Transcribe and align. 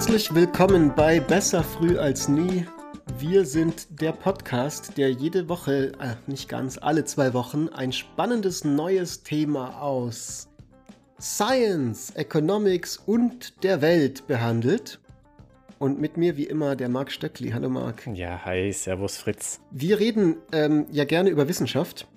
Herzlich 0.00 0.34
willkommen 0.34 0.94
bei 0.94 1.20
Besser 1.20 1.62
früh 1.62 1.98
als 1.98 2.26
nie. 2.26 2.66
Wir 3.18 3.44
sind 3.44 4.00
der 4.00 4.12
Podcast, 4.12 4.96
der 4.96 5.10
jede 5.10 5.46
Woche, 5.50 5.92
äh, 6.00 6.14
nicht 6.26 6.48
ganz, 6.48 6.78
alle 6.78 7.04
zwei 7.04 7.34
Wochen 7.34 7.68
ein 7.68 7.92
spannendes 7.92 8.64
neues 8.64 9.24
Thema 9.24 9.78
aus 9.82 10.48
Science, 11.20 12.12
Economics 12.16 12.96
und 12.96 13.62
der 13.62 13.82
Welt 13.82 14.26
behandelt. 14.26 15.00
Und 15.78 16.00
mit 16.00 16.16
mir 16.16 16.38
wie 16.38 16.44
immer 16.44 16.76
der 16.76 16.88
Marc 16.88 17.12
Stöckli. 17.12 17.50
Hallo 17.50 17.68
Marc. 17.68 18.06
Ja, 18.06 18.42
hi, 18.42 18.72
Servus 18.72 19.18
Fritz. 19.18 19.60
Wir 19.70 20.00
reden 20.00 20.36
ähm, 20.52 20.86
ja 20.90 21.04
gerne 21.04 21.28
über 21.28 21.46
Wissenschaft. 21.46 22.08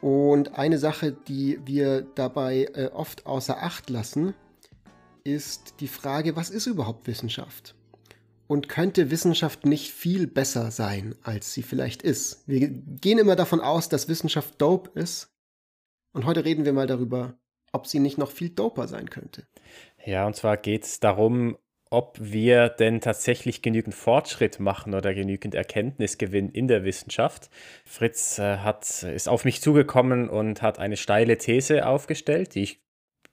Und 0.00 0.56
eine 0.56 0.78
Sache, 0.78 1.16
die 1.26 1.58
wir 1.64 2.02
dabei 2.14 2.68
äh, 2.74 2.90
oft 2.94 3.26
außer 3.26 3.60
Acht 3.60 3.90
lassen, 3.90 4.34
ist 5.24 5.80
die 5.80 5.88
Frage, 5.88 6.36
was 6.36 6.50
ist 6.50 6.66
überhaupt 6.66 7.06
Wissenschaft? 7.06 7.74
Und 8.46 8.68
könnte 8.68 9.10
Wissenschaft 9.10 9.66
nicht 9.66 9.92
viel 9.92 10.26
besser 10.26 10.70
sein, 10.70 11.14
als 11.22 11.52
sie 11.52 11.62
vielleicht 11.62 12.02
ist? 12.02 12.42
Wir 12.46 12.68
gehen 12.68 13.18
immer 13.18 13.36
davon 13.36 13.60
aus, 13.60 13.88
dass 13.88 14.08
Wissenschaft 14.08 14.60
dope 14.60 14.98
ist. 14.98 15.30
Und 16.12 16.24
heute 16.24 16.44
reden 16.44 16.64
wir 16.64 16.72
mal 16.72 16.86
darüber, 16.86 17.38
ob 17.72 17.86
sie 17.86 17.98
nicht 17.98 18.16
noch 18.16 18.30
viel 18.30 18.48
doper 18.48 18.88
sein 18.88 19.10
könnte. 19.10 19.46
Ja, 20.04 20.26
und 20.26 20.34
zwar 20.34 20.56
geht 20.56 20.84
es 20.84 21.00
darum, 21.00 21.58
ob 21.90 22.18
wir 22.20 22.68
denn 22.68 23.00
tatsächlich 23.00 23.62
genügend 23.62 23.94
Fortschritt 23.94 24.60
machen 24.60 24.94
oder 24.94 25.14
genügend 25.14 25.54
Erkenntnis 25.54 26.18
gewinnen 26.18 26.50
in 26.50 26.68
der 26.68 26.84
Wissenschaft. 26.84 27.50
Fritz 27.84 28.38
äh, 28.38 28.58
hat, 28.58 29.02
ist 29.02 29.28
auf 29.28 29.44
mich 29.44 29.62
zugekommen 29.62 30.28
und 30.28 30.62
hat 30.62 30.78
eine 30.78 30.96
steile 30.96 31.38
These 31.38 31.86
aufgestellt, 31.86 32.54
die 32.54 32.62
ich 32.62 32.80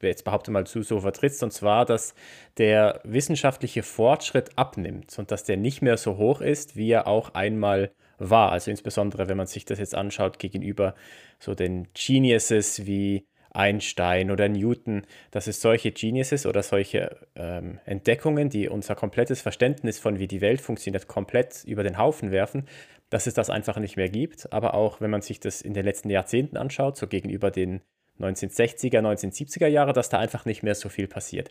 jetzt 0.02 0.24
behaupte 0.24 0.52
mal 0.52 0.68
zu 0.68 0.84
so 0.84 1.00
vertrittst, 1.00 1.44
und 1.44 1.52
zwar, 1.52 1.86
dass 1.86 2.14
der 2.58 3.02
wissenschaftliche 3.04 3.84
Fortschritt 3.84 4.58
abnimmt 4.58 5.18
und 5.18 5.32
dass 5.32 5.44
der 5.44 5.58
nicht 5.58 5.82
mehr 5.82 5.98
so 5.98 6.18
hoch 6.18 6.42
ist, 6.42 6.76
wie 6.76 6.92
er 6.92 7.08
auch 7.08 7.34
einmal 7.34 7.92
war. 8.18 8.52
Also 8.52 8.72
insbesondere, 8.72 9.28
wenn 9.28 9.38
man 9.38 9.48
sich 9.48 9.66
das 9.66 9.80
jetzt 9.80 9.96
anschaut 9.96 10.40
gegenüber 10.40 10.96
so 11.40 11.56
den 11.56 11.88
Geniuses 11.94 12.86
wie 12.86 13.26
Einstein 13.56 14.32
oder 14.32 14.50
Newton, 14.50 15.04
dass 15.32 15.48
es 15.48 15.62
solche 15.62 15.92
Geniuses 15.92 16.46
oder 16.46 16.62
solche 16.62 17.18
ähm, 17.36 17.80
Entdeckungen, 17.86 18.50
die 18.50 18.68
unser 18.68 18.96
komplettes 18.96 19.42
Verständnis 19.42 19.98
von 19.98 20.20
wie 20.20 20.28
die 20.28 20.42
Welt 20.42 20.62
funktioniert, 20.62 21.08
komplett 21.08 21.64
über 21.66 21.84
den 21.84 21.98
Haufen 21.98 22.32
werfen, 22.32 22.68
dass 23.10 23.28
es 23.28 23.34
das 23.34 23.50
einfach 23.50 23.78
nicht 23.78 23.96
mehr 23.96 24.10
gibt. 24.10 24.52
Aber 24.52 24.74
auch 24.74 25.00
wenn 25.00 25.10
man 25.10 25.22
sich 25.22 25.40
das 25.40 25.62
in 25.62 25.74
den 25.74 25.86
letzten 25.86 26.10
Jahrzehnten 26.10 26.58
anschaut, 26.58 26.98
so 26.98 27.08
gegenüber 27.08 27.50
den 27.50 27.82
1960er, 28.20 29.00
1970er 29.00 29.68
Jahre, 29.68 29.94
dass 29.94 30.10
da 30.10 30.20
einfach 30.20 30.46
nicht 30.46 30.64
mehr 30.64 30.76
so 30.76 30.90
viel 30.90 31.08
passiert. 31.08 31.50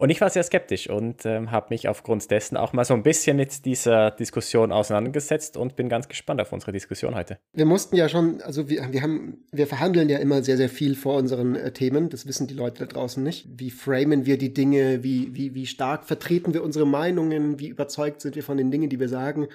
Und 0.00 0.10
ich 0.10 0.20
war 0.20 0.30
sehr 0.30 0.44
skeptisch 0.44 0.88
und 0.88 1.26
ähm, 1.26 1.50
habe 1.50 1.66
mich 1.70 1.88
aufgrund 1.88 2.30
dessen 2.30 2.56
auch 2.56 2.72
mal 2.72 2.84
so 2.84 2.94
ein 2.94 3.02
bisschen 3.02 3.36
mit 3.36 3.64
dieser 3.64 4.12
Diskussion 4.12 4.70
auseinandergesetzt 4.70 5.56
und 5.56 5.74
bin 5.74 5.88
ganz 5.88 6.06
gespannt 6.06 6.40
auf 6.40 6.52
unsere 6.52 6.70
Diskussion 6.70 7.16
heute. 7.16 7.38
Wir 7.52 7.66
mussten 7.66 7.96
ja 7.96 8.08
schon, 8.08 8.40
also 8.42 8.68
wir, 8.68 8.92
wir 8.92 9.02
haben, 9.02 9.44
wir 9.50 9.66
verhandeln 9.66 10.08
ja 10.08 10.18
immer 10.18 10.44
sehr, 10.44 10.56
sehr 10.56 10.68
viel 10.68 10.94
vor 10.94 11.16
unseren 11.16 11.56
äh, 11.56 11.72
Themen. 11.72 12.10
Das 12.10 12.28
wissen 12.28 12.46
die 12.46 12.54
Leute 12.54 12.86
da 12.86 12.86
draußen 12.86 13.20
nicht. 13.20 13.48
Wie 13.58 13.72
framen 13.72 14.24
wir 14.24 14.38
die 14.38 14.54
Dinge? 14.54 15.02
Wie, 15.02 15.34
wie, 15.34 15.56
wie 15.56 15.66
stark 15.66 16.04
vertreten 16.04 16.54
wir 16.54 16.62
unsere 16.62 16.86
Meinungen? 16.86 17.58
Wie 17.58 17.66
überzeugt 17.66 18.20
sind 18.20 18.36
wir 18.36 18.44
von 18.44 18.56
den 18.56 18.70
Dingen, 18.70 18.88
die 18.88 19.00
wir 19.00 19.08
sagen? 19.08 19.48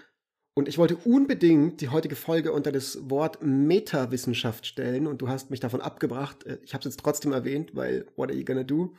Und 0.56 0.68
ich 0.68 0.78
wollte 0.78 0.98
unbedingt 0.98 1.82
die 1.82 1.90
heutige 1.90 2.16
Folge 2.16 2.52
unter 2.52 2.72
das 2.72 3.10
Wort 3.10 3.42
Metawissenschaft 3.42 4.68
stellen 4.68 5.08
und 5.08 5.22
du 5.22 5.28
hast 5.28 5.50
mich 5.50 5.60
davon 5.60 5.82
abgebracht. 5.82 6.46
Äh, 6.46 6.60
ich 6.64 6.74
habe 6.74 6.88
es 6.88 6.94
jetzt 6.94 7.00
trotzdem 7.00 7.32
erwähnt, 7.32 7.76
weil 7.76 8.06
what 8.16 8.30
are 8.30 8.38
you 8.38 8.46
gonna 8.46 8.64
do? 8.64 8.94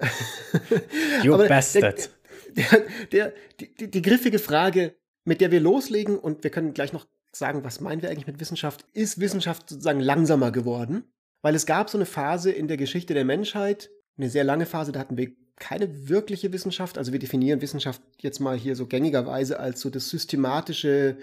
you 1.24 1.34
Aber 1.34 1.48
bastard. 1.48 2.10
Der, 2.56 2.64
der, 2.64 3.06
der, 3.06 3.34
die, 3.58 3.90
die 3.90 4.02
griffige 4.02 4.38
Frage, 4.38 4.94
mit 5.24 5.40
der 5.40 5.50
wir 5.50 5.60
loslegen 5.60 6.18
und 6.18 6.44
wir 6.44 6.50
können 6.50 6.72
gleich 6.72 6.92
noch 6.92 7.06
sagen, 7.32 7.64
was 7.64 7.80
meinen 7.80 8.02
wir 8.02 8.10
eigentlich 8.10 8.26
mit 8.26 8.40
Wissenschaft? 8.40 8.84
Ist 8.92 9.20
Wissenschaft 9.20 9.68
sozusagen 9.68 10.00
langsamer 10.00 10.52
geworden? 10.52 11.04
Weil 11.42 11.54
es 11.54 11.66
gab 11.66 11.90
so 11.90 11.98
eine 11.98 12.06
Phase 12.06 12.52
in 12.52 12.68
der 12.68 12.76
Geschichte 12.76 13.14
der 13.14 13.24
Menschheit, 13.24 13.90
eine 14.16 14.30
sehr 14.30 14.44
lange 14.44 14.66
Phase, 14.66 14.92
da 14.92 15.00
hatten 15.00 15.16
wir 15.16 15.32
keine 15.60 16.08
wirkliche 16.08 16.52
Wissenschaft. 16.52 16.98
Also 16.98 17.12
wir 17.12 17.20
definieren 17.20 17.60
Wissenschaft 17.60 18.02
jetzt 18.20 18.40
mal 18.40 18.56
hier 18.56 18.74
so 18.74 18.86
gängigerweise 18.86 19.60
als 19.60 19.80
so 19.80 19.90
das 19.90 20.10
systematische, 20.10 21.18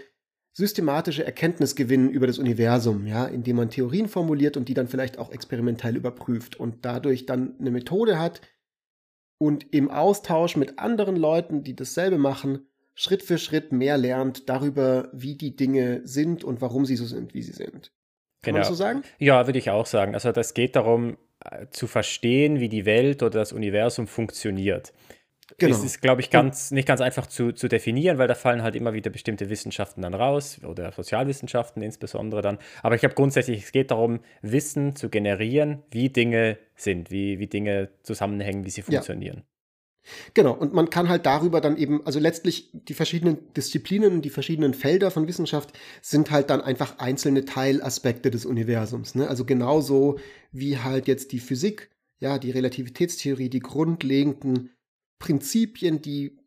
systematische 0.54 1.26
Erkenntnisgewinnen 1.26 2.10
über 2.10 2.28
das 2.28 2.40
Universum, 2.40 3.06
ja, 3.06 3.26
indem 3.26 3.58
man 3.58 3.70
Theorien 3.70 4.08
formuliert 4.08 4.56
und 4.56 4.70
die 4.70 4.74
dann 4.74 4.88
vielleicht 4.88 5.18
auch 5.18 5.32
experimentell 5.32 5.98
überprüft 5.98 6.56
und 6.58 6.86
dadurch 6.86 7.26
dann 7.26 7.56
eine 7.60 7.72
Methode 7.72 8.18
hat 8.18 8.42
und 9.40 9.74
im 9.74 9.92
Austausch 9.92 10.56
mit 10.56 10.80
anderen 10.80 11.16
Leuten, 11.16 11.64
die 11.64 11.76
dasselbe 11.76 12.18
machen, 12.18 12.68
Schritt 12.96 13.22
für 13.22 13.38
Schritt 13.38 13.72
mehr 13.72 13.98
lernt 13.98 14.50
darüber, 14.50 15.10
wie 15.14 15.36
die 15.36 15.56
Dinge 15.56 16.02
sind 16.04 16.44
und 16.44 16.62
warum 16.62 16.86
sie 16.86 16.96
so 16.96 17.06
sind, 17.06 17.34
wie 17.34 17.44
sie 17.44 17.54
sind. 17.54 17.92
Kann 18.42 18.54
genau. 18.54 18.56
man 18.56 18.62
das 18.62 18.68
so 18.70 18.74
sagen? 18.76 19.04
Ja, 19.20 19.46
würde 19.46 19.60
ich 19.60 19.70
auch 19.70 19.86
sagen. 19.86 20.16
Also 20.16 20.32
das 20.32 20.54
geht 20.54 20.76
darum, 20.76 21.18
zu 21.72 21.88
verstehen, 21.88 22.60
wie 22.60 22.70
die 22.70 22.86
Welt 22.86 23.24
oder 23.24 23.40
das 23.40 23.54
Universum 23.54 24.08
funktioniert. 24.08 24.94
Genau. 25.58 25.74
Das 25.74 25.84
ist, 25.84 26.02
glaube 26.02 26.22
ich, 26.22 26.30
ganz, 26.30 26.72
nicht 26.72 26.88
ganz 26.88 27.00
einfach 27.00 27.26
zu, 27.26 27.54
zu 27.54 27.70
definieren, 27.70 28.18
weil 28.18 28.28
da 28.28 28.36
fallen 28.36 28.64
halt 28.64 28.76
immer 28.76 28.94
wieder 28.94 29.10
bestimmte 29.10 29.50
Wissenschaften 29.50 30.02
dann 30.02 30.14
raus 30.14 30.60
oder 30.64 30.92
Sozialwissenschaften 30.92 31.82
insbesondere 31.82 32.42
dann. 32.42 32.58
Aber 32.84 32.96
ich 32.96 33.02
glaube 33.02 33.16
grundsätzlich, 33.16 33.64
es 33.64 33.72
geht 33.72 33.92
darum, 33.92 34.20
Wissen 34.42 34.96
zu 34.96 35.10
generieren, 35.10 35.84
wie 35.90 36.10
Dinge 36.10 36.58
sind, 36.76 37.12
wie, 37.12 37.40
wie 37.40 37.48
Dinge 37.48 37.90
zusammenhängen, 38.04 38.66
wie 38.66 38.70
sie 38.70 38.82
funktionieren. 38.82 39.38
Ja. 39.38 39.57
Genau, 40.34 40.54
und 40.54 40.74
man 40.74 40.90
kann 40.90 41.10
halt 41.10 41.26
darüber 41.26 41.62
dann 41.62 41.78
eben, 41.78 42.06
also 42.06 42.20
letztlich 42.20 42.70
die 42.74 42.94
verschiedenen 42.94 43.54
Disziplinen, 43.54 44.22
die 44.22 44.30
verschiedenen 44.30 44.74
Felder 44.74 45.12
von 45.12 45.28
Wissenschaft 45.28 45.78
sind 46.02 46.32
halt 46.32 46.50
dann 46.50 46.62
einfach 46.62 47.00
einzelne 47.00 47.46
Teilaspekte 47.46 48.32
des 48.32 48.46
Universums. 48.46 49.16
Ne? 49.16 49.28
Also 49.28 49.46
genauso 49.46 50.20
wie 50.52 50.80
halt 50.80 51.08
jetzt 51.08 51.32
die 51.32 51.40
Physik, 51.40 51.90
ja, 52.20 52.40
die 52.40 52.52
Relativitätstheorie, 52.52 53.50
die 53.50 53.60
grundlegenden 53.60 54.72
Prinzipien, 55.20 56.02
die 56.02 56.38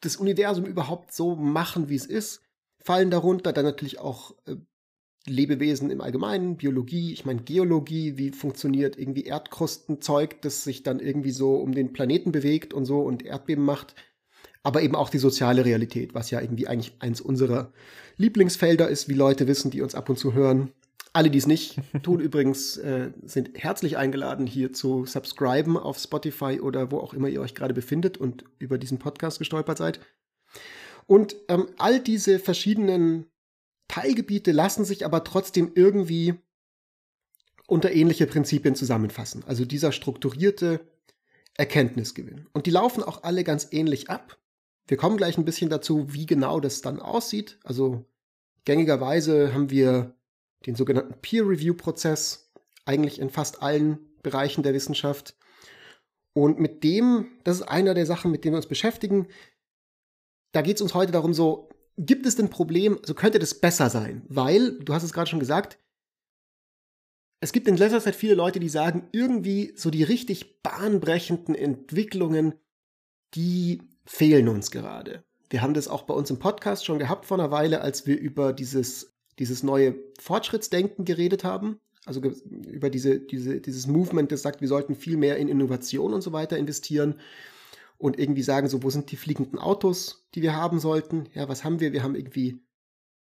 das 0.00 0.16
Universum 0.16 0.64
überhaupt 0.64 1.12
so 1.12 1.36
machen, 1.36 1.88
wie 1.88 1.96
es 1.96 2.06
ist, 2.06 2.42
fallen 2.78 3.10
darunter. 3.10 3.52
Dann 3.52 3.64
natürlich 3.64 3.98
auch 3.98 4.32
äh, 4.46 4.56
Lebewesen 5.28 5.90
im 5.90 6.00
Allgemeinen, 6.00 6.56
Biologie, 6.56 7.12
ich 7.12 7.24
meine 7.24 7.42
Geologie, 7.42 8.16
wie 8.16 8.30
funktioniert 8.30 8.98
irgendwie 8.98 9.24
Erdkrustenzeug, 9.24 10.40
das 10.42 10.62
sich 10.62 10.82
dann 10.82 11.00
irgendwie 11.00 11.32
so 11.32 11.56
um 11.56 11.74
den 11.74 11.92
Planeten 11.92 12.32
bewegt 12.32 12.72
und 12.72 12.84
so 12.84 13.00
und 13.00 13.24
Erdbeben 13.24 13.64
macht. 13.64 13.94
Aber 14.62 14.82
eben 14.82 14.94
auch 14.94 15.10
die 15.10 15.18
soziale 15.18 15.64
Realität, 15.64 16.14
was 16.14 16.30
ja 16.30 16.40
irgendwie 16.40 16.68
eigentlich 16.68 16.94
eins 17.00 17.20
unserer 17.20 17.72
Lieblingsfelder 18.16 18.88
ist, 18.88 19.08
wie 19.08 19.14
Leute 19.14 19.46
wissen, 19.46 19.70
die 19.70 19.82
uns 19.82 19.94
ab 19.94 20.08
und 20.08 20.18
zu 20.18 20.32
hören. 20.32 20.70
Alle, 21.12 21.30
die 21.30 21.38
es 21.38 21.46
nicht 21.46 21.78
tun, 22.02 22.20
übrigens, 22.20 22.76
äh, 22.76 23.10
sind 23.24 23.50
herzlich 23.54 23.96
eingeladen, 23.96 24.46
hier 24.46 24.72
zu 24.72 25.06
subscriben 25.06 25.76
auf 25.76 25.98
Spotify 25.98 26.60
oder 26.60 26.90
wo 26.90 26.98
auch 26.98 27.14
immer 27.14 27.28
ihr 27.28 27.40
euch 27.40 27.54
gerade 27.54 27.74
befindet 27.74 28.18
und 28.18 28.44
über 28.58 28.78
diesen 28.78 28.98
Podcast 28.98 29.38
gestolpert 29.38 29.78
seid. 29.78 30.00
Und 31.06 31.36
ähm, 31.48 31.68
all 31.78 32.00
diese 32.00 32.38
verschiedenen 32.38 33.26
Teilgebiete 33.88 34.52
lassen 34.52 34.84
sich 34.84 35.04
aber 35.04 35.24
trotzdem 35.24 35.72
irgendwie 35.74 36.34
unter 37.66 37.92
ähnliche 37.92 38.26
Prinzipien 38.26 38.74
zusammenfassen. 38.74 39.44
Also 39.46 39.64
dieser 39.64 39.92
strukturierte 39.92 40.80
Erkenntnisgewinn. 41.54 42.46
Und 42.52 42.66
die 42.66 42.70
laufen 42.70 43.02
auch 43.02 43.22
alle 43.22 43.44
ganz 43.44 43.68
ähnlich 43.70 44.10
ab. 44.10 44.38
Wir 44.86 44.96
kommen 44.96 45.16
gleich 45.16 45.36
ein 45.36 45.44
bisschen 45.44 45.70
dazu, 45.70 46.12
wie 46.12 46.26
genau 46.26 46.60
das 46.60 46.80
dann 46.80 47.00
aussieht. 47.00 47.58
Also 47.64 48.04
gängigerweise 48.64 49.52
haben 49.52 49.70
wir 49.70 50.14
den 50.66 50.76
sogenannten 50.76 51.20
Peer-Review-Prozess 51.20 52.52
eigentlich 52.84 53.18
in 53.20 53.30
fast 53.30 53.62
allen 53.62 53.98
Bereichen 54.22 54.62
der 54.62 54.74
Wissenschaft. 54.74 55.36
Und 56.34 56.60
mit 56.60 56.84
dem, 56.84 57.28
das 57.44 57.56
ist 57.56 57.62
einer 57.62 57.94
der 57.94 58.06
Sachen, 58.06 58.30
mit 58.30 58.44
denen 58.44 58.54
wir 58.54 58.58
uns 58.58 58.68
beschäftigen. 58.68 59.26
Da 60.52 60.62
geht 60.62 60.76
es 60.76 60.82
uns 60.82 60.94
heute 60.94 61.12
darum, 61.12 61.34
so 61.34 61.68
gibt 61.96 62.26
es 62.26 62.36
denn 62.36 62.50
Problem, 62.50 62.98
also 62.98 63.14
könnte 63.14 63.38
das 63.38 63.54
besser 63.54 63.90
sein? 63.90 64.22
Weil, 64.28 64.78
du 64.80 64.92
hast 64.94 65.02
es 65.02 65.12
gerade 65.12 65.30
schon 65.30 65.40
gesagt, 65.40 65.78
es 67.40 67.52
gibt 67.52 67.68
in 67.68 67.76
letzter 67.76 68.00
Zeit 68.00 68.16
viele 68.16 68.34
Leute, 68.34 68.60
die 68.60 68.68
sagen, 68.68 69.08
irgendwie 69.12 69.72
so 69.76 69.90
die 69.90 70.02
richtig 70.02 70.62
bahnbrechenden 70.62 71.54
Entwicklungen, 71.54 72.54
die 73.34 73.82
fehlen 74.06 74.48
uns 74.48 74.70
gerade. 74.70 75.24
Wir 75.50 75.62
haben 75.62 75.74
das 75.74 75.88
auch 75.88 76.02
bei 76.02 76.14
uns 76.14 76.30
im 76.30 76.38
Podcast 76.38 76.84
schon 76.84 76.98
gehabt 76.98 77.26
vor 77.26 77.38
einer 77.38 77.50
Weile, 77.50 77.80
als 77.80 78.06
wir 78.06 78.18
über 78.18 78.52
dieses, 78.52 79.14
dieses 79.38 79.62
neue 79.62 79.94
Fortschrittsdenken 80.18 81.04
geredet 81.04 81.44
haben. 81.44 81.78
Also 82.04 82.20
über 82.22 82.88
diese, 82.88 83.20
diese, 83.20 83.60
dieses 83.60 83.86
Movement, 83.86 84.32
das 84.32 84.42
sagt, 84.42 84.60
wir 84.60 84.68
sollten 84.68 84.94
viel 84.94 85.16
mehr 85.16 85.36
in 85.36 85.48
Innovation 85.48 86.14
und 86.14 86.22
so 86.22 86.32
weiter 86.32 86.56
investieren 86.56 87.16
und 87.98 88.18
irgendwie 88.18 88.42
sagen, 88.42 88.68
so, 88.68 88.82
wo 88.82 88.90
sind 88.90 89.10
die 89.10 89.16
fliegenden 89.16 89.58
Autos, 89.58 90.26
die 90.34 90.42
wir 90.42 90.54
haben 90.54 90.78
sollten? 90.78 91.28
Ja, 91.34 91.48
was 91.48 91.64
haben 91.64 91.80
wir? 91.80 91.92
Wir 91.92 92.02
haben 92.02 92.14
irgendwie 92.14 92.60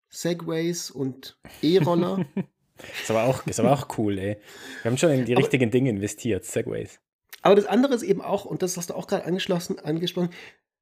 Segways 0.08 0.90
und 0.90 1.38
E-Roller. 1.62 2.24
ist, 3.02 3.10
aber 3.10 3.24
auch, 3.24 3.46
ist 3.46 3.60
aber 3.60 3.72
auch 3.72 3.98
cool, 3.98 4.18
ey. 4.18 4.36
Wir 4.82 4.90
haben 4.90 4.98
schon 4.98 5.10
in 5.10 5.24
die 5.24 5.34
aber, 5.34 5.42
richtigen 5.42 5.70
Dinge 5.70 5.90
investiert, 5.90 6.44
Segways. 6.44 7.00
Aber 7.42 7.54
das 7.54 7.66
andere 7.66 7.94
ist 7.94 8.02
eben 8.02 8.20
auch, 8.20 8.44
und 8.44 8.62
das 8.62 8.76
hast 8.76 8.90
du 8.90 8.94
auch 8.94 9.06
gerade 9.06 9.24
angeschlossen, 9.24 9.78
angesprochen, 9.78 10.30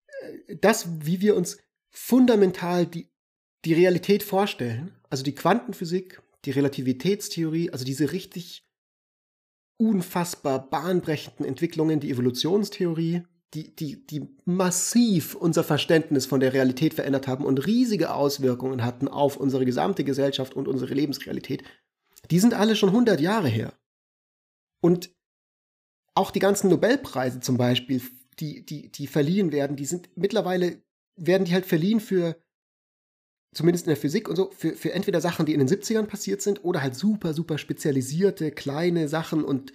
äh, 0.06 0.56
das, 0.56 0.88
wie 1.04 1.20
wir 1.20 1.36
uns 1.36 1.58
fundamental 1.90 2.86
die, 2.86 3.08
die 3.64 3.74
Realität 3.74 4.22
vorstellen, 4.22 4.94
also 5.10 5.22
die 5.22 5.34
Quantenphysik, 5.34 6.22
die 6.44 6.50
Relativitätstheorie, 6.50 7.70
also 7.70 7.84
diese 7.84 8.12
richtig 8.12 8.64
unfassbar 9.76 10.68
bahnbrechenden 10.68 11.46
Entwicklungen, 11.46 12.00
die 12.00 12.10
Evolutionstheorie, 12.10 13.22
die, 13.54 13.74
die, 13.74 14.06
die 14.06 14.28
massiv 14.44 15.34
unser 15.34 15.64
Verständnis 15.64 16.26
von 16.26 16.40
der 16.40 16.52
Realität 16.52 16.94
verändert 16.94 17.26
haben 17.26 17.44
und 17.44 17.66
riesige 17.66 18.12
Auswirkungen 18.12 18.84
hatten 18.84 19.08
auf 19.08 19.36
unsere 19.36 19.64
gesamte 19.64 20.04
Gesellschaft 20.04 20.54
und 20.54 20.68
unsere 20.68 20.92
Lebensrealität, 20.94 21.64
die 22.30 22.40
sind 22.40 22.54
alle 22.54 22.76
schon 22.76 22.90
100 22.90 23.20
Jahre 23.20 23.48
her. 23.48 23.72
Und 24.80 25.10
auch 26.14 26.30
die 26.30 26.40
ganzen 26.40 26.68
Nobelpreise 26.68 27.40
zum 27.40 27.56
Beispiel, 27.56 28.02
die, 28.38 28.64
die, 28.66 28.90
die 28.92 29.06
verliehen 29.06 29.50
werden, 29.50 29.76
die 29.76 29.86
sind 29.86 30.10
mittlerweile, 30.14 30.82
werden 31.16 31.44
die 31.44 31.54
halt 31.54 31.64
verliehen 31.64 32.00
für, 32.00 32.36
zumindest 33.54 33.86
in 33.86 33.90
der 33.90 33.96
Physik 33.96 34.28
und 34.28 34.36
so, 34.36 34.50
für, 34.50 34.74
für 34.74 34.92
entweder 34.92 35.20
Sachen, 35.20 35.46
die 35.46 35.54
in 35.54 35.60
den 35.60 35.68
70ern 35.68 36.06
passiert 36.06 36.42
sind 36.42 36.64
oder 36.64 36.82
halt 36.82 36.94
super, 36.94 37.32
super 37.32 37.56
spezialisierte 37.56 38.52
kleine 38.52 39.08
Sachen 39.08 39.42
und 39.42 39.72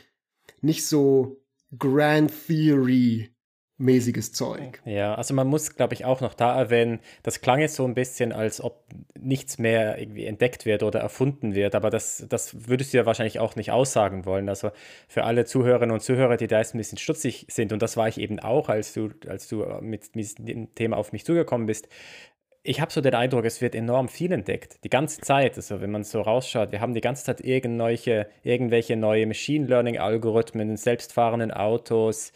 nicht 0.61 0.85
so 0.85 1.43
Grand 1.77 2.31
Theory 2.47 3.32
mäßiges 3.77 4.33
Zeug. 4.33 4.81
Ja, 4.85 5.15
also 5.15 5.33
man 5.33 5.47
muss, 5.47 5.75
glaube 5.75 5.93
ich, 5.93 6.05
auch 6.05 6.21
noch 6.21 6.33
da 6.33 6.57
erwähnen, 6.57 6.99
das 7.23 7.41
klang 7.41 7.59
jetzt 7.59 7.75
so 7.75 7.85
ein 7.85 7.95
bisschen, 7.95 8.31
als 8.31 8.61
ob 8.61 8.85
nichts 9.19 9.57
mehr 9.57 9.97
irgendwie 9.97 10.25
entdeckt 10.25 10.65
wird 10.65 10.83
oder 10.83 10.99
erfunden 10.99 11.55
wird, 11.55 11.75
aber 11.75 11.89
das, 11.89 12.25
das 12.29 12.67
würdest 12.67 12.93
du 12.93 12.97
ja 12.97 13.05
wahrscheinlich 13.05 13.39
auch 13.39 13.55
nicht 13.55 13.71
aussagen 13.71 14.25
wollen. 14.25 14.47
Also 14.47 14.71
für 15.07 15.23
alle 15.23 15.45
Zuhörerinnen 15.45 15.93
und 15.93 16.01
Zuhörer, 16.01 16.37
die 16.37 16.47
da 16.47 16.59
jetzt 16.59 16.75
ein 16.75 16.77
bisschen 16.77 16.97
stutzig 16.97 17.47
sind, 17.49 17.73
und 17.73 17.81
das 17.81 17.97
war 17.97 18.07
ich 18.07 18.19
eben 18.19 18.39
auch, 18.39 18.69
als 18.69 18.93
du, 18.93 19.09
als 19.27 19.47
du 19.47 19.65
mit 19.81 20.13
diesem 20.15 20.73
Thema 20.75 20.97
auf 20.97 21.11
mich 21.11 21.25
zugekommen 21.25 21.65
bist, 21.65 21.87
ich 22.65 22.79
habe 22.79 22.91
so 22.93 23.01
den 23.01 23.13
Eindruck, 23.13 23.43
es 23.43 23.59
wird 23.59 23.75
enorm 23.75 24.07
viel 24.07 24.31
entdeckt. 24.31 24.77
Die 24.85 24.89
ganze 24.89 25.19
Zeit. 25.19 25.57
Also 25.57 25.81
wenn 25.81 25.91
man 25.91 26.05
so 26.05 26.21
rausschaut, 26.21 26.71
wir 26.71 26.79
haben 26.79 26.93
die 26.93 27.01
ganze 27.01 27.25
Zeit 27.25 27.41
irgendwelche, 27.41 28.27
irgendwelche 28.41 28.95
neue 28.95 29.27
Machine 29.27 29.67
Learning-Algorithmen, 29.67 30.77
selbstfahrenden 30.77 31.51
Autos, 31.51 32.31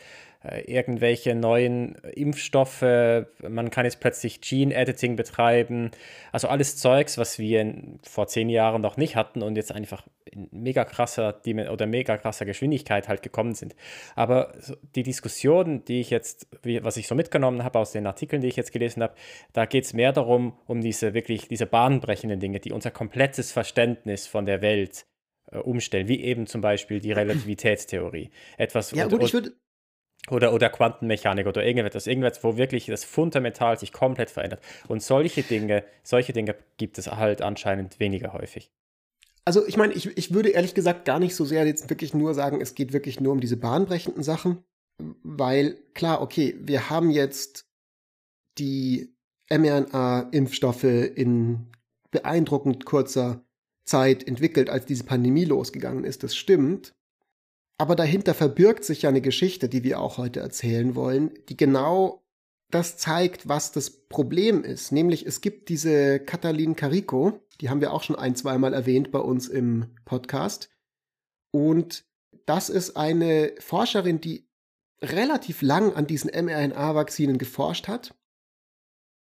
irgendwelche 0.65 1.35
neuen 1.35 1.95
Impfstoffe, 2.13 2.81
man 3.47 3.69
kann 3.69 3.85
jetzt 3.85 3.99
plötzlich 3.99 4.41
Gene 4.41 4.73
Editing 4.73 5.15
betreiben, 5.15 5.91
also 6.31 6.47
alles 6.47 6.77
Zeugs, 6.77 7.17
was 7.17 7.39
wir 7.39 7.73
vor 8.03 8.27
zehn 8.27 8.49
Jahren 8.49 8.81
noch 8.81 8.97
nicht 8.97 9.15
hatten 9.15 9.41
und 9.41 9.55
jetzt 9.55 9.71
einfach 9.71 10.07
in 10.31 10.47
mega 10.51 10.85
krasser 10.85 11.41
oder 11.71 11.87
mega 11.87 12.17
krasser 12.17 12.45
Geschwindigkeit 12.45 13.07
halt 13.07 13.21
gekommen 13.21 13.55
sind. 13.55 13.75
Aber 14.15 14.53
die 14.95 15.03
Diskussion, 15.03 15.83
die 15.85 16.01
ich 16.01 16.09
jetzt, 16.09 16.47
was 16.81 16.97
ich 16.97 17.07
so 17.07 17.15
mitgenommen 17.15 17.63
habe 17.63 17.79
aus 17.79 17.91
den 17.91 18.05
Artikeln, 18.07 18.41
die 18.41 18.47
ich 18.47 18.55
jetzt 18.55 18.71
gelesen 18.71 19.03
habe, 19.03 19.15
da 19.53 19.65
geht 19.65 19.85
es 19.85 19.93
mehr 19.93 20.13
darum, 20.13 20.57
um 20.65 20.81
diese 20.81 21.13
wirklich 21.13 21.47
diese 21.47 21.65
bahnbrechenden 21.65 22.39
Dinge, 22.39 22.59
die 22.59 22.71
unser 22.71 22.91
komplettes 22.91 23.51
Verständnis 23.51 24.27
von 24.27 24.45
der 24.45 24.61
Welt 24.61 25.05
äh, 25.51 25.59
umstellen, 25.59 26.07
wie 26.07 26.21
eben 26.21 26.45
zum 26.45 26.61
Beispiel 26.61 26.99
die 26.99 27.11
Relativitätstheorie. 27.13 28.29
Etwas, 28.57 28.91
ja, 28.91 29.07
gut, 29.07 29.23
ich 29.23 29.33
würde 29.33 29.53
oder, 30.29 30.53
oder 30.53 30.69
Quantenmechanik 30.69 31.47
oder 31.47 31.65
irgendetwas, 31.65 32.07
irgendwas, 32.07 32.43
wo 32.43 32.57
wirklich 32.57 32.85
das 32.85 33.03
Fundamental 33.03 33.77
sich 33.79 33.93
komplett 33.93 34.29
verändert. 34.29 34.61
Und 34.87 35.01
solche 35.01 35.43
Dinge, 35.43 35.83
solche 36.03 36.33
Dinge 36.33 36.55
gibt 36.77 36.97
es 36.97 37.07
halt 37.07 37.41
anscheinend 37.41 37.99
weniger 37.99 38.33
häufig. 38.33 38.71
Also 39.45 39.65
ich 39.65 39.77
meine, 39.77 39.93
ich, 39.93 40.17
ich 40.17 40.33
würde 40.33 40.49
ehrlich 40.49 40.73
gesagt 40.73 41.05
gar 41.05 41.19
nicht 41.19 41.33
so 41.33 41.45
sehr 41.45 41.65
jetzt 41.65 41.89
wirklich 41.89 42.13
nur 42.13 42.33
sagen, 42.33 42.59
es 42.59 42.75
geht 42.75 42.91
wirklich 42.91 43.21
nur 43.21 43.31
um 43.31 43.39
diese 43.39 43.55
bahnbrechenden 43.55 44.21
Sachen, 44.21 44.63
weil 45.23 45.77
klar, 45.93 46.21
okay, 46.21 46.55
wir 46.59 46.89
haben 46.89 47.11
jetzt 47.11 47.65
die 48.57 49.15
mRNA-Impfstoffe 49.49 50.83
in 50.83 51.67
beeindruckend 52.11 52.85
kurzer 52.85 53.45
Zeit 53.85 54.27
entwickelt, 54.27 54.69
als 54.69 54.85
diese 54.85 55.05
Pandemie 55.05 55.45
losgegangen 55.45 56.03
ist. 56.03 56.23
Das 56.23 56.35
stimmt. 56.35 56.93
Aber 57.77 57.95
dahinter 57.95 58.33
verbirgt 58.33 58.83
sich 58.83 59.03
ja 59.03 59.09
eine 59.09 59.21
Geschichte, 59.21 59.69
die 59.69 59.83
wir 59.83 59.99
auch 59.99 60.17
heute 60.17 60.39
erzählen 60.39 60.95
wollen, 60.95 61.31
die 61.49 61.57
genau 61.57 62.23
das 62.71 62.97
zeigt, 62.97 63.47
was 63.47 63.71
das 63.71 63.89
Problem 63.89 64.63
ist. 64.63 64.91
Nämlich 64.91 65.25
es 65.25 65.41
gibt 65.41 65.69
diese 65.69 66.19
Katalin 66.19 66.75
Carico, 66.75 67.39
die 67.61 67.69
haben 67.69 67.81
wir 67.81 67.93
auch 67.93 68.03
schon 68.03 68.15
ein, 68.15 68.35
zweimal 68.35 68.73
erwähnt 68.73 69.11
bei 69.11 69.19
uns 69.19 69.47
im 69.47 69.95
Podcast. 70.05 70.69
Und 71.51 72.05
das 72.45 72.69
ist 72.69 72.97
eine 72.97 73.53
Forscherin, 73.59 74.19
die 74.19 74.49
relativ 75.01 75.61
lang 75.61 75.93
an 75.93 76.07
diesen 76.07 76.31
mRNA-Vakzinen 76.31 77.37
geforscht 77.37 77.87
hat 77.87 78.15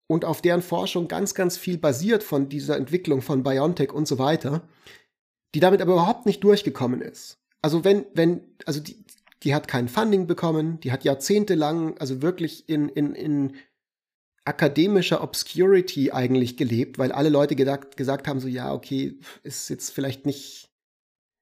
und 0.07 0.25
auf 0.25 0.41
deren 0.41 0.63
Forschung 0.63 1.09
ganz, 1.09 1.35
ganz 1.35 1.57
viel 1.57 1.77
basiert 1.77 2.23
von 2.23 2.49
dieser 2.49 2.77
Entwicklung 2.77 3.21
von 3.21 3.43
BioNTech 3.43 3.93
und 3.93 4.07
so 4.07 4.19
weiter, 4.19 4.63
die 5.55 5.61
damit 5.61 5.83
aber 5.83 5.95
überhaupt 5.95 6.27
nicht 6.27 6.45
durchgekommen 6.45 7.01
ist 7.01 7.44
also 7.65 7.83
wenn, 7.83 8.05
wenn, 8.13 8.43
also 8.67 8.79
die, 8.79 9.03
die 9.43 9.55
hat 9.55 9.69
kein 9.69 9.89
Funding 9.89 10.27
bekommen, 10.27 10.81
die 10.81 10.93
hat 10.93 11.03
jahrzehntelang, 11.03 11.97
also 11.97 12.21
wirklich 12.21 12.69
in, 12.69 12.91
in, 12.91 13.15
in 13.15 13.57
akademischer 14.45 15.23
Obscurity 15.23 16.13
eigentlich 16.13 16.59
gelebt, 16.59 16.99
weil 16.99 17.11
alle 17.11 17.31
Leute 17.31 17.57
gedacht, 17.57 17.97
gesagt 17.97 18.29
haben, 18.29 18.39
so 18.39 18.49
ja, 18.49 18.75
okay, 18.75 19.19
ist 19.45 19.71
jetzt 19.71 19.93
vielleicht 19.93 20.27
nicht 20.27 20.69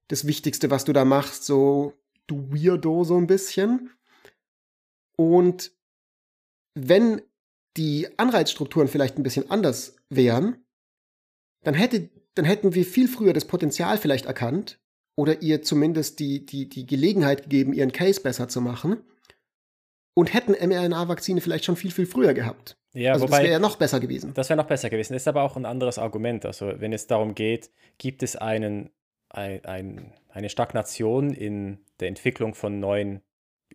das 0.07 0.25
Wichtigste, 0.25 0.71
was 0.71 0.85
du 0.85 0.93
da 0.93 1.05
machst, 1.05 1.45
so 1.45 1.95
du 2.29 2.53
Weirdo 2.53 3.03
so 3.03 3.17
ein 3.17 3.27
bisschen. 3.27 3.91
Und 5.17 5.73
wenn 6.75 7.21
die 7.77 8.17
Anreizstrukturen 8.17 8.87
vielleicht 8.87 9.19
ein 9.19 9.25
bisschen 9.25 9.51
anders 9.51 9.97
wären, 10.09 10.65
dann 11.65 11.75
hätte, 11.75 12.11
dann 12.37 12.45
hätten 12.45 12.75
wir 12.75 12.85
viel 12.85 13.09
früher 13.09 13.33
das 13.33 13.47
Potenzial 13.47 13.99
vielleicht 13.99 14.27
erkannt 14.27 14.79
oder 15.23 15.41
ihr 15.41 15.63
zumindest 15.63 16.19
die, 16.19 16.45
die, 16.45 16.69
die 16.69 16.85
Gelegenheit 16.85 17.45
gegeben, 17.45 17.73
ihren 17.73 17.93
Case 17.93 18.21
besser 18.21 18.49
zu 18.49 18.61
machen 18.61 19.05
und 20.15 20.35
hätten 20.35 20.51
mRNA-Vakzine 20.53 21.41
vielleicht 21.41 21.65
schon 21.65 21.77
viel, 21.77 21.93
viel 21.93 22.07
früher 22.07 22.35
gehabt. 22.35 22.77
Ja, 22.93 23.13
also 23.13 23.27
wobei, 23.27 23.37
das 23.37 23.43
wäre 23.45 23.53
ja 23.53 23.59
noch 23.61 23.77
besser 23.77 24.01
gewesen. 24.01 24.35
Das 24.35 24.49
wäre 24.49 24.57
noch 24.57 24.67
besser 24.67 24.91
gewesen. 24.91 25.13
Das 25.13 25.23
ist 25.23 25.29
aber 25.29 25.45
auch 25.45 25.57
ein 25.57 25.65
anderes 25.65 25.97
Argument. 25.99 26.45
Also 26.45 26.73
wenn 26.81 26.93
es 26.93 27.07
darum 27.07 27.37
geht, 27.37 27.71
gibt 27.99 28.25
es 28.25 28.35
einen, 28.35 28.91
ein, 29.29 29.65
ein, 29.65 30.13
eine 30.29 30.49
Stagnation 30.49 31.33
in 31.33 31.79
der 32.01 32.09
Entwicklung 32.09 32.55
von 32.55 32.81
neuen 32.81 33.21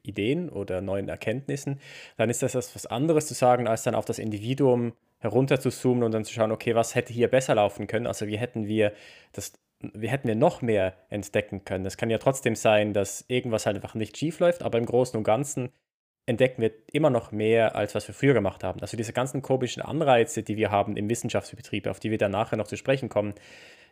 Ideen 0.04 0.50
oder 0.50 0.82
neuen 0.82 1.08
Erkenntnissen, 1.08 1.80
dann 2.18 2.30
ist 2.30 2.44
das 2.44 2.56
etwas 2.56 2.88
anderes 2.88 3.26
zu 3.26 3.36
sagen, 3.36 3.70
als 3.70 3.84
dann 3.84 3.96
auf 3.96 4.04
das 4.04 4.20
Individuum 4.20 4.92
herunter 5.20 5.62
zu 5.62 5.70
zoomen 5.70 6.04
und 6.04 6.12
dann 6.12 6.26
zu 6.26 6.34
schauen, 6.34 6.52
okay, 6.52 6.76
was 6.76 6.94
hätte 6.94 7.14
hier 7.14 7.30
besser 7.30 7.56
laufen 7.56 7.88
können? 7.88 8.06
Also 8.06 8.28
wie 8.28 8.38
hätten 8.38 8.68
wir 8.68 8.92
das 9.32 9.54
wir 9.80 10.10
hätten 10.10 10.28
wir 10.28 10.36
noch 10.36 10.62
mehr 10.62 10.94
entdecken 11.10 11.64
können. 11.64 11.86
Es 11.86 11.98
kann 11.98 12.10
ja 12.10 12.18
trotzdem 12.18 12.56
sein, 12.56 12.94
dass 12.94 13.26
irgendwas 13.28 13.66
halt 13.66 13.76
einfach 13.76 13.96
nicht 13.96 14.18
schief 14.18 14.40
läuft, 14.40 14.64
aber 14.64 14.78
im 14.78 14.86
Großen 14.86 15.18
und 15.18 15.24
Ganzen 15.24 15.70
entdecken 16.26 16.62
wir 16.62 16.72
immer 16.92 17.10
noch 17.10 17.32
mehr, 17.32 17.76
als 17.76 17.96
was 17.96 18.08
wir 18.08 18.16
früher 18.16 18.34
gemacht 18.34 18.64
haben. 18.64 18.82
Also 18.82 18.98
diese 18.98 19.14
ganzen 19.14 19.42
komischen 19.42 19.82
Anreize, 19.82 20.44
die 20.44 20.58
wir 20.58 20.72
haben 20.72 20.98
im 20.98 21.10
Wissenschaftsbetrieb, 21.10 21.88
auf 21.88 22.00
die 22.00 22.12
wir 22.12 22.18
dann 22.18 22.32
nachher 22.32 22.58
noch 22.58 22.68
zu 22.68 22.76
sprechen 22.76 23.08
kommen, 23.08 23.34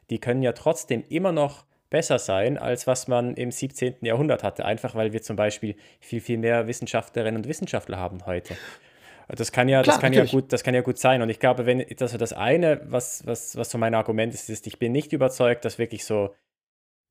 die 0.10 0.20
können 0.20 0.42
ja 0.42 0.52
trotzdem 0.52 1.04
immer 1.08 1.32
noch 1.32 1.66
besser 1.90 2.20
sein, 2.20 2.58
als 2.58 2.88
was 2.88 3.08
man 3.08 3.36
im 3.36 3.52
17. 3.52 3.98
Jahrhundert 4.02 4.44
hatte. 4.44 4.66
Einfach 4.66 4.96
weil 4.96 5.14
wir 5.14 5.22
zum 5.22 5.36
Beispiel 5.36 5.76
viel, 6.00 6.20
viel 6.20 6.38
mehr 6.38 6.68
Wissenschaftlerinnen 6.68 7.38
und 7.38 7.48
Wissenschaftler 7.48 7.98
haben 7.98 8.26
heute. 8.26 8.56
Das 9.28 9.52
kann 9.52 9.68
ja, 9.68 9.82
Klar, 9.82 9.96
das 9.96 10.02
kann 10.02 10.14
ja 10.14 10.26
gut, 10.26 10.54
das 10.54 10.64
kann 10.64 10.76
ja 10.76 10.82
gut 10.82 10.98
sein. 10.98 11.22
Und 11.22 11.30
ich 11.30 11.40
glaube, 11.40 11.66
wenn, 11.66 11.84
also 12.00 12.18
das 12.18 12.34
eine, 12.34 12.82
was, 12.86 13.26
was, 13.26 13.56
was 13.56 13.72
so 13.72 13.78
mein 13.78 13.96
Argument 13.96 14.34
ist, 14.34 14.50
ist, 14.50 14.68
ich 14.68 14.80
bin 14.80 14.92
nicht 14.92 15.14
überzeugt, 15.14 15.66
dass 15.66 15.80
wirklich 15.80 16.06
so 16.06 16.36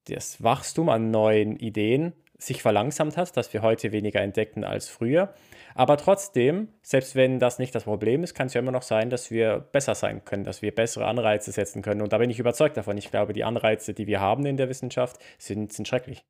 das 0.09 0.43
Wachstum 0.43 0.89
an 0.89 1.11
neuen 1.11 1.57
Ideen 1.57 2.13
sich 2.39 2.63
verlangsamt 2.63 3.17
hat, 3.17 3.37
dass 3.37 3.53
wir 3.53 3.63
heute 3.63 3.93
weniger 3.93 4.21
entdecken 4.21 4.65
als 4.65 4.89
früher. 4.89 5.33
Aber 5.75 5.97
trotzdem, 5.97 6.69
selbst 6.83 7.17
wenn 7.17 7.39
das 7.39 7.59
nicht 7.59 7.75
das 7.75 7.85
Problem 7.85 8.23
ist, 8.23 8.35
kann 8.35 8.47
es 8.47 8.55
ja 8.55 8.61
immer 8.61 8.73
noch 8.73 8.83
sein, 8.83 9.11
dass 9.11 9.31
wir 9.31 9.59
besser 9.73 9.95
sein 9.95 10.25
können, 10.25 10.45
dass 10.45 10.63
wir 10.63 10.75
bessere 10.75 11.07
Anreize 11.07 11.53
setzen 11.53 11.83
können. 11.83 12.01
Und 12.01 12.13
da 12.13 12.19
bin 12.19 12.31
ich 12.31 12.39
überzeugt 12.39 12.77
davon. 12.77 12.97
Ich 12.97 13.11
glaube, 13.11 13.33
die 13.33 13.45
Anreize, 13.45 13.95
die 13.95 14.07
wir 14.07 14.21
haben 14.21 14.47
in 14.47 14.57
der 14.57 14.69
Wissenschaft, 14.69 15.19
sind, 15.39 15.73
sind 15.73 15.89
schrecklich. 15.89 16.25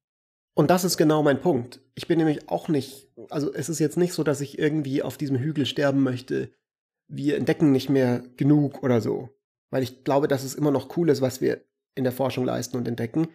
Und 0.54 0.70
das 0.70 0.84
ist 0.84 0.96
genau 0.96 1.22
mein 1.22 1.40
Punkt. 1.40 1.80
Ich 1.94 2.06
bin 2.06 2.18
nämlich 2.18 2.48
auch 2.48 2.68
nicht, 2.68 3.08
also 3.30 3.52
es 3.52 3.68
ist 3.68 3.78
jetzt 3.78 3.96
nicht 3.96 4.12
so, 4.12 4.22
dass 4.22 4.40
ich 4.40 4.58
irgendwie 4.58 5.02
auf 5.02 5.16
diesem 5.16 5.38
Hügel 5.38 5.66
sterben 5.66 6.02
möchte. 6.02 6.52
Wir 7.08 7.36
entdecken 7.36 7.72
nicht 7.72 7.88
mehr 7.88 8.24
genug 8.36 8.82
oder 8.82 9.00
so. 9.00 9.30
Weil 9.70 9.82
ich 9.82 10.04
glaube, 10.04 10.28
dass 10.28 10.44
es 10.44 10.54
immer 10.54 10.70
noch 10.70 10.96
cool 10.96 11.10
ist, 11.10 11.20
was 11.20 11.40
wir 11.40 11.64
in 11.94 12.04
der 12.04 12.12
Forschung 12.12 12.44
leisten 12.44 12.76
und 12.76 12.88
entdecken. 12.88 13.28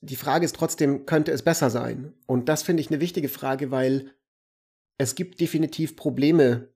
Die 0.00 0.16
Frage 0.16 0.44
ist 0.44 0.56
trotzdem, 0.56 1.06
könnte 1.06 1.32
es 1.32 1.42
besser 1.42 1.70
sein? 1.70 2.12
Und 2.26 2.48
das 2.48 2.62
finde 2.62 2.80
ich 2.80 2.90
eine 2.90 3.00
wichtige 3.00 3.28
Frage, 3.28 3.70
weil 3.70 4.12
es 4.98 5.14
gibt 5.14 5.40
definitiv 5.40 5.96
Probleme, 5.96 6.68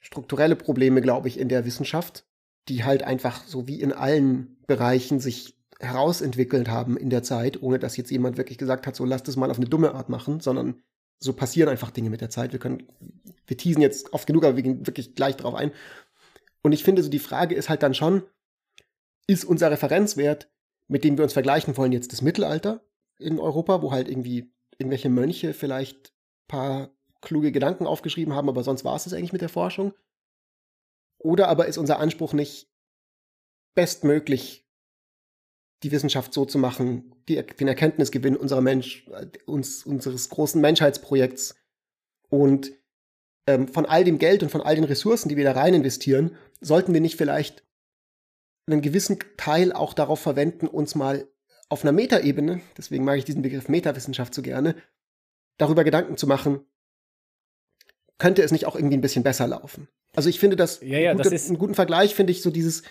strukturelle 0.00 0.56
Probleme, 0.56 1.00
glaube 1.00 1.28
ich, 1.28 1.38
in 1.38 1.48
der 1.48 1.64
Wissenschaft, 1.64 2.26
die 2.68 2.84
halt 2.84 3.02
einfach 3.02 3.44
so 3.44 3.66
wie 3.66 3.80
in 3.80 3.92
allen 3.92 4.56
Bereichen 4.66 5.20
sich 5.20 5.56
herausentwickelt 5.80 6.68
haben 6.68 6.96
in 6.96 7.10
der 7.10 7.22
Zeit, 7.22 7.62
ohne 7.62 7.78
dass 7.78 7.96
jetzt 7.96 8.10
jemand 8.10 8.36
wirklich 8.36 8.58
gesagt 8.58 8.86
hat, 8.86 8.96
so 8.96 9.04
lasst 9.04 9.28
es 9.28 9.36
mal 9.36 9.50
auf 9.50 9.58
eine 9.58 9.68
dumme 9.68 9.94
Art 9.94 10.08
machen, 10.08 10.40
sondern 10.40 10.82
so 11.18 11.32
passieren 11.32 11.68
einfach 11.68 11.90
Dinge 11.90 12.10
mit 12.10 12.20
der 12.20 12.30
Zeit. 12.30 12.52
Wir 12.52 12.58
können, 12.58 12.86
wir 13.46 13.56
teasen 13.56 13.82
jetzt 13.82 14.12
oft 14.12 14.26
genug, 14.26 14.44
aber 14.44 14.56
wir 14.56 14.62
gehen 14.62 14.86
wirklich 14.86 15.14
gleich 15.14 15.36
drauf 15.36 15.54
ein. 15.54 15.72
Und 16.62 16.72
ich 16.72 16.84
finde 16.84 17.02
so, 17.02 17.08
die 17.08 17.18
Frage 17.18 17.54
ist 17.54 17.68
halt 17.68 17.82
dann 17.82 17.94
schon, 17.94 18.22
ist 19.26 19.44
unser 19.44 19.70
Referenzwert, 19.70 20.50
mit 20.88 21.04
dem 21.04 21.16
wir 21.16 21.24
uns 21.24 21.32
vergleichen 21.32 21.76
wollen, 21.76 21.92
jetzt 21.92 22.12
das 22.12 22.22
Mittelalter 22.22 22.84
in 23.18 23.38
Europa, 23.38 23.82
wo 23.82 23.92
halt 23.92 24.08
irgendwie 24.08 24.52
irgendwelche 24.78 25.08
Mönche 25.08 25.54
vielleicht 25.54 26.12
paar 26.48 26.90
kluge 27.22 27.50
Gedanken 27.50 27.86
aufgeschrieben 27.86 28.34
haben, 28.34 28.48
aber 28.48 28.62
sonst 28.62 28.84
war 28.84 28.96
es 28.96 29.04
das 29.04 29.12
eigentlich 29.12 29.32
mit 29.32 29.40
der 29.40 29.48
Forschung? 29.48 29.94
Oder 31.18 31.48
aber 31.48 31.66
ist 31.66 31.78
unser 31.78 31.98
Anspruch 31.98 32.34
nicht 32.34 32.70
bestmöglich 33.74 34.65
die 35.82 35.92
Wissenschaft 35.92 36.32
so 36.32 36.44
zu 36.44 36.58
machen, 36.58 37.12
die, 37.28 37.44
den 37.44 37.68
Erkenntnisgewinn 37.68 38.36
unserer 38.36 38.60
Mensch, 38.60 39.06
äh, 39.08 39.26
uns, 39.46 39.84
unseres 39.84 40.28
großen 40.28 40.60
Menschheitsprojekts 40.60 41.56
und 42.28 42.72
ähm, 43.46 43.68
von 43.68 43.86
all 43.86 44.04
dem 44.04 44.18
Geld 44.18 44.42
und 44.42 44.50
von 44.50 44.62
all 44.62 44.74
den 44.74 44.84
Ressourcen, 44.84 45.28
die 45.28 45.36
wir 45.36 45.44
da 45.44 45.52
rein 45.52 45.74
investieren, 45.74 46.36
sollten 46.60 46.92
wir 46.94 47.00
nicht 47.00 47.16
vielleicht 47.16 47.64
einen 48.66 48.82
gewissen 48.82 49.18
Teil 49.36 49.72
auch 49.72 49.94
darauf 49.94 50.20
verwenden, 50.20 50.66
uns 50.66 50.94
mal 50.94 51.28
auf 51.68 51.82
einer 51.82 51.92
Metaebene, 51.92 52.60
deswegen 52.76 53.04
mag 53.04 53.18
ich 53.18 53.24
diesen 53.24 53.42
Begriff 53.42 53.68
Metawissenschaft 53.68 54.34
so 54.34 54.42
gerne, 54.42 54.76
darüber 55.58 55.84
Gedanken 55.84 56.16
zu 56.16 56.26
machen, 56.26 56.60
könnte 58.18 58.42
es 58.42 58.50
nicht 58.50 58.66
auch 58.66 58.76
irgendwie 58.76 58.96
ein 58.96 59.02
bisschen 59.02 59.22
besser 59.22 59.46
laufen? 59.46 59.88
Also 60.14 60.28
ich 60.28 60.40
finde 60.40 60.56
das, 60.56 60.80
ja, 60.80 60.98
ja, 60.98 61.12
gute, 61.12 61.24
das 61.24 61.32
ist 61.32 61.48
einen 61.48 61.58
guten 61.58 61.74
Vergleich 61.74 62.14
finde 62.14 62.32
ich 62.32 62.42
so 62.42 62.50
dieses, 62.50 62.82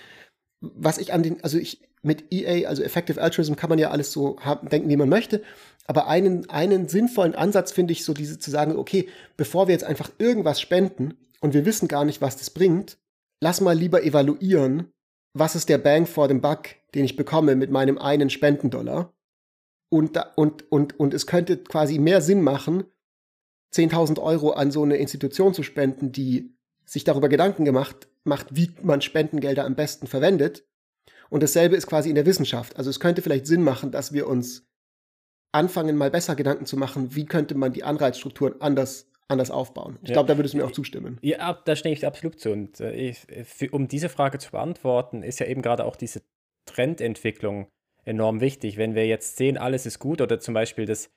was 0.61 0.97
ich 0.97 1.13
an 1.13 1.23
den, 1.23 1.43
also 1.43 1.57
ich 1.57 1.81
mit 2.01 2.31
EA, 2.31 2.67
also 2.67 2.83
Effective 2.83 3.21
Altruism, 3.21 3.55
kann 3.55 3.69
man 3.69 3.79
ja 3.79 3.89
alles 3.89 4.11
so 4.11 4.39
haben, 4.39 4.69
denken, 4.69 4.89
wie 4.89 4.95
man 4.95 5.09
möchte. 5.09 5.41
Aber 5.87 6.07
einen, 6.07 6.49
einen 6.49 6.87
sinnvollen 6.87 7.35
Ansatz 7.35 7.71
finde 7.71 7.93
ich 7.93 8.05
so, 8.05 8.13
diese 8.13 8.39
zu 8.39 8.51
sagen, 8.51 8.75
okay, 8.75 9.07
bevor 9.37 9.67
wir 9.67 9.73
jetzt 9.73 9.83
einfach 9.83 10.11
irgendwas 10.19 10.61
spenden 10.61 11.15
und 11.41 11.53
wir 11.53 11.65
wissen 11.65 11.87
gar 11.87 12.05
nicht, 12.05 12.21
was 12.21 12.37
das 12.37 12.51
bringt, 12.51 12.97
lass 13.41 13.61
mal 13.61 13.77
lieber 13.77 14.03
evaluieren, 14.03 14.91
was 15.33 15.55
ist 15.55 15.67
der 15.67 15.77
Bang 15.77 16.05
for 16.05 16.27
the 16.27 16.35
Buck, 16.35 16.69
den 16.93 17.05
ich 17.05 17.15
bekomme 17.15 17.55
mit 17.55 17.71
meinem 17.71 17.97
einen 17.97 18.29
Spendendollar. 18.29 19.13
Und, 19.89 20.19
und, 20.35 20.71
und, 20.71 20.99
und 20.99 21.13
es 21.13 21.27
könnte 21.27 21.57
quasi 21.57 21.99
mehr 21.99 22.21
Sinn 22.21 22.41
machen, 22.41 22.85
10.000 23.73 24.21
Euro 24.21 24.51
an 24.51 24.71
so 24.71 24.83
eine 24.83 24.97
Institution 24.97 25.53
zu 25.53 25.63
spenden, 25.63 26.11
die 26.11 26.54
sich 26.85 27.03
darüber 27.03 27.29
Gedanken 27.29 27.65
gemacht 27.65 28.07
macht, 28.23 28.55
wie 28.55 28.71
man 28.81 29.01
Spendengelder 29.01 29.65
am 29.65 29.75
besten 29.75 30.07
verwendet. 30.07 30.65
Und 31.29 31.43
dasselbe 31.43 31.75
ist 31.75 31.87
quasi 31.87 32.09
in 32.09 32.15
der 32.15 32.25
Wissenschaft. 32.25 32.77
Also 32.77 32.89
es 32.89 32.99
könnte 32.99 33.21
vielleicht 33.21 33.47
Sinn 33.47 33.63
machen, 33.63 33.91
dass 33.91 34.13
wir 34.13 34.27
uns 34.27 34.67
anfangen, 35.51 35.95
mal 35.95 36.11
besser 36.11 36.35
Gedanken 36.35 36.65
zu 36.65 36.77
machen, 36.77 37.15
wie 37.15 37.25
könnte 37.25 37.55
man 37.55 37.71
die 37.71 37.83
Anreizstrukturen 37.83 38.59
anders, 38.61 39.09
anders 39.27 39.51
aufbauen. 39.51 39.97
Ich 40.03 40.09
ja. 40.09 40.13
glaube, 40.13 40.27
da 40.27 40.37
würdest 40.37 40.53
du 40.53 40.57
mir 40.57 40.65
auch 40.65 40.71
zustimmen. 40.71 41.17
Ja, 41.21 41.53
da 41.65 41.75
stimme 41.75 41.93
ich 41.93 42.05
absolut 42.05 42.39
zu. 42.39 42.51
Und 42.51 42.79
äh, 42.79 42.93
ich, 42.93 43.25
für, 43.45 43.69
um 43.71 43.87
diese 43.87 44.09
Frage 44.09 44.37
zu 44.37 44.51
beantworten, 44.51 45.23
ist 45.23 45.39
ja 45.39 45.47
eben 45.47 45.61
gerade 45.61 45.85
auch 45.85 45.95
diese 45.95 46.21
Trendentwicklung 46.65 47.67
enorm 48.03 48.41
wichtig. 48.41 48.77
Wenn 48.77 48.95
wir 48.95 49.07
jetzt 49.07 49.37
sehen, 49.37 49.57
alles 49.57 49.85
ist 49.85 49.99
gut 49.99 50.21
oder 50.21 50.39
zum 50.39 50.53
Beispiel 50.53 50.85
das, 50.85 51.09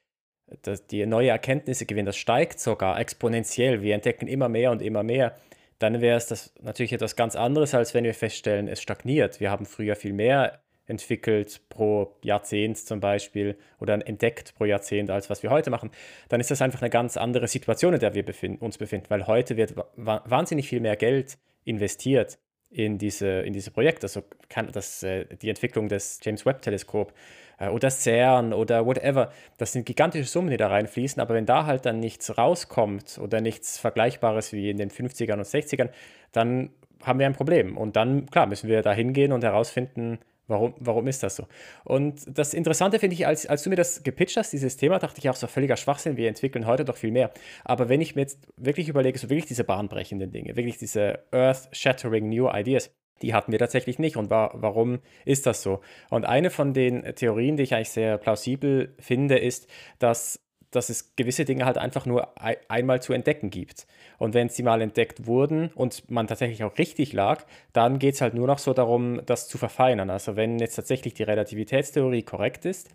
das, 0.62 0.86
die 0.86 1.04
neue 1.04 1.30
Erkenntnisse 1.30 1.84
gewinnen, 1.84 2.06
das 2.06 2.16
steigt 2.16 2.60
sogar 2.60 2.98
exponentiell. 2.98 3.82
Wir 3.82 3.94
entdecken 3.94 4.28
immer 4.28 4.48
mehr 4.48 4.70
und 4.70 4.82
immer 4.82 5.02
mehr 5.02 5.36
dann 5.78 6.00
wäre 6.00 6.16
es 6.16 6.26
das 6.26 6.52
natürlich 6.60 6.92
etwas 6.92 7.16
ganz 7.16 7.36
anderes, 7.36 7.74
als 7.74 7.94
wenn 7.94 8.04
wir 8.04 8.14
feststellen, 8.14 8.68
es 8.68 8.82
stagniert. 8.82 9.40
Wir 9.40 9.50
haben 9.50 9.66
früher 9.66 9.96
viel 9.96 10.12
mehr 10.12 10.60
entwickelt 10.88 11.60
pro 11.68 12.16
Jahrzehnt 12.22 12.78
zum 12.78 13.00
Beispiel 13.00 13.56
oder 13.78 13.94
entdeckt 14.06 14.54
pro 14.56 14.64
Jahrzehnt, 14.64 15.10
als 15.10 15.28
was 15.30 15.42
wir 15.42 15.50
heute 15.50 15.70
machen, 15.70 15.90
dann 16.28 16.40
ist 16.40 16.50
das 16.50 16.62
einfach 16.62 16.80
eine 16.80 16.90
ganz 16.90 17.16
andere 17.16 17.46
Situation, 17.46 17.94
in 17.94 18.00
der 18.00 18.14
wir 18.14 18.24
befinden, 18.24 18.64
uns 18.64 18.78
befinden, 18.78 19.06
weil 19.10 19.26
heute 19.26 19.56
wird 19.56 19.74
wahnsinnig 19.96 20.68
viel 20.68 20.80
mehr 20.80 20.96
Geld 20.96 21.38
investiert 21.64 22.38
in 22.70 22.98
diese, 22.98 23.28
in 23.42 23.52
diese 23.52 23.70
Projekte. 23.70 24.06
Also 24.06 24.22
kann 24.48 24.70
das, 24.72 25.02
äh, 25.02 25.26
die 25.36 25.48
Entwicklung 25.48 25.88
des 25.88 26.20
James 26.22 26.44
Webb 26.44 26.62
Teleskop 26.62 27.12
oder 27.60 27.90
CERN 27.90 28.52
oder 28.52 28.86
whatever. 28.86 29.32
Das 29.56 29.72
sind 29.72 29.86
gigantische 29.86 30.28
Summen, 30.28 30.50
die 30.50 30.56
da 30.56 30.68
reinfließen, 30.68 31.20
aber 31.20 31.34
wenn 31.34 31.46
da 31.46 31.66
halt 31.66 31.86
dann 31.86 32.00
nichts 32.00 32.38
rauskommt 32.38 33.18
oder 33.22 33.40
nichts 33.40 33.78
Vergleichbares 33.78 34.52
wie 34.52 34.70
in 34.70 34.76
den 34.76 34.90
50ern 34.90 35.34
und 35.34 35.46
60ern, 35.46 35.90
dann 36.32 36.70
haben 37.02 37.18
wir 37.18 37.26
ein 37.26 37.34
Problem. 37.34 37.76
Und 37.76 37.96
dann, 37.96 38.26
klar, 38.26 38.46
müssen 38.46 38.68
wir 38.68 38.82
da 38.82 38.92
hingehen 38.92 39.32
und 39.32 39.44
herausfinden, 39.44 40.18
Warum, 40.48 40.74
warum 40.78 41.06
ist 41.06 41.22
das 41.22 41.36
so? 41.36 41.46
Und 41.84 42.22
das 42.26 42.54
Interessante 42.54 42.98
finde 42.98 43.12
ich, 43.12 43.26
als, 43.26 43.44
als 43.44 43.62
du 43.62 43.68
mir 43.68 43.76
das 43.76 44.02
gepitcht 44.02 44.38
hast, 44.38 44.50
dieses 44.50 44.78
Thema, 44.78 44.98
dachte 44.98 45.18
ich 45.18 45.28
auch 45.28 45.36
so 45.36 45.46
völliger 45.46 45.76
Schwachsinn, 45.76 46.16
wir 46.16 46.26
entwickeln 46.26 46.66
heute 46.66 46.86
doch 46.86 46.96
viel 46.96 47.10
mehr. 47.10 47.30
Aber 47.64 47.90
wenn 47.90 48.00
ich 48.00 48.14
mir 48.14 48.22
jetzt 48.22 48.48
wirklich 48.56 48.88
überlege, 48.88 49.18
so 49.18 49.28
wirklich 49.28 49.44
diese 49.44 49.62
bahnbrechenden 49.62 50.30
Dinge, 50.30 50.56
wirklich 50.56 50.78
diese 50.78 51.22
earth-shattering 51.32 52.30
new 52.30 52.48
ideas, 52.48 52.90
die 53.22 53.34
hatten 53.34 53.52
wir 53.52 53.58
tatsächlich 53.58 53.98
nicht. 53.98 54.16
Und 54.16 54.30
wa 54.30 54.50
warum 54.54 55.00
ist 55.24 55.46
das 55.46 55.62
so? 55.62 55.80
Und 56.10 56.24
eine 56.24 56.50
von 56.50 56.72
den 56.72 57.02
Theorien, 57.14 57.56
die 57.56 57.64
ich 57.64 57.74
eigentlich 57.74 57.90
sehr 57.90 58.18
plausibel 58.18 58.94
finde, 58.98 59.38
ist, 59.38 59.68
dass, 59.98 60.40
dass 60.70 60.88
es 60.88 61.16
gewisse 61.16 61.44
Dinge 61.44 61.64
halt 61.64 61.78
einfach 61.78 62.06
nur 62.06 62.34
einmal 62.68 63.02
zu 63.02 63.12
entdecken 63.12 63.50
gibt. 63.50 63.86
Und 64.18 64.34
wenn 64.34 64.48
sie 64.48 64.62
mal 64.62 64.82
entdeckt 64.82 65.26
wurden 65.26 65.68
und 65.74 66.10
man 66.10 66.26
tatsächlich 66.26 66.64
auch 66.64 66.76
richtig 66.78 67.12
lag, 67.12 67.44
dann 67.72 67.98
geht 67.98 68.14
es 68.14 68.20
halt 68.20 68.34
nur 68.34 68.46
noch 68.46 68.58
so 68.58 68.74
darum, 68.74 69.22
das 69.26 69.48
zu 69.48 69.58
verfeinern. 69.58 70.10
Also 70.10 70.36
wenn 70.36 70.58
jetzt 70.58 70.76
tatsächlich 70.76 71.14
die 71.14 71.22
Relativitätstheorie 71.22 72.22
korrekt 72.22 72.64
ist, 72.64 72.88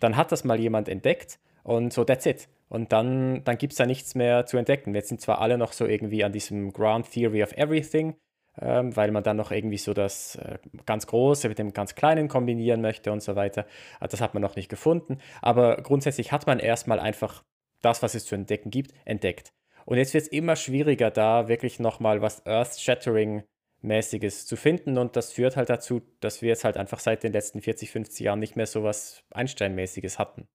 dann 0.00 0.16
hat 0.16 0.32
das 0.32 0.44
mal 0.44 0.60
jemand 0.60 0.88
entdeckt 0.88 1.38
und 1.64 1.92
so, 1.92 2.04
that's 2.04 2.26
it. 2.26 2.48
Und 2.68 2.92
dann, 2.92 3.42
dann 3.44 3.58
gibt 3.58 3.72
es 3.72 3.78
da 3.78 3.86
nichts 3.86 4.14
mehr 4.14 4.46
zu 4.46 4.56
entdecken. 4.56 4.94
Jetzt 4.94 5.08
sind 5.08 5.20
zwar 5.20 5.40
alle 5.40 5.58
noch 5.58 5.72
so 5.72 5.86
irgendwie 5.86 6.22
an 6.24 6.32
diesem 6.32 6.72
Ground 6.72 7.10
Theory 7.10 7.42
of 7.42 7.52
Everything 7.52 8.14
ähm, 8.60 8.96
weil 8.96 9.10
man 9.10 9.22
dann 9.22 9.36
noch 9.36 9.50
irgendwie 9.50 9.78
so 9.78 9.94
das 9.94 10.36
äh, 10.36 10.58
ganz 10.86 11.06
Große 11.06 11.48
mit 11.48 11.58
dem 11.58 11.72
ganz 11.72 11.94
Kleinen 11.94 12.28
kombinieren 12.28 12.80
möchte 12.80 13.12
und 13.12 13.22
so 13.22 13.36
weiter. 13.36 13.66
Also 14.00 14.12
das 14.12 14.20
hat 14.20 14.34
man 14.34 14.42
noch 14.42 14.56
nicht 14.56 14.68
gefunden. 14.68 15.18
Aber 15.42 15.76
grundsätzlich 15.82 16.32
hat 16.32 16.46
man 16.46 16.58
erstmal 16.58 17.00
einfach 17.00 17.44
das, 17.82 18.02
was 18.02 18.14
es 18.14 18.24
zu 18.24 18.34
entdecken 18.34 18.70
gibt, 18.70 18.92
entdeckt. 19.04 19.52
Und 19.84 19.98
jetzt 19.98 20.12
wird 20.12 20.24
es 20.24 20.28
immer 20.28 20.56
schwieriger, 20.56 21.10
da 21.10 21.48
wirklich 21.48 21.80
nochmal 21.80 22.20
was 22.20 22.44
Earth-Shattering-mäßiges 22.44 24.46
zu 24.46 24.56
finden. 24.56 24.98
Und 24.98 25.16
das 25.16 25.32
führt 25.32 25.56
halt 25.56 25.70
dazu, 25.70 26.02
dass 26.20 26.42
wir 26.42 26.50
jetzt 26.50 26.64
halt 26.64 26.76
einfach 26.76 26.98
seit 26.98 27.22
den 27.22 27.32
letzten 27.32 27.62
40, 27.62 27.90
50 27.90 28.20
Jahren 28.20 28.40
nicht 28.40 28.56
mehr 28.56 28.66
so 28.66 28.82
was 28.82 29.22
Einstein-mäßiges 29.30 30.18
hatten. 30.18 30.46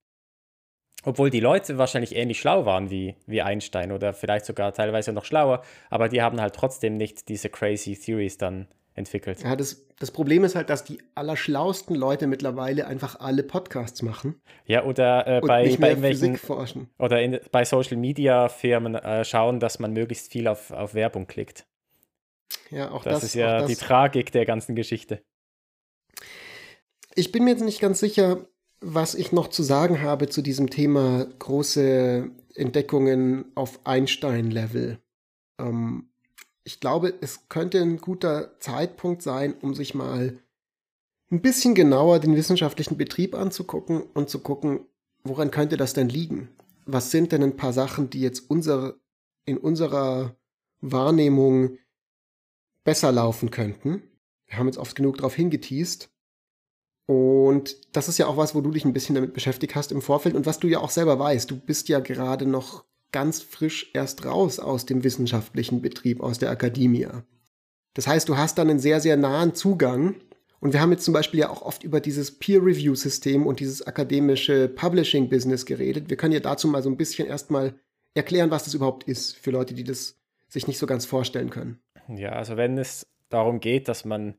Obwohl 1.03 1.29
die 1.29 1.39
Leute 1.39 1.77
wahrscheinlich 1.77 2.15
ähnlich 2.15 2.39
schlau 2.39 2.65
waren 2.65 2.89
wie, 2.89 3.15
wie 3.25 3.41
Einstein 3.41 3.91
oder 3.91 4.13
vielleicht 4.13 4.45
sogar 4.45 4.73
teilweise 4.73 5.11
noch 5.13 5.25
schlauer, 5.25 5.63
aber 5.89 6.09
die 6.09 6.21
haben 6.21 6.39
halt 6.39 6.55
trotzdem 6.55 6.97
nicht 6.97 7.29
diese 7.29 7.49
crazy 7.49 7.95
Theories 7.95 8.37
dann 8.37 8.67
entwickelt. 8.95 9.43
Ja, 9.43 9.55
das, 9.55 9.87
das 9.99 10.11
Problem 10.11 10.43
ist 10.43 10.55
halt, 10.55 10.69
dass 10.69 10.83
die 10.83 10.99
allerschlausten 11.15 11.95
Leute 11.95 12.27
mittlerweile 12.27 12.87
einfach 12.87 13.19
alle 13.19 13.43
Podcasts 13.43 14.01
machen. 14.01 14.39
Ja, 14.65 14.83
oder 14.83 15.27
äh, 15.27 15.41
bei, 15.41 15.75
bei 15.77 15.89
irgendwelchen 15.89 16.37
forschen. 16.37 16.89
oder 16.99 17.21
in, 17.21 17.39
bei 17.51 17.65
Social 17.65 17.97
Media 17.97 18.49
Firmen 18.49 18.95
äh, 18.95 19.25
schauen, 19.25 19.59
dass 19.59 19.79
man 19.79 19.93
möglichst 19.93 20.31
viel 20.31 20.47
auf, 20.47 20.71
auf 20.71 20.93
Werbung 20.93 21.27
klickt. 21.27 21.65
Ja, 22.69 22.91
auch 22.91 23.03
das, 23.03 23.15
das 23.15 23.23
ist 23.23 23.35
ja 23.35 23.59
das. 23.59 23.67
die 23.67 23.75
Tragik 23.75 24.31
der 24.31 24.45
ganzen 24.45 24.75
Geschichte. 24.75 25.21
Ich 27.15 27.31
bin 27.31 27.43
mir 27.43 27.51
jetzt 27.51 27.63
nicht 27.63 27.79
ganz 27.79 27.99
sicher, 27.99 28.47
was 28.83 29.15
ich 29.15 29.31
noch 29.31 29.47
zu 29.47 29.63
sagen 29.63 30.01
habe 30.01 30.27
zu 30.29 30.41
diesem 30.41 30.69
Thema 30.69 31.25
große 31.39 32.29
Entdeckungen 32.55 33.45
auf 33.55 33.79
Einstein-Level. 33.85 34.99
Ähm, 35.59 36.09
ich 36.63 36.79
glaube, 36.79 37.13
es 37.21 37.49
könnte 37.49 37.81
ein 37.81 37.97
guter 37.97 38.59
Zeitpunkt 38.59 39.21
sein, 39.21 39.53
um 39.61 39.73
sich 39.73 39.95
mal 39.95 40.37
ein 41.31 41.41
bisschen 41.41 41.75
genauer 41.75 42.19
den 42.19 42.35
wissenschaftlichen 42.35 42.97
Betrieb 42.97 43.35
anzugucken 43.35 44.01
und 44.13 44.29
zu 44.29 44.39
gucken, 44.39 44.81
woran 45.23 45.51
könnte 45.51 45.77
das 45.77 45.93
denn 45.93 46.09
liegen? 46.09 46.49
Was 46.85 47.11
sind 47.11 47.31
denn 47.31 47.43
ein 47.43 47.57
paar 47.57 47.73
Sachen, 47.73 48.09
die 48.09 48.21
jetzt 48.21 48.49
unsere, 48.49 48.99
in 49.45 49.57
unserer 49.57 50.35
Wahrnehmung 50.81 51.77
besser 52.83 53.11
laufen 53.11 53.49
könnten? 53.49 54.03
Wir 54.47 54.57
haben 54.57 54.67
jetzt 54.67 54.77
oft 54.77 54.95
genug 54.95 55.17
darauf 55.17 55.33
hingeteased. 55.33 56.12
Und 57.05 57.75
das 57.95 58.07
ist 58.07 58.17
ja 58.17 58.27
auch 58.27 58.37
was, 58.37 58.55
wo 58.55 58.61
du 58.61 58.71
dich 58.71 58.85
ein 58.85 58.93
bisschen 58.93 59.15
damit 59.15 59.33
beschäftigt 59.33 59.75
hast 59.75 59.91
im 59.91 60.01
Vorfeld 60.01 60.35
und 60.35 60.45
was 60.45 60.59
du 60.59 60.67
ja 60.67 60.79
auch 60.79 60.89
selber 60.89 61.19
weißt. 61.19 61.51
Du 61.51 61.57
bist 61.57 61.89
ja 61.89 61.99
gerade 61.99 62.45
noch 62.45 62.85
ganz 63.11 63.41
frisch 63.41 63.91
erst 63.93 64.25
raus 64.25 64.59
aus 64.59 64.85
dem 64.85 65.03
wissenschaftlichen 65.03 65.81
Betrieb, 65.81 66.21
aus 66.21 66.39
der 66.39 66.49
Akademie. 66.49 67.07
Das 67.93 68.07
heißt, 68.07 68.27
du 68.27 68.37
hast 68.37 68.57
dann 68.57 68.69
einen 68.69 68.79
sehr, 68.79 68.99
sehr 68.99 69.17
nahen 69.17 69.53
Zugang. 69.53 70.15
Und 70.59 70.71
wir 70.71 70.79
haben 70.79 70.91
jetzt 70.91 71.03
zum 71.03 71.13
Beispiel 71.13 71.41
ja 71.41 71.49
auch 71.49 71.61
oft 71.61 71.83
über 71.83 71.99
dieses 71.99 72.39
Peer-Review-System 72.39 73.45
und 73.45 73.59
dieses 73.59 73.85
akademische 73.85 74.69
Publishing-Business 74.69 75.65
geredet. 75.65 76.09
Wir 76.09 76.15
können 76.15 76.33
ja 76.33 76.39
dazu 76.39 76.69
mal 76.69 76.81
so 76.81 76.89
ein 76.89 76.95
bisschen 76.95 77.27
erstmal 77.27 77.75
erklären, 78.13 78.49
was 78.49 78.63
das 78.63 78.73
überhaupt 78.73 79.03
ist, 79.03 79.35
für 79.35 79.51
Leute, 79.51 79.73
die 79.73 79.83
das 79.83 80.15
sich 80.47 80.67
nicht 80.67 80.77
so 80.77 80.87
ganz 80.87 81.05
vorstellen 81.05 81.49
können. 81.49 81.79
Ja, 82.07 82.31
also 82.31 82.55
wenn 82.55 82.77
es 82.77 83.05
darum 83.29 83.59
geht, 83.59 83.87
dass 83.89 84.05
man 84.05 84.35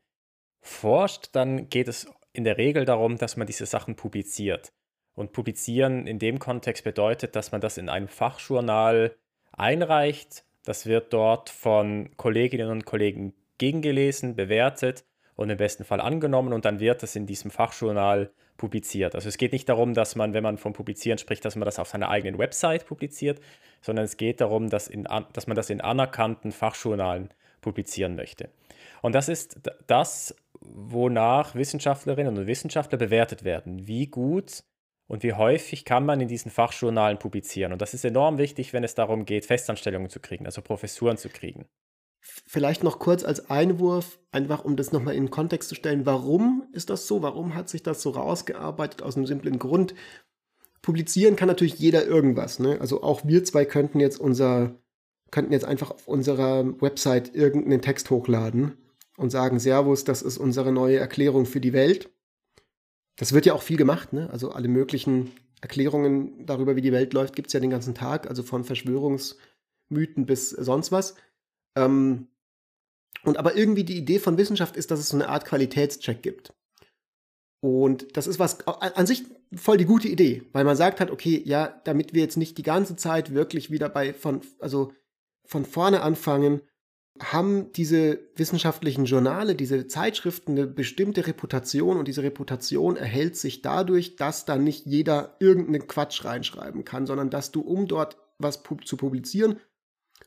forscht, 0.63 1.29
dann 1.33 1.69
geht 1.69 1.89
es 1.89 2.07
in 2.35 2.45
der 2.45 2.59
Regel 2.59 2.85
darum, 2.85 3.17
dass 3.17 3.37
man 3.37 3.47
diese 3.47 3.65
Sachen 3.65 3.97
publiziert. 3.97 4.73
Und 5.15 5.33
publizieren 5.33 6.07
in 6.07 6.19
dem 6.19 6.41
Kontext 6.41 6.85
bedeutet, 6.85 7.37
dass 7.37 7.53
man 7.53 7.61
das 7.61 7.79
in 7.79 7.89
einem 7.89 8.09
Fachjournal 8.09 9.15
einreicht. 9.53 10.45
Das 10.65 10.87
wird 10.87 11.13
dort 11.13 11.49
von 11.49 12.11
Kolleginnen 12.17 12.69
und 12.69 12.85
Kollegen 12.85 13.33
gegengelesen, 13.59 14.35
bewertet 14.35 15.05
und 15.37 15.49
im 15.49 15.57
besten 15.57 15.85
Fall 15.85 16.01
angenommen 16.01 16.53
und 16.53 16.65
dann 16.65 16.81
wird 16.81 17.05
das 17.05 17.15
in 17.15 17.27
diesem 17.27 17.53
Fachjournal 17.53 18.33
publiziert. 18.57 19.15
Also 19.15 19.29
es 19.29 19.37
geht 19.37 19.53
nicht 19.53 19.69
darum, 19.69 19.95
dass 19.95 20.17
man, 20.17 20.35
wenn 20.35 20.43
man 20.43 20.59
vom 20.59 20.73
Publizieren 20.73 21.19
spricht, 21.19 21.45
dass 21.45 21.55
man 21.55 21.67
das 21.67 21.79
auf 21.79 21.89
seiner 21.89 22.09
eigenen 22.09 22.39
Website 22.39 22.87
publiziert, 22.87 23.41
sondern 23.81 24.05
es 24.05 24.17
geht 24.17 24.41
darum, 24.41 24.71
dass, 24.71 24.89
in, 24.89 25.07
dass 25.33 25.47
man 25.47 25.57
das 25.57 25.71
in 25.71 25.81
anerkannten 25.81 26.51
Fachjournalen 26.51 27.31
publizieren 27.65 28.15
möchte. 28.15 28.51
Und 29.03 29.15
das 29.15 29.29
ist 29.29 29.61
das, 29.87 30.35
wonach 30.61 31.55
Wissenschaftlerinnen 31.55 32.39
und 32.39 32.47
Wissenschaftler 32.47 32.99
bewertet 32.99 33.45
werden. 33.45 33.87
Wie 33.87 34.07
gut 34.07 34.63
und 35.07 35.23
wie 35.23 35.33
häufig 35.33 35.85
kann 35.85 36.07
man 36.07 36.21
in 36.21 36.29
diesen 36.29 36.51
Fachjournalen 36.51 37.19
publizieren. 37.19 37.73
Und 37.73 37.83
das 37.83 37.95
ist 37.95 38.05
enorm 38.05 38.39
wichtig, 38.39 38.73
wenn 38.73 38.85
es 38.85 38.95
darum 38.95 39.25
geht, 39.25 39.47
Festanstellungen 39.47 40.09
zu 40.09 40.21
kriegen, 40.21 40.47
also 40.47 40.63
Professuren 40.63 41.17
zu 41.17 41.29
kriegen. 41.29 41.67
Vielleicht 42.21 42.83
noch 42.83 42.99
kurz 42.99 43.23
als 43.23 43.51
Einwurf, 43.51 44.19
einfach 44.31 44.65
um 44.65 44.77
das 44.77 44.93
nochmal 44.93 45.15
in 45.15 45.25
den 45.25 45.31
Kontext 45.31 45.69
zu 45.69 45.75
stellen, 45.75 46.07
warum 46.07 46.67
ist 46.73 46.89
das 46.89 47.07
so? 47.07 47.21
Warum 47.21 47.55
hat 47.55 47.69
sich 47.69 47.83
das 47.83 48.01
so 48.01 48.11
rausgearbeitet? 48.11 49.03
Aus 49.03 49.17
einem 49.17 49.27
simplen 49.27 49.59
Grund. 49.59 49.95
Publizieren 50.81 51.37
kann 51.37 51.49
natürlich 51.49 51.79
jeder 51.79 52.07
irgendwas. 52.07 52.59
Ne? 52.59 52.79
Also 52.81 53.03
auch 53.03 53.27
wir 53.27 53.45
zwei 53.45 53.67
könnten 53.67 54.01
jetzt 54.01 54.19
unser, 54.19 54.75
könnten 55.35 55.53
jetzt 55.53 55.65
einfach 55.65 55.91
auf 55.91 56.07
unserer 56.07 56.81
Website 56.81 57.35
irgendeinen 57.35 57.83
Text 57.83 58.09
hochladen 58.09 58.79
und 59.17 59.31
sagen, 59.31 59.59
Servus, 59.59 60.05
das 60.05 60.23
ist 60.23 60.39
unsere 60.39 60.71
neue 60.71 60.99
Erklärung 60.99 61.45
für 61.45 61.61
die 61.61 61.73
Welt. 61.73 62.09
Das 63.17 63.33
wird 63.33 63.45
ja 63.45 63.53
auch 63.53 63.63
viel 63.63 63.77
gemacht, 63.77 64.13
ne? 64.13 64.31
Also 64.31 64.53
alle 64.53 64.69
möglichen 64.69 65.33
Erklärungen 65.61 66.47
darüber, 66.47 66.77
wie 66.77 66.83
die 66.83 66.93
Welt 66.93 67.13
läuft, 67.15 67.35
gibt 67.35 67.49
es 67.49 67.53
ja 67.53 67.59
den 67.59 67.71
ganzen 67.71 67.97
Tag, 67.97 68.29
also 68.29 68.45
von 68.45 68.63
Verschwörungsmythen 68.63 70.25
bis 70.25 70.51
sonst 70.51 70.93
was. 70.93 71.17
Ähm, 71.77 72.29
und 73.25 73.37
aber 73.37 73.57
irgendwie 73.57 73.83
die 73.83 73.99
Idee 73.99 74.21
von 74.21 74.39
Wissenschaft 74.39 74.77
ist, 74.77 74.93
dass 74.93 75.01
es 75.01 75.09
so 75.09 75.17
eine 75.17 75.29
Art 75.29 75.47
Qualitätscheck 75.47 76.23
gibt. 76.23 76.55
Und 77.61 78.17
das 78.17 78.29
ist 78.29 78.39
was 78.39 78.69
an 78.69 79.07
sich 79.07 79.25
voll 79.57 79.79
die 79.79 79.85
gute 79.85 80.07
Idee, 80.07 80.45
weil 80.53 80.65
man 80.65 80.77
sagt 80.77 81.01
hat, 81.01 81.11
okay, 81.11 81.43
ja, 81.45 81.81
damit 81.83 82.15
wir 82.15 82.23
jetzt 82.23 82.37
nicht 82.37 82.57
die 82.57 82.63
ganze 82.63 82.95
Zeit 82.95 83.35
wirklich 83.35 83.73
wieder 83.73 83.89
bei 83.89 84.15
von, 84.15 84.43
also 84.61 84.93
von 85.45 85.65
vorne 85.65 86.03
anfangen 86.03 86.61
haben 87.21 87.71
diese 87.73 88.19
wissenschaftlichen 88.35 89.05
Journale, 89.05 89.55
diese 89.55 89.87
Zeitschriften 89.87 90.53
eine 90.53 90.67
bestimmte 90.67 91.27
Reputation 91.27 91.97
und 91.97 92.09
diese 92.09 92.25
Reputation 92.25 92.97
erhält 92.97 93.37
sich 93.37 93.63
dadurch, 93.63 94.17
dass 94.17 94.47
da 94.47 94.57
nicht 94.57 94.85
jeder 94.85 95.37
irgendeinen 95.39 95.87
Quatsch 95.87 96.25
reinschreiben 96.25 96.85
kann, 96.85 97.07
sondern 97.07 97.31
dass 97.31 97.53
du, 97.53 97.61
um 97.61 97.87
dort 97.87 98.19
was 98.39 98.65
pu 98.65 98.77
zu 98.77 98.97
publizieren, 98.97 99.61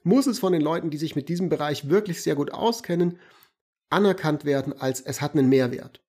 muss 0.03 0.27
es 0.27 0.39
von 0.39 0.53
den 0.53 0.61
Leuten, 0.61 0.89
die 0.89 0.97
sich 0.97 1.15
mit 1.15 1.27
diesem 1.27 1.49
Bereich 1.49 1.89
wirklich 1.89 2.23
sehr 2.23 2.35
gut 2.35 2.51
auskennen, 2.51 3.19
anerkannt 3.89 4.45
werden 4.45 4.73
als 4.73 5.01
es 5.01 5.19
hat 5.21 5.33
einen 5.33 5.49
Mehrwert. 5.49 6.01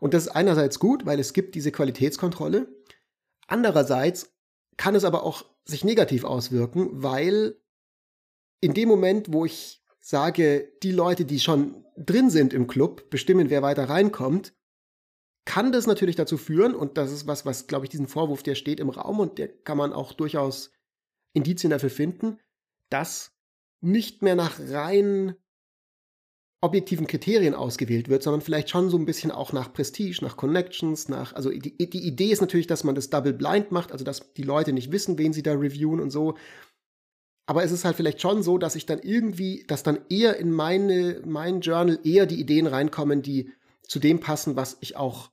Und 0.00 0.14
das 0.14 0.26
ist 0.26 0.30
einerseits 0.30 0.80
gut, 0.80 1.06
weil 1.06 1.20
es 1.20 1.32
gibt 1.32 1.54
diese 1.54 1.70
Qualitätskontrolle. 1.70 2.68
Andererseits 3.46 4.34
kann 4.76 4.94
es 4.94 5.04
aber 5.04 5.22
auch 5.22 5.44
sich 5.64 5.84
negativ 5.84 6.24
auswirken, 6.24 6.88
weil 6.90 7.59
in 8.60 8.74
dem 8.74 8.88
Moment, 8.88 9.32
wo 9.32 9.44
ich 9.44 9.82
sage, 10.00 10.72
die 10.82 10.92
Leute, 10.92 11.24
die 11.24 11.40
schon 11.40 11.84
drin 11.96 12.30
sind 12.30 12.52
im 12.52 12.66
Club, 12.66 13.10
bestimmen, 13.10 13.50
wer 13.50 13.62
weiter 13.62 13.88
reinkommt, 13.88 14.54
kann 15.44 15.72
das 15.72 15.86
natürlich 15.86 16.16
dazu 16.16 16.36
führen, 16.36 16.74
und 16.74 16.96
das 16.96 17.10
ist 17.12 17.26
was, 17.26 17.44
was, 17.44 17.66
glaube 17.66 17.84
ich, 17.84 17.90
diesen 17.90 18.08
Vorwurf, 18.08 18.42
der 18.42 18.54
steht 18.54 18.80
im 18.80 18.90
Raum 18.90 19.20
und 19.20 19.38
der 19.38 19.48
kann 19.48 19.78
man 19.78 19.92
auch 19.92 20.12
durchaus 20.12 20.72
Indizien 21.32 21.70
dafür 21.70 21.90
finden, 21.90 22.38
dass 22.88 23.32
nicht 23.80 24.22
mehr 24.22 24.34
nach 24.34 24.58
rein 24.58 25.34
objektiven 26.62 27.06
Kriterien 27.06 27.54
ausgewählt 27.54 28.10
wird, 28.10 28.22
sondern 28.22 28.42
vielleicht 28.42 28.68
schon 28.68 28.90
so 28.90 28.98
ein 28.98 29.06
bisschen 29.06 29.30
auch 29.30 29.52
nach 29.52 29.72
Prestige, 29.72 30.22
nach 30.22 30.36
Connections, 30.36 31.08
nach, 31.08 31.32
also 31.32 31.50
die, 31.50 31.88
die 31.88 32.06
Idee 32.06 32.30
ist 32.30 32.42
natürlich, 32.42 32.66
dass 32.66 32.84
man 32.84 32.94
das 32.94 33.08
Double 33.08 33.32
Blind 33.32 33.72
macht, 33.72 33.92
also 33.92 34.04
dass 34.04 34.34
die 34.34 34.42
Leute 34.42 34.74
nicht 34.74 34.92
wissen, 34.92 35.16
wen 35.16 35.32
sie 35.32 35.42
da 35.42 35.54
reviewen 35.54 36.00
und 36.00 36.10
so. 36.10 36.36
Aber 37.50 37.64
es 37.64 37.72
ist 37.72 37.84
halt 37.84 37.96
vielleicht 37.96 38.20
schon 38.20 38.44
so, 38.44 38.58
dass 38.58 38.76
ich 38.76 38.86
dann 38.86 39.00
irgendwie, 39.00 39.64
dass 39.66 39.82
dann 39.82 39.98
eher 40.08 40.36
in 40.36 40.52
meine, 40.52 41.20
mein 41.24 41.62
Journal 41.62 41.98
eher 42.04 42.26
die 42.26 42.38
Ideen 42.38 42.68
reinkommen, 42.68 43.22
die 43.22 43.50
zu 43.82 43.98
dem 43.98 44.20
passen, 44.20 44.54
was 44.54 44.78
ich 44.78 44.96
auch 44.96 45.32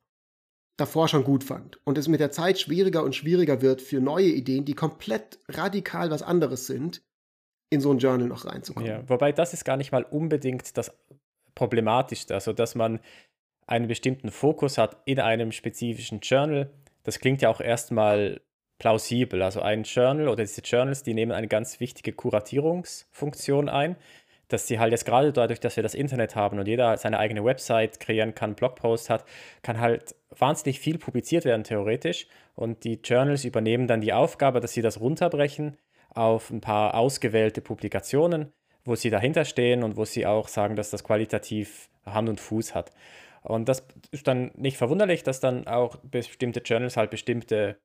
davor 0.77 1.09
schon 1.09 1.23
gut 1.23 1.43
fand. 1.43 1.79
Und 1.85 1.95
es 1.95 2.07
mit 2.07 2.19
der 2.19 2.31
Zeit 2.31 2.59
schwieriger 2.59 3.03
und 3.03 3.13
schwieriger 3.13 3.61
wird 3.61 3.83
für 3.83 4.01
neue 4.01 4.29
Ideen, 4.29 4.65
die 4.65 4.73
komplett 4.73 5.37
radikal 5.47 6.09
was 6.09 6.23
anderes 6.23 6.65
sind, 6.65 7.03
in 7.69 7.81
so 7.81 7.91
ein 7.91 7.99
Journal 7.99 8.27
noch 8.27 8.45
reinzukommen. 8.45 8.89
Ja, 8.89 9.07
wobei 9.07 9.31
das 9.31 9.53
ist 9.53 9.63
gar 9.63 9.77
nicht 9.77 9.91
mal 9.91 10.01
unbedingt 10.01 10.75
das 10.75 10.91
Problematischste. 11.53 12.33
Also, 12.33 12.51
dass 12.51 12.73
man 12.73 12.99
einen 13.67 13.87
bestimmten 13.87 14.31
Fokus 14.31 14.79
hat 14.79 15.03
in 15.05 15.19
einem 15.19 15.51
spezifischen 15.51 16.21
Journal. 16.21 16.73
Das 17.03 17.19
klingt 17.19 17.43
ja 17.43 17.49
auch 17.49 17.61
erstmal 17.61 18.41
plausibel. 18.79 19.41
Also 19.41 19.61
ein 19.61 19.83
Journal 19.83 20.27
oder 20.27 20.43
diese 20.43 20.61
Journals, 20.61 21.03
die 21.03 21.13
nehmen 21.13 21.31
eine 21.31 21.47
ganz 21.47 21.79
wichtige 21.79 22.13
Kuratierungsfunktion 22.13 23.69
ein, 23.69 23.95
dass 24.47 24.67
sie 24.67 24.79
halt 24.79 24.91
jetzt 24.91 25.05
gerade 25.05 25.33
dadurch, 25.33 25.59
dass 25.59 25.75
wir 25.75 25.83
das 25.83 25.93
Internet 25.93 26.35
haben 26.35 26.59
und 26.59 26.67
jeder 26.67 26.95
seine 26.97 27.19
eigene 27.19 27.43
Website 27.43 27.99
kreieren 27.99 28.33
kann, 28.33 28.55
Blogpost 28.55 29.09
hat, 29.09 29.25
kann 29.61 29.79
halt 29.79 30.15
wahnsinnig 30.29 30.79
viel 30.79 30.97
publiziert 30.97 31.45
werden 31.45 31.63
theoretisch 31.63 32.27
und 32.55 32.83
die 32.83 32.99
Journals 33.03 33.45
übernehmen 33.45 33.87
dann 33.87 34.01
die 34.01 34.13
Aufgabe, 34.13 34.59
dass 34.59 34.73
sie 34.73 34.81
das 34.81 34.99
runterbrechen 34.99 35.77
auf 36.09 36.49
ein 36.49 36.61
paar 36.61 36.95
ausgewählte 36.95 37.61
Publikationen, 37.61 38.53
wo 38.85 38.95
sie 38.95 39.09
dahinter 39.09 39.43
stehen 39.43 39.83
und 39.83 39.97
wo 39.97 40.05
sie 40.05 40.25
auch 40.25 40.47
sagen, 40.47 40.75
dass 40.75 40.89
das 40.89 41.03
qualitativ 41.03 41.89
Hand 42.05 42.29
und 42.29 42.39
Fuß 42.39 42.73
hat. 42.73 42.91
Und 43.43 43.69
das 43.69 43.85
ist 44.11 44.27
dann 44.27 44.51
nicht 44.55 44.77
verwunderlich, 44.77 45.23
dass 45.23 45.39
dann 45.39 45.67
auch 45.67 45.97
bestimmte 45.97 46.61
Journals 46.61 46.97
halt 46.97 47.11
bestimmte 47.11 47.77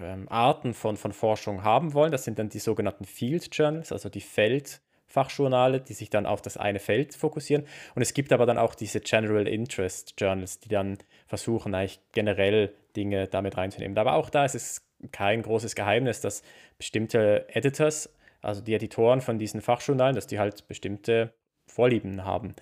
ähm, 0.00 0.28
Arten 0.28 0.74
von, 0.74 0.96
von 0.96 1.12
Forschung 1.12 1.64
haben 1.64 1.94
wollen. 1.94 2.12
Das 2.12 2.24
sind 2.24 2.38
dann 2.38 2.48
die 2.48 2.58
sogenannten 2.58 3.04
Field 3.04 3.48
Journals, 3.52 3.92
also 3.92 4.08
die 4.08 4.20
Feldfachjournale, 4.20 5.80
die 5.80 5.94
sich 5.94 6.10
dann 6.10 6.26
auf 6.26 6.42
das 6.42 6.56
eine 6.56 6.78
Feld 6.78 7.14
fokussieren. 7.14 7.64
Und 7.94 8.02
es 8.02 8.14
gibt 8.14 8.32
aber 8.32 8.46
dann 8.46 8.58
auch 8.58 8.74
diese 8.74 9.00
General 9.00 9.46
Interest 9.46 10.14
Journals, 10.18 10.60
die 10.60 10.68
dann 10.68 10.98
versuchen, 11.26 11.74
eigentlich 11.74 12.00
generell 12.12 12.72
Dinge 12.96 13.26
damit 13.28 13.56
reinzunehmen. 13.56 13.96
Aber 13.98 14.14
auch 14.14 14.30
da 14.30 14.44
ist 14.44 14.54
es 14.54 14.82
kein 15.12 15.42
großes 15.42 15.74
Geheimnis, 15.74 16.20
dass 16.20 16.42
bestimmte 16.78 17.46
Editors, 17.48 18.10
also 18.42 18.60
die 18.60 18.74
Editoren 18.74 19.20
von 19.20 19.38
diesen 19.38 19.60
Fachjournalen, 19.60 20.14
dass 20.14 20.26
die 20.26 20.38
halt 20.38 20.66
bestimmte 20.68 21.32
Vorlieben 21.66 22.24
haben. 22.24 22.54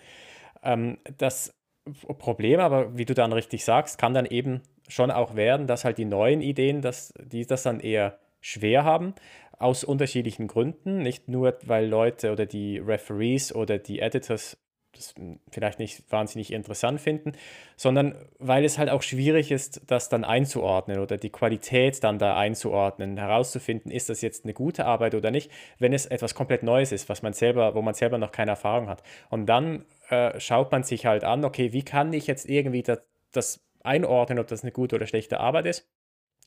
Ähm, 0.63 0.99
das 1.17 1.55
Problem, 2.19 2.61
aber 2.61 2.97
wie 2.97 3.05
du 3.05 3.15
dann 3.15 3.33
richtig 3.33 3.65
sagst, 3.65 3.99
kann 3.99 4.15
dann 4.15 4.27
eben 4.27 4.63
schon 4.89 5.11
auch 5.11 5.37
werden, 5.37 5.67
dass 5.67 5.85
halt 5.85 5.99
die 5.99 6.05
neuen 6.05 6.41
Ideen, 6.41 6.83
dass 6.83 7.13
die 7.19 7.47
das 7.47 7.63
dann 7.63 7.81
eher 7.81 8.19
schwer 8.41 8.85
haben, 8.85 9.15
aus 9.59 9.85
unterschiedlichen 9.85 10.47
Gründen. 10.47 11.03
Nicht 11.03 11.29
nur, 11.29 11.59
weil 11.65 11.87
Leute 11.87 12.33
oder 12.33 12.47
die 12.47 12.79
Referees 12.79 13.55
oder 13.55 13.79
die 13.79 14.01
Editors 14.01 14.57
das 14.99 15.15
vielleicht 15.51 15.79
nicht 15.79 16.11
wahnsinnig 16.11 16.53
interessant 16.53 17.01
finden, 17.01 17.33
sondern 17.77 18.15
weil 18.39 18.65
es 18.65 18.79
halt 18.79 18.91
auch 18.91 19.03
schwierig 19.03 19.51
ist, 19.51 19.83
das 19.87 20.09
dann 20.09 20.25
einzuordnen 20.25 20.99
oder 20.99 21.17
die 21.17 21.31
Qualität 21.31 22.03
dann 22.03 22.19
da 22.19 22.37
einzuordnen, 22.37 23.17
herauszufinden, 23.17 23.91
ist 23.93 24.09
das 24.09 24.21
jetzt 24.23 24.45
eine 24.45 24.55
gute 24.55 24.87
Arbeit 24.87 25.15
oder 25.15 25.31
nicht, 25.31 25.51
wenn 25.79 25.93
es 25.93 26.07
etwas 26.07 26.35
komplett 26.35 26.63
Neues 26.63 26.93
ist, 26.93 27.09
was 27.09 27.23
man 27.23 27.33
selber, 27.33 27.75
wo 27.75 27.83
man 27.83 27.95
selber 27.95 28.19
noch 28.19 28.33
keine 28.33 28.53
Erfahrung 28.53 28.89
hat. 28.89 29.03
Und 29.31 29.47
dann 29.47 29.85
äh, 30.09 30.39
schaut 30.41 30.73
man 30.73 30.83
sich 30.83 31.07
halt 31.07 31.25
an, 31.25 31.45
okay, 31.45 31.73
wie 31.73 31.83
kann 31.83 32.13
ich 32.13 32.27
jetzt 32.27 32.49
irgendwie 32.49 32.83
das, 32.83 33.01
das 33.33 33.65
einordnen, 33.83 34.39
ob 34.39 34.47
das 34.47 34.63
eine 34.63 34.73
gute 34.73 34.97
oder 34.97 35.07
schlechte 35.07 35.41
Arbeit 35.41 35.67
ist. 35.67 35.89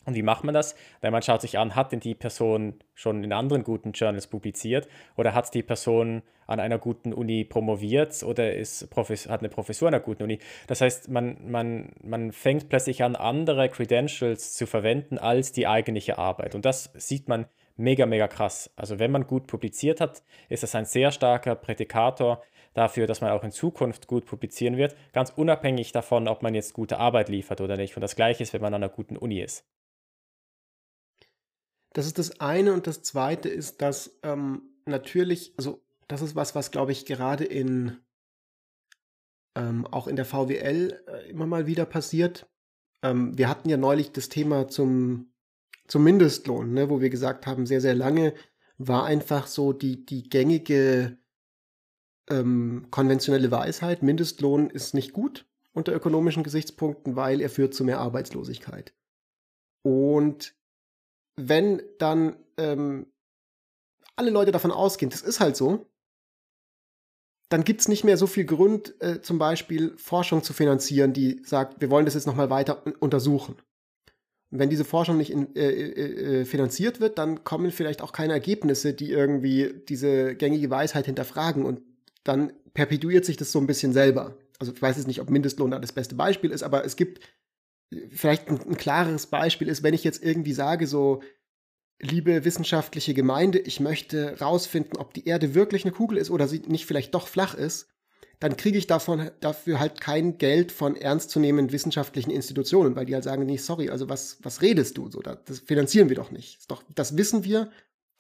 Und 0.06 0.15
wie 0.15 0.24
macht 0.24 0.43
man 0.43 0.56
das? 0.56 0.76
Weil 1.02 1.12
man 1.12 1.21
schaut 1.21 1.41
sich 1.41 1.60
an, 1.60 1.76
hat 1.76 1.91
denn 1.91 2.00
die 2.00 2.15
Person 2.15 2.80
schon 2.95 3.24
in 3.24 3.34
anderen 3.34 3.63
guten 3.63 3.91
Journals 3.91 4.26
publiziert 4.26 4.88
oder 5.15 5.36
hat 5.36 5.54
die 5.54 5.62
Person 5.62 6.24
an 6.47 6.60
einer 6.60 6.80
guten 6.80 7.13
Uni 7.13 7.45
promoviert 7.45 8.24
oder 8.24 8.54
ist 8.54 8.89
hat 8.95 9.39
eine 9.41 9.50
Professur 9.50 9.88
an 9.88 9.93
einer 9.93 10.04
guten 10.04 10.24
Uni. 10.24 10.39
Das 10.65 10.82
heißt, 10.82 11.10
man, 11.10 11.38
man, 11.50 11.91
man 12.02 12.32
fängt 12.32 12.67
plötzlich 12.67 13.04
an, 13.04 13.15
andere 13.15 13.69
Credentials 13.69 14.56
zu 14.56 14.65
verwenden 14.65 15.19
als 15.19 15.52
die 15.52 15.67
eigentliche 15.67 16.17
Arbeit. 16.17 16.56
Und 16.56 16.65
das 16.65 16.91
sieht 16.95 17.30
man 17.30 17.45
mega, 17.78 18.06
mega 18.08 18.28
krass. 18.28 18.71
Also 18.76 18.97
wenn 18.97 19.12
man 19.12 19.28
gut 19.28 19.45
publiziert 19.45 20.02
hat, 20.02 20.24
ist 20.50 20.63
das 20.63 20.74
ein 20.74 20.86
sehr 20.86 21.12
starker 21.12 21.56
Prädikator 21.56 22.41
dafür, 22.73 23.07
dass 23.07 23.21
man 23.21 23.31
auch 23.31 23.43
in 23.43 23.51
Zukunft 23.51 24.07
gut 24.07 24.25
publizieren 24.25 24.77
wird, 24.77 24.95
ganz 25.13 25.31
unabhängig 25.31 25.91
davon, 25.91 26.27
ob 26.27 26.41
man 26.41 26.53
jetzt 26.53 26.73
gute 26.73 26.97
Arbeit 26.97 27.29
liefert 27.29 27.62
oder 27.62 27.77
nicht. 27.77 27.95
Und 27.95 28.01
das 28.01 28.15
gleiche 28.15 28.43
ist, 28.43 28.53
wenn 28.53 28.62
man 28.62 28.73
an 28.73 28.84
einer 28.84 28.93
guten 28.93 29.17
Uni 29.17 29.41
ist. 29.41 29.65
Das 31.93 32.05
ist 32.05 32.17
das 32.17 32.39
eine 32.39 32.73
und 32.73 32.88
das 32.88 33.03
zweite 33.03 33.49
ist, 33.49 33.81
dass 33.81 34.17
ähm, 34.23 34.62
natürlich, 34.86 35.53
also 35.57 35.81
das 36.07 36.21
ist 36.21 36.36
was, 36.36 36.55
was 36.55 36.71
glaube 36.71 36.93
ich 36.93 37.05
gerade 37.05 37.43
in 37.43 37.97
ähm, 39.55 39.86
auch 39.88 40.07
in 40.07 40.15
der 40.15 40.25
VWL 40.25 41.03
äh, 41.07 41.29
immer 41.29 41.45
mal 41.45 41.67
wieder 41.67 41.86
passiert. 41.86 42.49
Ähm, 43.03 43.38
wir 43.38 43.49
hatten 43.49 43.69
ja 43.69 43.77
neulich 43.77 44.13
das 44.13 44.29
Thema 44.29 44.69
zum, 44.69 45.34
zum 45.88 46.03
Mindestlohn, 46.03 46.73
ne, 46.73 46.89
wo 46.89 47.01
wir 47.01 47.10
gesagt 47.10 47.45
haben, 47.47 47.65
sehr, 47.65 47.81
sehr 47.81 47.95
lange 47.95 48.34
war 48.77 49.05
einfach 49.05 49.47
so 49.47 49.73
die, 49.73 50.05
die 50.05 50.23
gängige 50.23 51.17
ähm, 52.32 52.88
konventionelle 52.89 53.52
Weisheit, 53.52 54.02
Mindestlohn 54.02 54.70
ist 54.70 54.94
nicht 54.94 55.13
gut 55.13 55.46
unter 55.74 55.94
ökonomischen 55.94 56.44
Gesichtspunkten, 56.44 57.15
weil 57.15 57.41
er 57.41 57.50
führt 57.50 57.74
zu 57.74 57.84
mehr 57.84 58.00
Arbeitslosigkeit. 58.00 58.94
Und 59.84 60.54
wenn 61.36 61.82
dann 61.98 62.36
ähm, 62.58 63.08
alle 64.15 64.32
Leute 64.32 64.52
davon 64.52 64.72
ausgehen, 64.72 65.10
das 65.10 65.22
ist 65.22 65.39
halt 65.39 65.56
so, 65.56 65.86
dann 67.50 67.63
gibt 67.63 67.82
es 67.82 67.88
nicht 67.88 68.04
mehr 68.04 68.17
so 68.17 68.28
viel 68.28 68.46
Grund, 68.46 68.96
äh, 69.02 69.22
zum 69.22 69.38
Beispiel 69.38 69.94
Forschung 69.98 70.44
zu 70.44 70.54
finanzieren, 70.54 71.13
die 71.13 71.41
sagt, 71.44 71.82
wir 71.82 71.89
wollen 71.89 72.06
das 72.06 72.13
jetzt 72.13 72.28
nochmal 72.28 72.50
weiter 72.50 72.84
untersuchen. 73.00 73.56
Und 74.52 74.60
wenn 74.60 74.70
diese 74.70 74.86
Forschung 74.86 75.17
nicht 75.17 75.32
in, 75.32 75.56
äh, 75.56 75.70
äh, 75.70 76.41
äh, 76.41 76.46
finanziert 76.46 77.00
wird, 77.00 77.17
dann 77.17 77.44
kommen 77.44 77.72
vielleicht 77.72 78.02
auch 78.02 78.12
keine 78.12 78.34
Ergebnisse, 78.34 78.94
die 78.94 79.10
irgendwie 79.10 79.74
diese 79.88 80.36
gängige 80.36 80.70
Weisheit 80.70 81.06
hinterfragen 81.06 81.65
und 81.65 81.82
dann 82.23 82.53
perpetuiert 82.73 83.25
sich 83.25 83.38
das 83.38 83.51
so 83.51 83.60
ein 83.60 83.67
bisschen 83.67 83.93
selber. 83.93 84.38
Also 84.60 84.73
ich 84.73 84.81
weiß 84.81 84.97
jetzt 84.97 85.07
nicht, 85.07 85.21
ob 85.21 85.29
Mindestlohn 85.29 85.71
da 85.71 85.79
das 85.79 85.91
beste 85.91 86.15
Beispiel 86.15 86.51
ist, 86.51 86.63
aber 86.63 86.86
es 86.86 86.95
gibt 86.95 87.19
vielleicht 88.10 88.47
ein, 88.47 88.60
ein 88.62 88.77
klareres 88.77 89.27
Beispiel 89.27 89.67
ist, 89.67 89.84
wenn 89.84 89.93
ich 89.93 90.03
jetzt 90.03 90.23
irgendwie 90.23 90.53
sage, 90.53 90.88
so, 90.88 91.21
liebe 91.99 92.45
wissenschaftliche 92.45 93.13
Gemeinde, 93.13 93.60
ich 93.60 93.79
möchte 93.79 94.39
rausfinden, 94.39 94.97
ob 94.97 95.13
die 95.13 95.25
Erde 95.25 95.53
wirklich 95.53 95.84
eine 95.84 95.91
Kugel 95.91 96.17
ist 96.17 96.29
oder 96.29 96.47
sie 96.47 96.60
nicht 96.67 96.86
vielleicht 96.86 97.13
doch 97.13 97.27
flach 97.27 97.53
ist, 97.53 97.88
dann 98.39 98.57
kriege 98.57 98.77
ich 98.77 98.88
davon 98.88 99.29
dafür 99.39 99.79
halt 99.79 100.01
kein 100.01 100.39
Geld 100.39 100.71
von 100.71 100.95
ernstzunehmenden 100.95 101.71
wissenschaftlichen 101.71 102.31
Institutionen, 102.31 102.95
weil 102.95 103.05
die 103.05 103.13
halt 103.13 103.23
sagen, 103.23 103.45
nee, 103.45 103.57
sorry, 103.57 103.91
also 103.91 104.10
was, 104.10 104.38
was 104.41 104.63
redest 104.63 104.97
du? 104.97 105.12
So, 105.12 105.21
das 105.21 105.60
finanzieren 105.60 106.10
wir 106.10 106.15
doch 106.15 106.31
nicht. 106.31 106.69
Doch, 106.71 106.81
das 106.95 107.17
wissen 107.17 107.43
wir, 107.43 107.71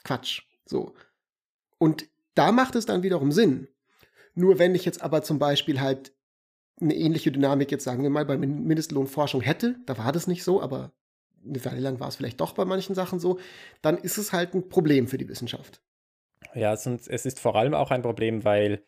Quatsch. 0.03 0.43
So. 0.65 0.93
Und 1.79 2.05
da 2.35 2.51
macht 2.51 2.75
es 2.75 2.85
dann 2.85 3.01
wiederum 3.01 3.31
Sinn. 3.31 3.67
Nur 4.33 4.59
wenn 4.59 4.75
ich 4.75 4.85
jetzt 4.85 5.01
aber 5.01 5.23
zum 5.23 5.39
Beispiel 5.39 5.81
halt 5.81 6.13
eine 6.79 6.95
ähnliche 6.95 7.31
Dynamik 7.31 7.71
jetzt, 7.71 7.83
sagen 7.83 8.03
wir 8.03 8.09
mal, 8.09 8.25
bei 8.25 8.37
Mindestlohnforschung 8.37 9.41
hätte, 9.41 9.75
da 9.85 9.97
war 9.97 10.11
das 10.11 10.27
nicht 10.27 10.43
so, 10.43 10.61
aber 10.61 10.91
eine 11.45 11.63
Weile 11.65 11.79
lang 11.79 11.99
war 11.99 12.07
es 12.07 12.15
vielleicht 12.15 12.39
doch 12.39 12.53
bei 12.53 12.65
manchen 12.65 12.95
Sachen 12.95 13.19
so, 13.19 13.39
dann 13.81 13.97
ist 13.97 14.17
es 14.17 14.31
halt 14.31 14.53
ein 14.53 14.69
Problem 14.69 15.07
für 15.07 15.17
die 15.17 15.27
Wissenschaft. 15.27 15.81
Ja, 16.53 16.73
es 16.73 16.85
ist 16.85 17.39
vor 17.39 17.55
allem 17.55 17.73
auch 17.73 17.91
ein 17.91 18.01
Problem, 18.01 18.43
weil 18.43 18.83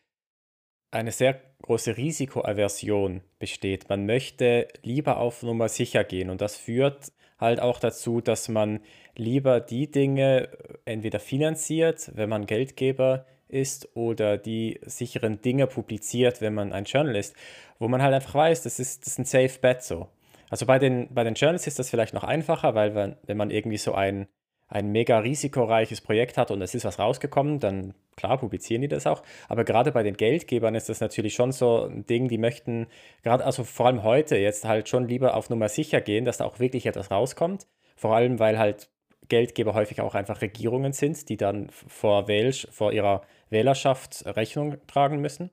eine 0.90 1.12
sehr 1.12 1.40
große 1.62 1.96
Risikoaversion 1.96 3.22
besteht. 3.38 3.88
Man 3.88 4.06
möchte 4.06 4.68
lieber 4.82 5.18
auf 5.18 5.42
Nummer 5.42 5.68
sicher 5.68 6.04
gehen 6.04 6.30
und 6.30 6.40
das 6.40 6.56
führt 6.56 7.12
halt 7.38 7.60
auch 7.60 7.80
dazu, 7.80 8.20
dass 8.20 8.48
man 8.48 8.80
lieber 9.16 9.60
die 9.60 9.90
Dinge 9.90 10.48
entweder 10.84 11.20
finanziert, 11.20 12.12
wenn 12.14 12.28
man 12.28 12.46
Geldgeber 12.46 13.26
ist 13.54 13.96
oder 13.96 14.36
die 14.36 14.80
sicheren 14.82 15.40
Dinge 15.40 15.66
publiziert, 15.66 16.40
wenn 16.40 16.54
man 16.54 16.72
ein 16.72 16.84
Journal 16.84 17.16
ist, 17.16 17.34
wo 17.78 17.88
man 17.88 18.02
halt 18.02 18.14
einfach 18.14 18.34
weiß, 18.34 18.62
das 18.62 18.78
ist, 18.78 19.02
das 19.02 19.12
ist 19.12 19.18
ein 19.18 19.24
Safe 19.24 19.58
Bet 19.60 19.82
so. 19.82 20.08
Also 20.50 20.66
bei 20.66 20.78
den, 20.78 21.12
bei 21.12 21.24
den 21.24 21.34
Journals 21.34 21.66
ist 21.66 21.78
das 21.78 21.90
vielleicht 21.90 22.14
noch 22.14 22.24
einfacher, 22.24 22.74
weil 22.74 22.94
wenn, 22.94 23.16
wenn 23.26 23.36
man 23.36 23.50
irgendwie 23.50 23.78
so 23.78 23.94
ein, 23.94 24.28
ein 24.68 24.92
mega 24.92 25.18
risikoreiches 25.18 26.00
Projekt 26.00 26.36
hat 26.36 26.50
und 26.50 26.62
es 26.62 26.74
ist 26.74 26.84
was 26.84 26.98
rausgekommen, 26.98 27.60
dann 27.60 27.94
klar 28.16 28.38
publizieren 28.38 28.82
die 28.82 28.88
das 28.88 29.06
auch. 29.06 29.22
Aber 29.48 29.64
gerade 29.64 29.92
bei 29.92 30.02
den 30.02 30.16
Geldgebern 30.16 30.74
ist 30.74 30.88
das 30.88 31.00
natürlich 31.00 31.34
schon 31.34 31.52
so 31.52 31.84
ein 31.84 32.06
Ding, 32.06 32.28
die 32.28 32.38
möchten, 32.38 32.86
gerade 33.22 33.44
also 33.44 33.64
vor 33.64 33.86
allem 33.86 34.02
heute 34.02 34.36
jetzt 34.36 34.64
halt 34.64 34.88
schon 34.88 35.08
lieber 35.08 35.34
auf 35.34 35.50
Nummer 35.50 35.68
sicher 35.68 36.00
gehen, 36.00 36.24
dass 36.24 36.38
da 36.38 36.44
auch 36.44 36.60
wirklich 36.60 36.86
etwas 36.86 37.10
rauskommt. 37.10 37.66
Vor 37.96 38.14
allem, 38.14 38.38
weil 38.38 38.58
halt 38.58 38.88
Geldgeber 39.28 39.74
häufig 39.74 40.00
auch 40.00 40.14
einfach 40.14 40.40
Regierungen 40.40 40.92
sind, 40.92 41.28
die 41.28 41.36
dann 41.36 41.70
vor, 41.70 42.28
Wähl 42.28 42.52
vor 42.52 42.92
ihrer 42.92 43.22
Wählerschaft 43.50 44.24
Rechnung 44.26 44.76
tragen 44.86 45.20
müssen. 45.20 45.50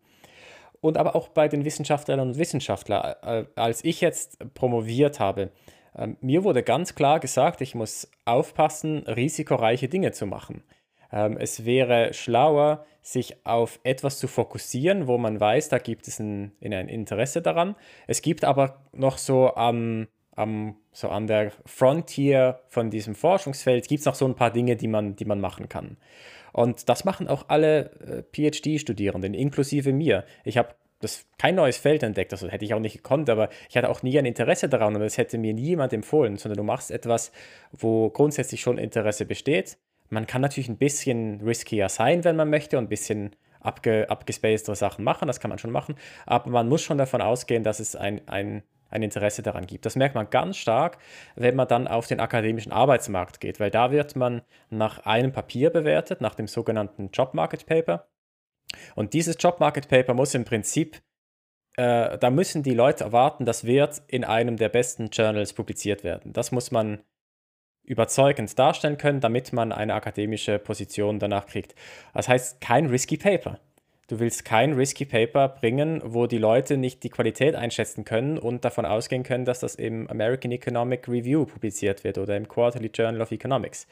Und 0.82 0.98
aber 0.98 1.16
auch 1.16 1.28
bei 1.28 1.48
den 1.48 1.64
Wissenschaftlerinnen 1.64 2.30
und 2.30 2.38
Wissenschaftlern. 2.38 3.16
Äh, 3.22 3.46
als 3.56 3.84
ich 3.84 4.02
jetzt 4.02 4.40
promoviert 4.54 5.20
habe, 5.20 5.52
äh, 5.96 6.08
mir 6.22 6.44
wurde 6.44 6.64
ganz 6.64 6.96
klar 6.96 7.20
gesagt, 7.20 7.62
ich 7.62 7.76
muss 7.76 8.10
aufpassen, 8.26 9.00
risikoreiche 9.08 9.90
Dinge 9.90 10.12
zu 10.12 10.26
machen. 10.26 10.64
Ähm, 11.12 11.38
es 11.38 11.66
wäre 11.66 12.14
schlauer, 12.14 12.86
sich 13.02 13.46
auf 13.46 13.80
etwas 13.84 14.20
zu 14.20 14.28
fokussieren, 14.28 15.08
wo 15.08 15.18
man 15.18 15.40
weiß, 15.40 15.70
da 15.70 15.80
gibt 15.80 16.08
es 16.08 16.20
ein, 16.20 16.52
ein 16.62 16.88
Interesse 16.88 17.42
daran. 17.42 17.76
Es 18.08 18.22
gibt 18.22 18.44
aber 18.44 18.86
noch 18.92 19.18
so 19.18 19.56
am, 19.56 20.08
am, 20.36 20.76
so 20.92 21.10
an 21.10 21.28
der 21.28 21.52
Frontier 21.66 22.60
von 22.68 22.90
diesem 22.90 23.16
Forschungsfeld, 23.16 23.88
gibt 23.88 24.00
es 24.00 24.06
noch 24.06 24.16
so 24.16 24.26
ein 24.26 24.36
paar 24.36 24.52
Dinge, 24.52 24.76
die 24.76 24.88
man, 24.88 25.16
die 25.16 25.26
man 25.26 25.42
machen 25.42 25.70
kann. 25.70 25.98
Und 26.54 26.90
das 26.90 27.06
machen 27.06 27.28
auch 27.28 27.46
alle 27.48 27.92
äh, 28.02 28.24
PhD-Studierenden, 28.52 29.34
inklusive 29.34 29.94
mir. 29.94 30.26
Ich 30.44 30.58
habe 30.58 30.76
das 31.00 31.26
kein 31.38 31.56
neues 31.56 31.78
Feld 31.78 32.04
entdeckt, 32.04 32.32
das 32.32 32.44
hätte 32.44 32.64
ich 32.64 32.74
auch 32.74 32.80
nicht 32.80 32.98
gekonnt, 32.98 33.30
aber 33.30 33.50
ich 33.70 33.76
hatte 33.76 33.90
auch 33.90 34.04
nie 34.04 34.18
ein 34.20 34.26
Interesse 34.26 34.70
daran 34.70 34.96
und 34.96 35.02
es 35.02 35.18
hätte 35.18 35.38
mir 35.38 35.54
niemand 35.54 35.94
empfohlen, 35.94 36.38
sondern 36.38 36.58
du 36.58 36.64
machst 36.64 36.92
etwas, 36.92 37.32
wo 37.72 38.10
grundsätzlich 38.10 38.62
schon 38.62 38.78
Interesse 38.78 39.26
besteht. 39.26 39.78
Man 40.10 40.28
kann 40.28 40.42
natürlich 40.42 40.70
ein 40.70 40.78
bisschen 40.78 41.42
riskier 41.42 41.90
sein, 41.90 42.24
wenn 42.24 42.36
man 42.36 42.50
möchte 42.50 42.78
und 42.78 42.86
ein 42.86 42.90
bisschen 42.90 43.36
abge, 43.62 44.10
abgespacedere 44.10 44.76
Sachen 44.76 45.04
machen, 45.04 45.28
das 45.28 45.40
kann 45.40 45.50
man 45.50 45.58
schon 45.58 45.72
machen, 45.72 45.96
aber 46.26 46.50
man 46.52 46.70
muss 46.70 46.82
schon 46.82 46.98
davon 46.98 47.22
ausgehen, 47.22 47.64
dass 47.64 47.80
es 47.80 47.96
ein, 47.96 48.28
ein 48.28 48.64
ein 48.92 49.02
Interesse 49.02 49.42
daran 49.42 49.66
gibt. 49.66 49.86
Das 49.86 49.96
merkt 49.96 50.16
man 50.16 50.30
ganz 50.30 50.58
stark, 50.58 50.98
wenn 51.36 51.56
man 51.56 51.68
dann 51.68 51.88
auf 51.88 52.08
den 52.08 52.20
akademischen 52.20 52.72
Arbeitsmarkt 52.72 53.40
geht, 53.40 53.60
weil 53.60 53.72
da 53.72 53.92
wird 53.92 54.16
man 54.16 54.42
nach 54.70 55.06
einem 55.06 55.32
Papier 55.32 55.70
bewertet, 55.72 56.22
nach 56.22 56.36
dem 56.36 56.48
sogenannten 56.48 57.10
Job 57.12 57.34
Market 57.34 57.66
Paper. 57.66 58.08
Und 58.96 59.14
dieses 59.14 59.38
Job 59.40 59.60
Market 59.60 59.88
Paper 59.88 60.14
muss 60.14 60.36
im 60.36 60.46
Prinzip, 60.46 61.02
äh, 61.78 62.18
da 62.18 62.30
müssen 62.30 62.64
die 62.64 62.74
Leute 62.74 63.06
erwarten, 63.06 63.46
das 63.46 63.66
wird 63.66 64.02
in 64.08 64.24
einem 64.24 64.58
der 64.58 64.70
besten 64.70 65.10
Journals 65.10 65.54
publiziert 65.54 66.04
werden. 66.04 66.34
Das 66.34 66.52
muss 66.52 66.72
man 66.72 67.04
überzeugend 67.84 68.58
darstellen 68.58 68.98
können, 68.98 69.22
damit 69.22 69.54
man 69.54 69.72
eine 69.72 69.94
akademische 69.94 70.60
Position 70.60 71.20
danach 71.20 71.48
kriegt. 71.48 71.76
Das 72.14 72.28
heißt, 72.28 72.62
kein 72.62 72.86
risky 72.88 73.18
Paper. 73.18 73.60
Du 74.12 74.20
willst 74.20 74.44
kein 74.44 74.74
Risky 74.74 75.06
Paper 75.06 75.48
bringen, 75.48 76.02
wo 76.04 76.28
die 76.28 76.38
Leute 76.38 76.76
nicht 76.76 77.02
die 77.04 77.10
Qualität 77.10 77.56
einschätzen 77.56 78.04
können 78.04 78.38
und 78.38 78.66
davon 78.66 78.86
ausgehen 78.86 79.24
können, 79.24 79.46
dass 79.46 79.62
das 79.62 79.76
im 79.76 80.06
American 80.10 80.52
Economic 80.52 81.08
Review 81.08 81.46
publiziert 81.46 82.04
wird 82.04 82.18
oder 82.18 82.36
im 82.36 82.50
Quarterly 82.50 82.92
Journal 82.94 83.22
of 83.22 83.32
Economics. 83.32 83.88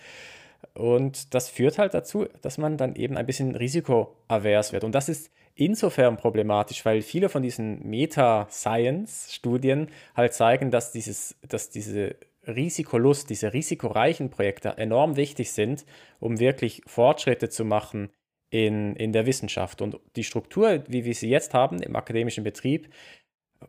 Und 0.74 1.34
das 1.34 1.48
führt 1.48 1.78
halt 1.78 1.94
dazu, 1.94 2.28
dass 2.42 2.58
man 2.58 2.76
dann 2.76 2.96
eben 2.96 3.16
ein 3.16 3.26
bisschen 3.26 3.56
risikoavers 3.56 4.74
wird. 4.74 4.84
Und 4.84 4.94
das 4.94 5.08
ist 5.08 5.32
insofern 5.56 6.18
problematisch, 6.18 6.84
weil 6.84 7.02
viele 7.02 7.30
von 7.30 7.42
diesen 7.42 7.90
Meta-Science-Studien 7.90 9.88
halt 10.18 10.34
zeigen, 10.34 10.70
dass, 10.70 10.92
dieses, 10.92 11.38
dass 11.48 11.70
diese 11.70 12.18
Risikolust, 12.46 13.30
diese 13.30 13.54
risikoreichen 13.54 14.30
Projekte 14.30 14.74
enorm 14.76 15.16
wichtig 15.16 15.54
sind, 15.54 15.86
um 16.20 16.42
wirklich 16.42 16.82
Fortschritte 16.88 17.48
zu 17.48 17.64
machen 17.64 18.10
in, 18.50 18.96
in 18.96 19.12
der 19.12 19.26
Wissenschaft. 19.26 19.82
Und 19.82 20.00
die 20.16 20.24
Struktur, 20.24 20.84
wie 20.88 21.06
wir 21.06 21.14
sie 21.14 21.30
jetzt 21.30 21.54
haben 21.54 21.82
im 21.82 21.96
akademischen 21.96 22.44
Betrieb, 22.44 22.90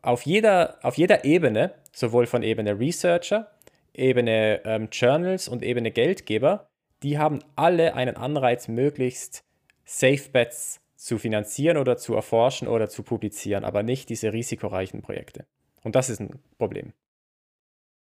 auf 0.02 0.22
jeder, 0.22 0.78
auf 0.82 0.96
jeder 0.96 1.24
Ebene, 1.24 1.74
sowohl 1.92 2.26
von 2.26 2.42
Ebene 2.42 2.78
Researcher, 2.78 3.50
Ebene 3.92 4.60
ähm, 4.64 4.88
Journals 4.92 5.48
und 5.48 5.62
Ebene 5.62 5.90
Geldgeber, 5.90 6.68
die 7.02 7.18
haben 7.18 7.40
alle 7.56 7.94
einen 7.94 8.16
Anreiz, 8.16 8.68
möglichst 8.68 9.44
Safe 9.84 10.30
Bets 10.32 10.80
zu 10.96 11.18
finanzieren 11.18 11.76
oder 11.76 11.96
zu 11.96 12.14
erforschen 12.14 12.68
oder 12.68 12.88
zu 12.88 13.02
publizieren, 13.02 13.64
aber 13.64 13.82
nicht 13.82 14.08
diese 14.10 14.32
risikoreichen 14.32 15.02
Projekte. 15.02 15.46
Und 15.82 15.96
das 15.96 16.10
ist 16.10 16.20
ein 16.20 16.38
Problem. 16.58 16.92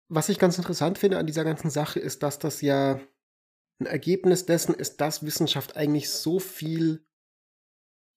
Was 0.09 0.29
ich 0.29 0.39
ganz 0.39 0.59
interessant 0.59 0.99
finde 0.99 1.19
an 1.19 1.27
dieser 1.27 1.45
ganzen 1.45 1.71
Sache 1.71 2.01
ist, 2.01 2.23
dass 2.23 2.39
das 2.39 2.61
ja 2.61 3.01
ein 3.83 3.87
Ergebnis 3.87 4.47
dessen 4.47 4.75
ist, 4.75 5.01
dass 5.01 5.25
Wissenschaft 5.25 5.77
eigentlich 5.77 6.11
so 6.11 6.39
viel 6.39 7.05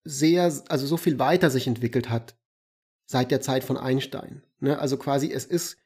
sehr, 0.04 0.43
also 0.69 0.86
so 0.86 0.97
viel 0.97 1.19
weiter 1.19 1.49
sich 1.49 1.67
entwickelt 1.67 2.10
hat 2.10 2.38
seit 3.08 3.32
der 3.32 3.41
Zeit 3.41 3.63
von 3.63 3.78
Einstein. 3.78 4.43
Ne? 4.60 4.80
Also 4.80 4.97
quasi 4.97 5.32
es 5.32 5.45
ist, 5.45 5.78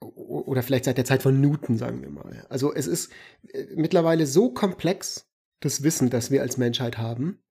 oder 0.00 0.62
vielleicht 0.62 0.84
seit 0.84 0.98
der 0.98 1.04
Zeit 1.04 1.22
von 1.22 1.40
Newton, 1.40 1.78
sagen 1.78 2.02
wir 2.02 2.10
mal. 2.10 2.46
Also 2.48 2.74
es 2.74 2.86
ist 2.86 3.10
äh, 3.48 3.66
mittlerweile 3.74 4.26
so 4.26 4.50
komplex, 4.50 5.30
das 5.60 5.82
Wissen, 5.82 6.10
das 6.10 6.30
wir 6.30 6.42
als 6.42 6.58
Menschheit 6.58 6.98
haben, 6.98 7.42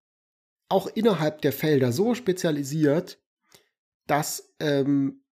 auch 0.69 0.87
innerhalb 0.87 1.41
der 1.41 1.51
Felder 1.51 1.91
so 1.91 2.13
spezialisiert, 2.13 3.19
dass 4.07 4.53
ähm, 4.59 5.23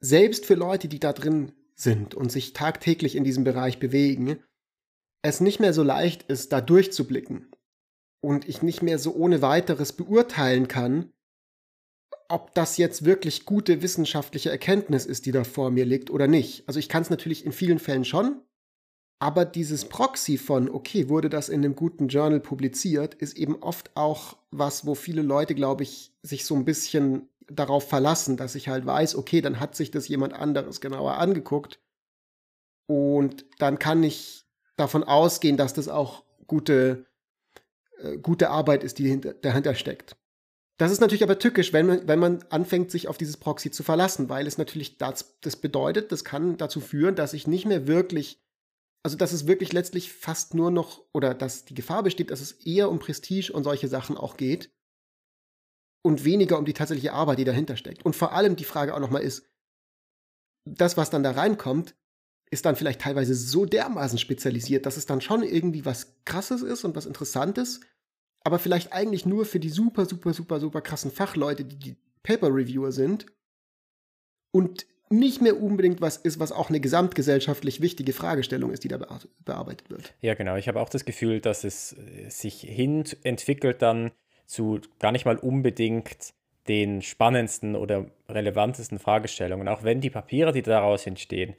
selbst 0.00 0.44
für 0.44 0.54
Leute, 0.54 0.88
die 0.88 1.00
da 1.00 1.12
drin 1.12 1.52
sind 1.74 2.14
und 2.14 2.30
sich 2.32 2.52
tagtäglich 2.52 3.16
in 3.16 3.24
diesem 3.24 3.44
Bereich 3.44 3.78
bewegen, 3.78 4.42
es 5.28 5.40
nicht 5.40 5.60
mehr 5.60 5.72
so 5.72 5.82
leicht 5.82 6.24
ist, 6.24 6.52
da 6.52 6.60
durchzublicken 6.60 7.50
und 8.20 8.48
ich 8.48 8.62
nicht 8.62 8.82
mehr 8.82 8.98
so 8.98 9.14
ohne 9.14 9.42
weiteres 9.42 9.92
beurteilen 9.92 10.68
kann, 10.68 11.12
ob 12.28 12.54
das 12.54 12.76
jetzt 12.76 13.04
wirklich 13.04 13.44
gute 13.44 13.82
wissenschaftliche 13.82 14.50
Erkenntnis 14.50 15.06
ist, 15.06 15.26
die 15.26 15.32
da 15.32 15.44
vor 15.44 15.70
mir 15.70 15.84
liegt 15.84 16.10
oder 16.10 16.26
nicht. 16.26 16.66
Also 16.66 16.80
ich 16.80 16.88
kann 16.88 17.02
es 17.02 17.10
natürlich 17.10 17.44
in 17.44 17.52
vielen 17.52 17.78
Fällen 17.78 18.04
schon, 18.04 18.40
aber 19.18 19.44
dieses 19.44 19.84
Proxy 19.86 20.36
von, 20.36 20.68
okay, 20.68 21.08
wurde 21.08 21.30
das 21.30 21.48
in 21.48 21.64
einem 21.64 21.76
guten 21.76 22.08
Journal 22.08 22.40
publiziert, 22.40 23.14
ist 23.14 23.36
eben 23.36 23.62
oft 23.62 23.96
auch 23.96 24.36
was, 24.50 24.86
wo 24.86 24.94
viele 24.94 25.22
Leute, 25.22 25.54
glaube 25.54 25.84
ich, 25.84 26.12
sich 26.22 26.44
so 26.44 26.54
ein 26.54 26.64
bisschen 26.64 27.28
darauf 27.48 27.88
verlassen, 27.88 28.36
dass 28.36 28.56
ich 28.56 28.68
halt 28.68 28.84
weiß, 28.86 29.14
okay, 29.14 29.40
dann 29.40 29.60
hat 29.60 29.76
sich 29.76 29.90
das 29.90 30.08
jemand 30.08 30.32
anderes 30.32 30.80
genauer 30.80 31.18
angeguckt 31.18 31.80
und 32.86 33.46
dann 33.58 33.78
kann 33.78 34.02
ich 34.02 34.45
davon 34.76 35.04
ausgehen, 35.04 35.56
dass 35.56 35.74
das 35.74 35.88
auch 35.88 36.24
gute, 36.46 37.06
äh, 37.98 38.18
gute 38.18 38.50
Arbeit 38.50 38.84
ist, 38.84 38.98
die 38.98 39.20
dahinter 39.42 39.74
steckt. 39.74 40.16
Das 40.78 40.92
ist 40.92 41.00
natürlich 41.00 41.22
aber 41.22 41.38
tückisch, 41.38 41.72
wenn 41.72 41.86
man, 41.86 42.08
wenn 42.08 42.18
man 42.18 42.42
anfängt, 42.50 42.90
sich 42.90 43.08
auf 43.08 43.16
dieses 43.16 43.38
Proxy 43.38 43.70
zu 43.70 43.82
verlassen, 43.82 44.28
weil 44.28 44.46
es 44.46 44.58
natürlich 44.58 44.98
das, 44.98 45.38
das 45.40 45.56
bedeutet, 45.56 46.12
das 46.12 46.22
kann 46.22 46.58
dazu 46.58 46.80
führen, 46.80 47.14
dass 47.14 47.32
ich 47.32 47.46
nicht 47.46 47.64
mehr 47.64 47.86
wirklich, 47.86 48.42
also 49.02 49.16
dass 49.16 49.32
es 49.32 49.46
wirklich 49.46 49.72
letztlich 49.72 50.12
fast 50.12 50.52
nur 50.52 50.70
noch, 50.70 51.02
oder 51.14 51.32
dass 51.32 51.64
die 51.64 51.74
Gefahr 51.74 52.02
besteht, 52.02 52.30
dass 52.30 52.42
es 52.42 52.52
eher 52.52 52.90
um 52.90 52.98
Prestige 52.98 53.52
und 53.52 53.64
solche 53.64 53.88
Sachen 53.88 54.18
auch 54.18 54.36
geht 54.36 54.70
und 56.02 56.24
weniger 56.24 56.58
um 56.58 56.66
die 56.66 56.74
tatsächliche 56.74 57.14
Arbeit, 57.14 57.38
die 57.38 57.44
dahinter 57.44 57.76
steckt. 57.76 58.04
Und 58.04 58.14
vor 58.14 58.32
allem 58.32 58.56
die 58.56 58.64
Frage 58.64 58.94
auch 58.94 59.00
nochmal 59.00 59.22
ist, 59.22 59.48
das, 60.66 60.98
was 60.98 61.08
dann 61.08 61.22
da 61.22 61.30
reinkommt, 61.30 61.96
ist 62.50 62.64
dann 62.64 62.76
vielleicht 62.76 63.00
teilweise 63.00 63.34
so 63.34 63.66
dermaßen 63.66 64.18
spezialisiert, 64.18 64.86
dass 64.86 64.96
es 64.96 65.06
dann 65.06 65.20
schon 65.20 65.42
irgendwie 65.42 65.84
was 65.84 66.14
Krasses 66.24 66.62
ist 66.62 66.84
und 66.84 66.94
was 66.94 67.06
Interessantes 67.06 67.80
aber 68.46 68.60
vielleicht 68.60 68.92
eigentlich 68.92 69.26
nur 69.26 69.44
für 69.44 69.58
die 69.58 69.70
super, 69.70 70.06
super, 70.06 70.32
super, 70.32 70.60
super 70.60 70.80
krassen 70.80 71.10
Fachleute, 71.10 71.64
die 71.64 71.76
die 71.76 71.96
Paper-Reviewer 72.22 72.92
sind 72.92 73.26
und 74.52 74.86
nicht 75.10 75.42
mehr 75.42 75.60
unbedingt 75.60 76.00
was 76.00 76.16
ist, 76.16 76.38
was 76.38 76.52
auch 76.52 76.68
eine 76.68 76.78
gesamtgesellschaftlich 76.78 77.80
wichtige 77.80 78.12
Fragestellung 78.12 78.70
ist, 78.70 78.84
die 78.84 78.88
da 78.88 78.98
bearbeitet 79.44 79.90
wird. 79.90 80.14
Ja, 80.20 80.34
genau. 80.34 80.54
Ich 80.54 80.68
habe 80.68 80.80
auch 80.80 80.88
das 80.88 81.04
Gefühl, 81.04 81.40
dass 81.40 81.64
es 81.64 81.94
äh, 81.94 82.30
sich 82.30 82.60
hin 82.60 83.02
entwickelt 83.24 83.82
dann 83.82 84.12
zu 84.46 84.80
gar 85.00 85.10
nicht 85.10 85.24
mal 85.24 85.38
unbedingt 85.38 86.32
den 86.68 87.02
spannendsten 87.02 87.74
oder 87.74 88.12
relevantesten 88.28 89.00
Fragestellungen, 89.00 89.66
auch 89.66 89.82
wenn 89.82 90.00
die 90.00 90.10
Papiere, 90.10 90.52
die 90.52 90.62
daraus 90.62 91.04
entstehen, 91.04 91.56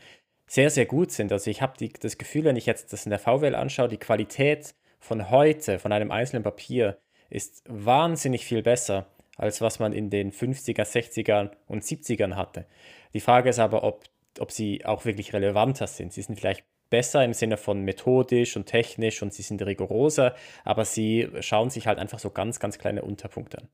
sehr, 0.48 0.70
sehr 0.70 0.86
gut 0.86 1.12
sind. 1.12 1.32
Also 1.32 1.52
ich 1.52 1.62
habe 1.62 1.74
das 2.00 2.18
Gefühl, 2.18 2.46
wenn 2.46 2.56
ich 2.56 2.66
jetzt 2.66 2.94
das 2.94 3.06
in 3.06 3.10
der 3.10 3.20
VWL 3.20 3.56
anschaue, 3.56 3.90
die 3.90 3.98
Qualität 3.98 4.74
von 5.00 5.30
heute, 5.30 5.78
von 5.78 5.92
einem 5.92 6.12
einzelnen 6.12 6.44
Papier, 6.44 6.98
ist 7.30 7.64
wahnsinnig 7.68 8.46
viel 8.46 8.64
besser, 8.64 9.08
als 9.36 9.62
was 9.62 9.80
man 9.80 9.94
in 9.94 10.10
den 10.10 10.32
50er, 10.32 10.84
60er 10.84 11.52
und 11.68 11.84
70ern 11.84 12.36
hatte. 12.36 12.66
Die 13.14 13.20
Frage 13.20 13.50
ist 13.50 13.60
aber, 13.60 13.84
ob, 13.84 14.06
ob 14.40 14.52
sie 14.52 14.86
auch 14.86 15.06
wirklich 15.06 15.34
relevanter 15.34 15.88
sind. 15.88 16.14
Sie 16.14 16.22
sind 16.22 16.40
vielleicht 16.40 16.64
besser 16.90 17.24
im 17.26 17.34
Sinne 17.34 17.58
von 17.58 17.84
methodisch 17.84 18.56
und 18.56 18.66
technisch 18.66 19.22
und 19.22 19.34
sie 19.34 19.42
sind 19.42 19.62
rigoroser, 19.62 20.36
aber 20.64 20.86
sie 20.86 21.28
schauen 21.42 21.70
sich 21.70 21.86
halt 21.86 22.00
einfach 22.00 22.20
so 22.20 22.30
ganz, 22.30 22.60
ganz 22.60 22.80
kleine 22.80 23.02
Unterpunkte 23.02 23.60
an. 23.60 23.68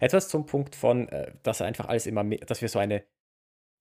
Etwas 0.00 0.28
zum 0.28 0.46
Punkt 0.46 0.76
von, 0.76 1.08
äh, 1.08 1.32
dass 1.42 1.62
einfach 1.62 1.88
alles 1.88 2.06
immer 2.06 2.22
mehr, 2.22 2.38
dass 2.38 2.62
wir 2.62 2.68
so 2.68 2.78
eine 2.78 3.02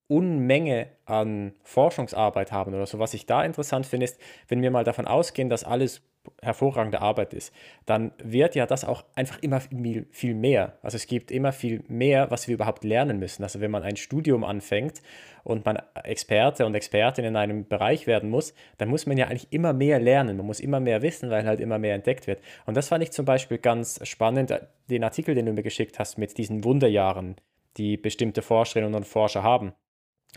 Unmenge 0.07 0.87
an 1.05 1.53
Forschungsarbeit 1.63 2.51
haben 2.51 2.73
oder 2.73 2.85
so. 2.85 2.99
Was 2.99 3.13
ich 3.13 3.25
da 3.25 3.43
interessant 3.43 3.85
finde, 3.85 4.05
ist, 4.05 4.19
wenn 4.47 4.61
wir 4.61 4.71
mal 4.71 4.83
davon 4.83 5.07
ausgehen, 5.07 5.49
dass 5.49 5.63
alles 5.63 6.01
hervorragende 6.41 7.01
Arbeit 7.01 7.33
ist, 7.33 7.53
dann 7.85 8.11
wird 8.23 8.55
ja 8.55 8.65
das 8.65 8.85
auch 8.85 9.03
einfach 9.15 9.39
immer 9.41 9.59
viel 9.59 10.35
mehr. 10.35 10.77
Also 10.83 10.95
es 10.95 11.07
gibt 11.07 11.31
immer 11.31 11.51
viel 11.51 11.83
mehr, 11.87 12.29
was 12.29 12.47
wir 12.47 12.55
überhaupt 12.55 12.83
lernen 12.83 13.19
müssen. 13.19 13.43
Also 13.43 13.59
wenn 13.59 13.71
man 13.71 13.83
ein 13.83 13.95
Studium 13.95 14.43
anfängt 14.43 15.01
und 15.43 15.65
man 15.65 15.79
Experte 16.03 16.65
und 16.65 16.75
Expertin 16.75 17.25
in 17.25 17.35
einem 17.35 17.67
Bereich 17.67 18.05
werden 18.05 18.29
muss, 18.29 18.53
dann 18.77 18.89
muss 18.89 19.07
man 19.07 19.17
ja 19.17 19.27
eigentlich 19.27 19.51
immer 19.51 19.73
mehr 19.73 19.99
lernen. 19.99 20.37
Man 20.37 20.45
muss 20.45 20.59
immer 20.59 20.79
mehr 20.79 21.01
wissen, 21.01 21.29
weil 21.29 21.45
halt 21.45 21.59
immer 21.59 21.79
mehr 21.79 21.95
entdeckt 21.95 22.27
wird. 22.27 22.41
Und 22.65 22.77
das 22.77 22.89
fand 22.89 23.03
ich 23.03 23.11
zum 23.11 23.25
Beispiel 23.25 23.57
ganz 23.57 23.99
spannend, 24.07 24.53
den 24.89 25.03
Artikel, 25.03 25.33
den 25.33 25.47
du 25.47 25.53
mir 25.53 25.63
geschickt 25.63 25.97
hast 25.97 26.17
mit 26.17 26.37
diesen 26.37 26.63
Wunderjahren, 26.63 27.35
die 27.77 27.97
bestimmte 27.97 28.43
Forscherinnen 28.43 28.93
und 28.93 29.07
Forscher 29.07 29.41
haben. 29.41 29.73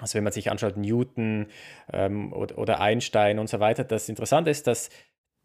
Also 0.00 0.14
wenn 0.14 0.24
man 0.24 0.32
sich 0.32 0.50
anschaut, 0.50 0.76
Newton 0.76 1.46
ähm, 1.92 2.32
oder, 2.32 2.58
oder 2.58 2.80
Einstein 2.80 3.38
und 3.38 3.48
so 3.48 3.60
weiter, 3.60 3.84
das 3.84 4.08
Interessante 4.08 4.50
ist, 4.50 4.66
dass 4.66 4.90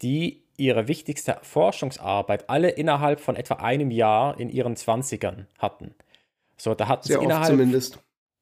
die 0.02 0.44
ihre 0.56 0.88
wichtigste 0.88 1.38
Forschungsarbeit 1.42 2.50
alle 2.50 2.70
innerhalb 2.70 3.20
von 3.20 3.36
etwa 3.36 3.54
einem 3.54 3.90
Jahr 3.90 4.38
in 4.38 4.48
ihren 4.48 4.74
20ern 4.74 5.46
hatten. 5.58 5.94
So, 6.56 6.74
da 6.74 6.88
hatten 6.88 7.06
Sehr 7.06 7.18
sie 7.18 7.24
innerhalb, 7.24 7.46
zumindest. 7.46 8.00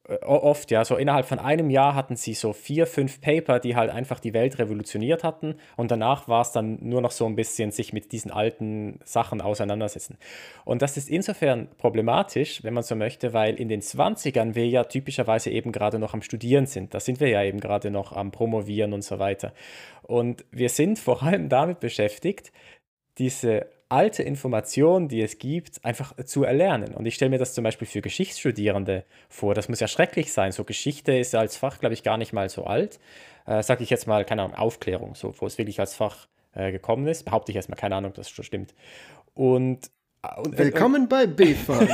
Äh, 0.09 0.25
oft, 0.25 0.71
ja. 0.71 0.83
So 0.83 0.95
innerhalb 0.97 1.25
von 1.25 1.39
einem 1.39 1.69
Jahr 1.69 1.95
hatten 1.95 2.15
sie 2.15 2.33
so 2.33 2.53
vier, 2.53 2.87
fünf 2.87 3.21
Paper, 3.21 3.59
die 3.59 3.75
halt 3.75 3.91
einfach 3.91 4.19
die 4.19 4.33
Welt 4.33 4.59
revolutioniert 4.59 5.23
hatten. 5.23 5.55
Und 5.77 5.91
danach 5.91 6.27
war 6.27 6.41
es 6.41 6.51
dann 6.51 6.77
nur 6.81 7.01
noch 7.01 7.11
so 7.11 7.25
ein 7.25 7.35
bisschen 7.35 7.71
sich 7.71 7.93
mit 7.93 8.11
diesen 8.11 8.31
alten 8.31 8.99
Sachen 9.05 9.41
auseinandersetzen. 9.41 10.17
Und 10.65 10.81
das 10.81 10.97
ist 10.97 11.09
insofern 11.09 11.69
problematisch, 11.77 12.63
wenn 12.63 12.73
man 12.73 12.83
so 12.83 12.95
möchte, 12.95 13.33
weil 13.33 13.55
in 13.55 13.69
den 13.69 13.81
20ern 13.81 14.55
wir 14.55 14.67
ja 14.67 14.83
typischerweise 14.83 15.51
eben 15.51 15.71
gerade 15.71 15.99
noch 15.99 16.13
am 16.13 16.21
Studieren 16.21 16.65
sind. 16.65 16.93
Da 16.93 16.99
sind 16.99 17.19
wir 17.19 17.29
ja 17.29 17.43
eben 17.43 17.59
gerade 17.59 17.91
noch 17.91 18.13
am 18.13 18.31
Promovieren 18.31 18.93
und 18.93 19.03
so 19.03 19.19
weiter. 19.19 19.53
Und 20.03 20.43
wir 20.51 20.69
sind 20.69 20.97
vor 20.97 21.21
allem 21.23 21.49
damit 21.49 21.79
beschäftigt, 21.79 22.51
diese 23.17 23.67
alte 23.89 24.21
Information, 24.21 25.07
die 25.07 25.21
es 25.21 25.39
gibt, 25.39 25.83
einfach 25.83 26.15
zu 26.23 26.43
erlernen. 26.43 26.93
Und 26.93 27.05
ich 27.07 27.15
stelle 27.15 27.31
mir 27.31 27.39
das 27.39 27.53
zum 27.53 27.63
Beispiel 27.63 27.87
für 27.87 28.01
Geschichtsstudierende 28.01 29.03
vor. 29.27 29.55
Das 29.55 29.67
muss 29.67 29.79
ja 29.79 29.87
schrecklich 29.87 30.31
sein. 30.31 30.51
So 30.51 30.63
Geschichte 30.63 31.17
ist 31.17 31.33
als 31.33 31.57
Fach, 31.57 31.79
glaube 31.79 31.93
ich, 31.93 32.03
gar 32.03 32.17
nicht 32.17 32.31
mal 32.31 32.49
so 32.49 32.65
alt. 32.65 32.99
Äh, 33.45 33.63
Sage 33.63 33.83
ich 33.83 33.89
jetzt 33.89 34.05
mal, 34.05 34.25
keine 34.25 34.43
Ahnung, 34.43 34.55
Aufklärung, 34.55 35.15
so, 35.15 35.33
wo 35.39 35.47
es 35.47 35.57
wirklich 35.57 35.79
als 35.79 35.95
Fach 35.95 36.27
äh, 36.53 36.71
gekommen 36.71 37.07
ist. 37.07 37.23
Behaupte 37.23 37.51
ich 37.51 37.55
erstmal, 37.55 37.77
keine 37.77 37.95
Ahnung, 37.95 38.11
ob 38.11 38.15
das 38.15 38.29
schon 38.29 38.45
stimmt. 38.45 38.75
Und, 39.33 39.89
äh, 40.21 40.39
und 40.39 40.57
Willkommen 40.57 41.03
und, 41.03 41.09
bei 41.09 41.25
BFA. 41.25 41.79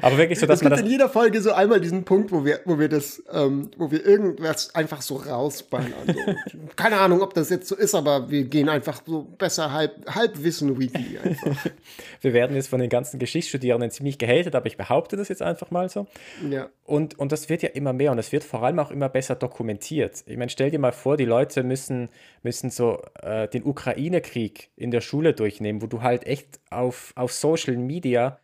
Aber 0.00 0.18
wirklich 0.18 0.38
so, 0.38 0.46
dass 0.46 0.60
es 0.60 0.62
man 0.62 0.70
das. 0.70 0.80
in 0.80 0.86
jeder 0.86 1.08
Folge 1.08 1.40
so 1.40 1.52
einmal 1.52 1.80
diesen 1.80 2.04
Punkt, 2.04 2.32
wo 2.32 2.44
wir, 2.44 2.60
wo 2.64 2.78
wir 2.78 2.88
das, 2.88 3.22
ähm, 3.32 3.70
wo 3.76 3.90
wir 3.90 4.04
irgendwas 4.04 4.74
einfach 4.74 5.02
so 5.02 5.16
rausballern. 5.16 5.92
Also, 6.06 6.20
keine 6.76 6.98
Ahnung, 6.98 7.22
ob 7.22 7.34
das 7.34 7.50
jetzt 7.50 7.68
so 7.68 7.76
ist, 7.76 7.94
aber 7.94 8.30
wir 8.30 8.44
gehen 8.44 8.68
einfach 8.68 9.02
so 9.06 9.22
besser 9.22 9.72
halb, 9.72 10.06
halbwissen 10.12 10.78
Weekly 10.78 11.18
einfach. 11.18 11.66
wir 12.20 12.32
werden 12.32 12.56
jetzt 12.56 12.68
von 12.68 12.80
den 12.80 12.88
ganzen 12.88 13.18
Geschichtsstudierenden 13.18 13.90
ziemlich 13.90 14.18
gehatet, 14.18 14.54
aber 14.54 14.66
ich 14.66 14.76
behaupte 14.76 15.16
das 15.16 15.28
jetzt 15.28 15.42
einfach 15.42 15.70
mal 15.70 15.88
so. 15.88 16.06
Ja. 16.48 16.68
Und, 16.84 17.18
und 17.18 17.32
das 17.32 17.48
wird 17.48 17.62
ja 17.62 17.70
immer 17.70 17.92
mehr 17.92 18.12
und 18.12 18.18
es 18.18 18.32
wird 18.32 18.44
vor 18.44 18.62
allem 18.62 18.78
auch 18.78 18.90
immer 18.90 19.08
besser 19.08 19.34
dokumentiert. 19.34 20.24
Ich 20.26 20.36
meine, 20.36 20.50
stell 20.50 20.70
dir 20.70 20.78
mal 20.78 20.92
vor, 20.92 21.16
die 21.16 21.24
Leute 21.24 21.62
müssen, 21.62 22.08
müssen 22.42 22.70
so 22.70 23.02
äh, 23.22 23.48
den 23.48 23.64
Ukraine-Krieg 23.64 24.70
in 24.76 24.90
der 24.90 25.00
Schule 25.00 25.32
durchnehmen, 25.32 25.82
wo 25.82 25.86
du 25.86 26.02
halt 26.02 26.26
echt 26.26 26.60
auf, 26.70 27.12
auf 27.16 27.32
Social 27.32 27.76
Media 27.76 28.38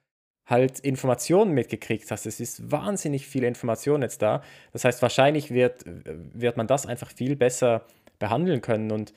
halt 0.48 0.80
Informationen 0.80 1.52
mitgekriegt 1.52 2.10
hast. 2.10 2.26
Es 2.26 2.40
ist 2.40 2.72
wahnsinnig 2.72 3.26
viel 3.26 3.44
Information 3.44 4.02
jetzt 4.02 4.22
da. 4.22 4.42
Das 4.72 4.84
heißt, 4.84 5.02
wahrscheinlich 5.02 5.50
wird, 5.52 5.84
wird 5.86 6.56
man 6.56 6.66
das 6.66 6.86
einfach 6.86 7.10
viel 7.12 7.36
besser 7.36 7.84
behandeln 8.18 8.60
können 8.60 8.90
und 8.90 9.12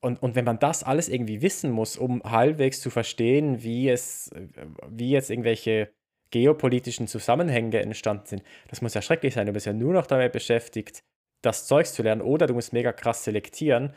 und, 0.00 0.22
und 0.22 0.36
wenn 0.36 0.44
man 0.44 0.60
das 0.60 0.84
alles 0.84 1.08
irgendwie 1.08 1.42
wissen 1.42 1.70
muss, 1.72 1.96
um 1.96 2.22
halbwegs 2.22 2.80
zu 2.80 2.90
verstehen, 2.90 3.64
wie 3.64 3.88
es, 3.88 4.30
wie 4.88 5.10
jetzt 5.10 5.30
irgendwelche 5.30 5.90
geopolitischen 6.30 7.08
Zusammenhänge 7.08 7.80
entstanden 7.80 8.26
sind, 8.26 8.42
das 8.68 8.82
muss 8.82 8.94
ja 8.94 9.02
schrecklich 9.02 9.34
sein. 9.34 9.46
Du 9.46 9.52
bist 9.52 9.66
ja 9.66 9.72
nur 9.72 9.94
noch 9.94 10.06
damit 10.06 10.32
beschäftigt, 10.32 11.02
das 11.42 11.66
Zeugs 11.66 11.92
zu 11.92 12.02
lernen, 12.04 12.20
oder 12.20 12.46
du 12.46 12.54
musst 12.54 12.72
mega 12.72 12.92
krass 12.92 13.24
selektieren. 13.24 13.94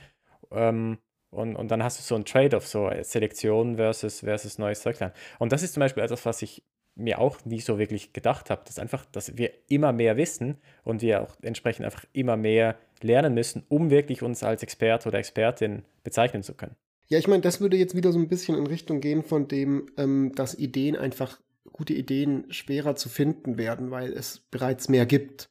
Ähm, 0.52 0.98
und, 1.32 1.56
und 1.56 1.70
dann 1.70 1.84
hast 1.84 2.00
du 2.00 2.04
so 2.04 2.16
ein 2.16 2.26
Trade-off, 2.26 2.68
so 2.68 2.90
Selektion 3.02 3.76
versus, 3.76 4.22
versus 4.22 4.58
neues 4.58 4.82
Zeug 4.82 5.00
lernen. 5.00 5.14
Und 5.38 5.52
das 5.52 5.64
ist 5.64 5.74
zum 5.74 5.82
Beispiel 5.82 6.04
etwas, 6.04 6.26
was 6.26 6.42
ich 6.42 6.64
mir 6.96 7.20
auch 7.20 7.46
nie 7.46 7.62
so 7.62 7.80
wirklich 7.80 8.14
gedacht 8.14 8.50
habe, 8.50 8.62
dass 8.66 8.80
einfach, 8.80 9.06
dass 9.06 9.38
wir 9.38 9.52
immer 9.68 9.94
mehr 9.94 10.18
wissen 10.18 10.58
und 10.84 11.02
wir 11.02 11.22
auch 11.22 11.36
entsprechend 11.42 11.86
einfach 11.86 12.04
immer 12.14 12.36
mehr 12.36 12.78
lernen 13.02 13.34
müssen, 13.34 13.64
um 13.70 13.90
wirklich 13.90 14.22
uns 14.22 14.44
als 14.44 14.64
Experte 14.64 15.08
oder 15.08 15.20
Expertin 15.20 15.84
bezeichnen 16.04 16.44
zu 16.44 16.54
können. 16.54 16.76
Ja, 17.08 17.18
ich 17.18 17.28
meine, 17.28 17.42
das 17.42 17.62
würde 17.62 17.78
jetzt 17.78 17.96
wieder 17.96 18.12
so 18.12 18.20
ein 18.20 18.28
bisschen 18.28 18.56
in 18.58 18.68
Richtung 18.68 19.00
gehen 19.02 19.24
von 19.24 19.48
dem, 19.48 19.90
ähm, 19.98 20.32
dass 20.36 20.54
Ideen 20.58 20.96
einfach, 20.96 21.40
gute 21.72 21.94
Ideen 21.94 22.52
schwerer 22.52 22.96
zu 22.96 23.10
finden 23.10 23.58
werden, 23.58 23.90
weil 23.92 24.12
es 24.12 24.40
bereits 24.52 24.90
mehr 24.90 25.06
gibt 25.06 25.50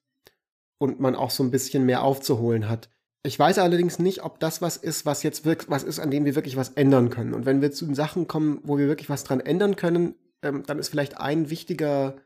und 0.79 1.01
man 1.01 1.15
auch 1.15 1.31
so 1.31 1.43
ein 1.43 1.51
bisschen 1.51 1.87
mehr 1.87 2.03
aufzuholen 2.03 2.69
hat. 2.69 2.91
Ich 3.25 3.39
weiß 3.39 3.59
allerdings 3.59 3.99
nicht, 3.99 4.23
ob 4.23 4.39
das 4.39 4.63
was 4.63 4.77
ist, 4.77 5.05
was 5.05 5.23
jetzt 5.23 5.45
wirklich 5.45 5.71
was 5.71 5.83
ist, 5.83 5.99
an 5.99 6.11
dem 6.11 6.25
wir 6.25 6.35
wirklich 6.35 6.57
was 6.57 6.71
ändern 6.71 7.11
können. 7.11 7.35
Und 7.35 7.47
wenn 7.47 7.61
wir 7.61 7.73
zu 7.73 7.85
den 7.85 7.95
Sachen 7.95 8.29
kommen, 8.29 8.61
wo 8.63 8.79
wir 8.79 8.87
wirklich 8.87 9.09
was 9.09 9.25
dran 9.25 9.41
ändern 9.41 9.77
können, 9.77 10.15
ähm, 10.43 10.63
dann 10.67 10.79
ist 10.79 10.89
vielleicht 10.89 11.19
ein 11.19 11.51
wichtiger 11.51 12.17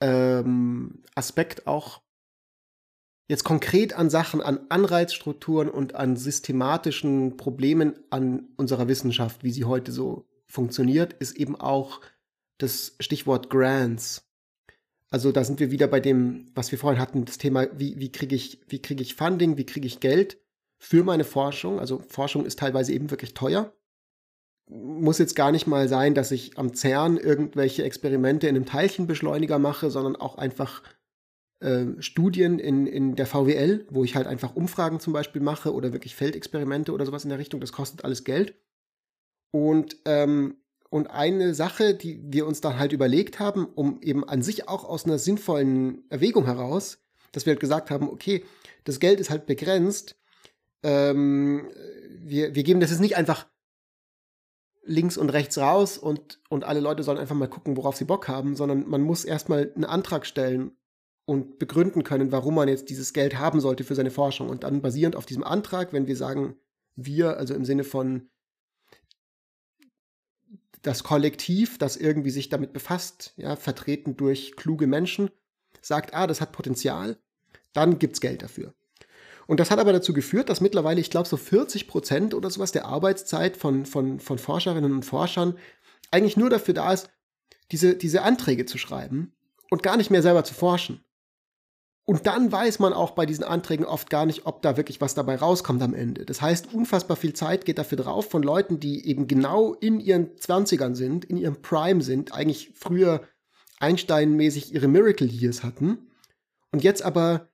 ähm, 0.00 1.02
Aspekt 1.14 1.66
auch 1.66 2.02
jetzt 3.28 3.44
konkret 3.44 3.94
an 3.94 4.10
Sachen, 4.10 4.42
an 4.42 4.60
Anreizstrukturen 4.68 5.70
und 5.70 5.94
an 5.94 6.16
systematischen 6.16 7.36
Problemen 7.36 7.94
an 8.10 8.48
unserer 8.56 8.88
Wissenschaft, 8.88 9.44
wie 9.44 9.52
sie 9.52 9.64
heute 9.64 9.92
so 9.92 10.26
funktioniert, 10.46 11.14
ist 11.14 11.36
eben 11.36 11.56
auch 11.56 12.00
das 12.58 12.96
Stichwort 13.00 13.50
Grants. 13.50 14.28
Also 15.14 15.30
da 15.30 15.44
sind 15.44 15.60
wir 15.60 15.70
wieder 15.70 15.86
bei 15.86 16.00
dem, 16.00 16.46
was 16.56 16.72
wir 16.72 16.78
vorhin 16.80 17.00
hatten, 17.00 17.24
das 17.24 17.38
Thema, 17.38 17.68
wie, 17.78 18.00
wie 18.00 18.10
kriege 18.10 18.34
ich, 18.34 18.58
wie 18.66 18.82
ich 19.00 19.14
Funding, 19.14 19.56
wie 19.56 19.64
kriege 19.64 19.86
ich 19.86 20.00
Geld 20.00 20.40
für 20.76 21.04
meine 21.04 21.22
Forschung. 21.22 21.78
Also 21.78 22.00
Forschung 22.00 22.44
ist 22.44 22.58
teilweise 22.58 22.92
eben 22.92 23.12
wirklich 23.12 23.32
teuer. 23.32 23.72
Muss 24.68 25.18
jetzt 25.18 25.36
gar 25.36 25.52
nicht 25.52 25.68
mal 25.68 25.86
sein, 25.86 26.14
dass 26.14 26.32
ich 26.32 26.58
am 26.58 26.74
CERN 26.74 27.16
irgendwelche 27.16 27.84
Experimente 27.84 28.48
in 28.48 28.56
einem 28.56 28.66
Teilchenbeschleuniger 28.66 29.60
mache, 29.60 29.88
sondern 29.88 30.16
auch 30.16 30.36
einfach 30.36 30.82
äh, 31.60 31.84
Studien 32.00 32.58
in, 32.58 32.88
in 32.88 33.14
der 33.14 33.26
VWL, 33.26 33.86
wo 33.90 34.02
ich 34.02 34.16
halt 34.16 34.26
einfach 34.26 34.56
Umfragen 34.56 34.98
zum 34.98 35.12
Beispiel 35.12 35.42
mache 35.42 35.74
oder 35.74 35.92
wirklich 35.92 36.16
Feldexperimente 36.16 36.90
oder 36.90 37.06
sowas 37.06 37.22
in 37.22 37.30
der 37.30 37.38
Richtung. 37.38 37.60
Das 37.60 37.70
kostet 37.70 38.04
alles 38.04 38.24
Geld. 38.24 38.56
Und 39.52 39.96
ähm, 40.06 40.56
und 40.94 41.10
eine 41.10 41.54
Sache, 41.54 41.92
die 41.92 42.22
wir 42.24 42.46
uns 42.46 42.60
dann 42.60 42.78
halt 42.78 42.92
überlegt 42.92 43.40
haben, 43.40 43.66
um 43.66 44.00
eben 44.00 44.22
an 44.22 44.42
sich 44.42 44.68
auch 44.68 44.84
aus 44.84 45.06
einer 45.06 45.18
sinnvollen 45.18 46.08
Erwägung 46.08 46.44
heraus, 46.44 46.98
dass 47.32 47.46
wir 47.46 47.50
halt 47.50 47.58
gesagt 47.58 47.90
haben, 47.90 48.08
okay, 48.08 48.44
das 48.84 49.00
Geld 49.00 49.18
ist 49.18 49.28
halt 49.28 49.44
begrenzt. 49.44 50.16
Ähm, 50.84 51.68
wir, 52.20 52.54
wir 52.54 52.62
geben 52.62 52.78
das 52.78 52.90
jetzt 52.90 53.00
nicht 53.00 53.16
einfach 53.16 53.48
links 54.84 55.16
und 55.16 55.30
rechts 55.30 55.58
raus 55.58 55.98
und, 55.98 56.40
und 56.48 56.62
alle 56.62 56.78
Leute 56.78 57.02
sollen 57.02 57.18
einfach 57.18 57.34
mal 57.34 57.48
gucken, 57.48 57.76
worauf 57.76 57.96
sie 57.96 58.04
Bock 58.04 58.28
haben, 58.28 58.54
sondern 58.54 58.88
man 58.88 59.00
muss 59.00 59.24
erstmal 59.24 59.72
einen 59.74 59.86
Antrag 59.86 60.26
stellen 60.26 60.76
und 61.24 61.58
begründen 61.58 62.04
können, 62.04 62.30
warum 62.30 62.54
man 62.54 62.68
jetzt 62.68 62.88
dieses 62.88 63.12
Geld 63.12 63.36
haben 63.36 63.58
sollte 63.58 63.82
für 63.82 63.96
seine 63.96 64.12
Forschung. 64.12 64.48
Und 64.48 64.62
dann 64.62 64.80
basierend 64.80 65.16
auf 65.16 65.26
diesem 65.26 65.42
Antrag, 65.42 65.92
wenn 65.92 66.06
wir 66.06 66.16
sagen, 66.16 66.54
wir, 66.94 67.36
also 67.36 67.52
im 67.52 67.64
Sinne 67.64 67.82
von 67.82 68.30
das 70.84 71.02
Kollektiv, 71.02 71.78
das 71.78 71.96
irgendwie 71.96 72.30
sich 72.30 72.48
damit 72.48 72.72
befasst, 72.72 73.32
ja, 73.36 73.56
vertreten 73.56 74.16
durch 74.16 74.54
kluge 74.54 74.86
Menschen, 74.86 75.30
sagt, 75.80 76.14
ah, 76.14 76.26
das 76.26 76.40
hat 76.40 76.52
Potenzial, 76.52 77.18
dann 77.72 77.98
gibt's 77.98 78.20
Geld 78.20 78.42
dafür. 78.42 78.74
Und 79.46 79.60
das 79.60 79.70
hat 79.70 79.78
aber 79.78 79.92
dazu 79.92 80.12
geführt, 80.12 80.48
dass 80.48 80.60
mittlerweile, 80.60 81.00
ich 81.00 81.10
glaube, 81.10 81.28
so 81.28 81.36
40 81.36 81.88
Prozent 81.88 82.34
oder 82.34 82.50
sowas 82.50 82.72
der 82.72 82.86
Arbeitszeit 82.86 83.56
von, 83.56 83.84
von, 83.84 84.20
von 84.20 84.38
Forscherinnen 84.38 84.92
und 84.92 85.04
Forschern 85.04 85.58
eigentlich 86.10 86.36
nur 86.36 86.50
dafür 86.50 86.74
da 86.74 86.92
ist, 86.92 87.10
diese, 87.72 87.96
diese 87.96 88.22
Anträge 88.22 88.66
zu 88.66 88.78
schreiben 88.78 89.34
und 89.70 89.82
gar 89.82 89.96
nicht 89.96 90.10
mehr 90.10 90.22
selber 90.22 90.44
zu 90.44 90.54
forschen. 90.54 91.04
Und 92.06 92.26
dann 92.26 92.52
weiß 92.52 92.80
man 92.80 92.92
auch 92.92 93.12
bei 93.12 93.24
diesen 93.24 93.44
Anträgen 93.44 93.86
oft 93.86 94.10
gar 94.10 94.26
nicht, 94.26 94.44
ob 94.44 94.60
da 94.60 94.76
wirklich 94.76 95.00
was 95.00 95.14
dabei 95.14 95.36
rauskommt 95.36 95.82
am 95.82 95.94
Ende. 95.94 96.26
Das 96.26 96.42
heißt, 96.42 96.74
unfassbar 96.74 97.16
viel 97.16 97.32
Zeit 97.32 97.64
geht 97.64 97.78
dafür 97.78 97.96
drauf 97.96 98.28
von 98.30 98.42
Leuten, 98.42 98.78
die 98.78 99.06
eben 99.06 99.26
genau 99.26 99.72
in 99.72 100.00
ihren 100.00 100.36
Zwanzigern 100.36 100.94
sind, 100.94 101.24
in 101.24 101.38
ihrem 101.38 101.62
Prime 101.62 102.02
sind, 102.02 102.34
eigentlich 102.34 102.72
früher 102.74 103.22
Einstein-mäßig 103.80 104.74
ihre 104.74 104.88
Miracle 104.88 105.28
Years 105.28 105.62
hatten 105.62 106.10
und 106.72 106.84
jetzt 106.84 107.02
aber 107.02 107.48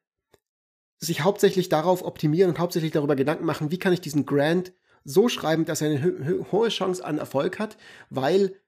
sich 0.98 1.22
hauptsächlich 1.22 1.68
darauf 1.68 2.04
optimieren 2.04 2.50
und 2.50 2.58
hauptsächlich 2.58 2.92
darüber 2.92 3.16
Gedanken 3.16 3.46
machen, 3.46 3.70
wie 3.70 3.78
kann 3.78 3.92
ich 3.92 4.00
diesen 4.00 4.26
Grant 4.26 4.72
so 5.04 5.28
schreiben, 5.28 5.64
dass 5.64 5.80
er 5.80 5.90
eine 5.90 6.46
hohe 6.52 6.68
Chance 6.68 7.04
an 7.04 7.18
Erfolg 7.18 7.58
hat, 7.58 7.76
weil 8.10 8.60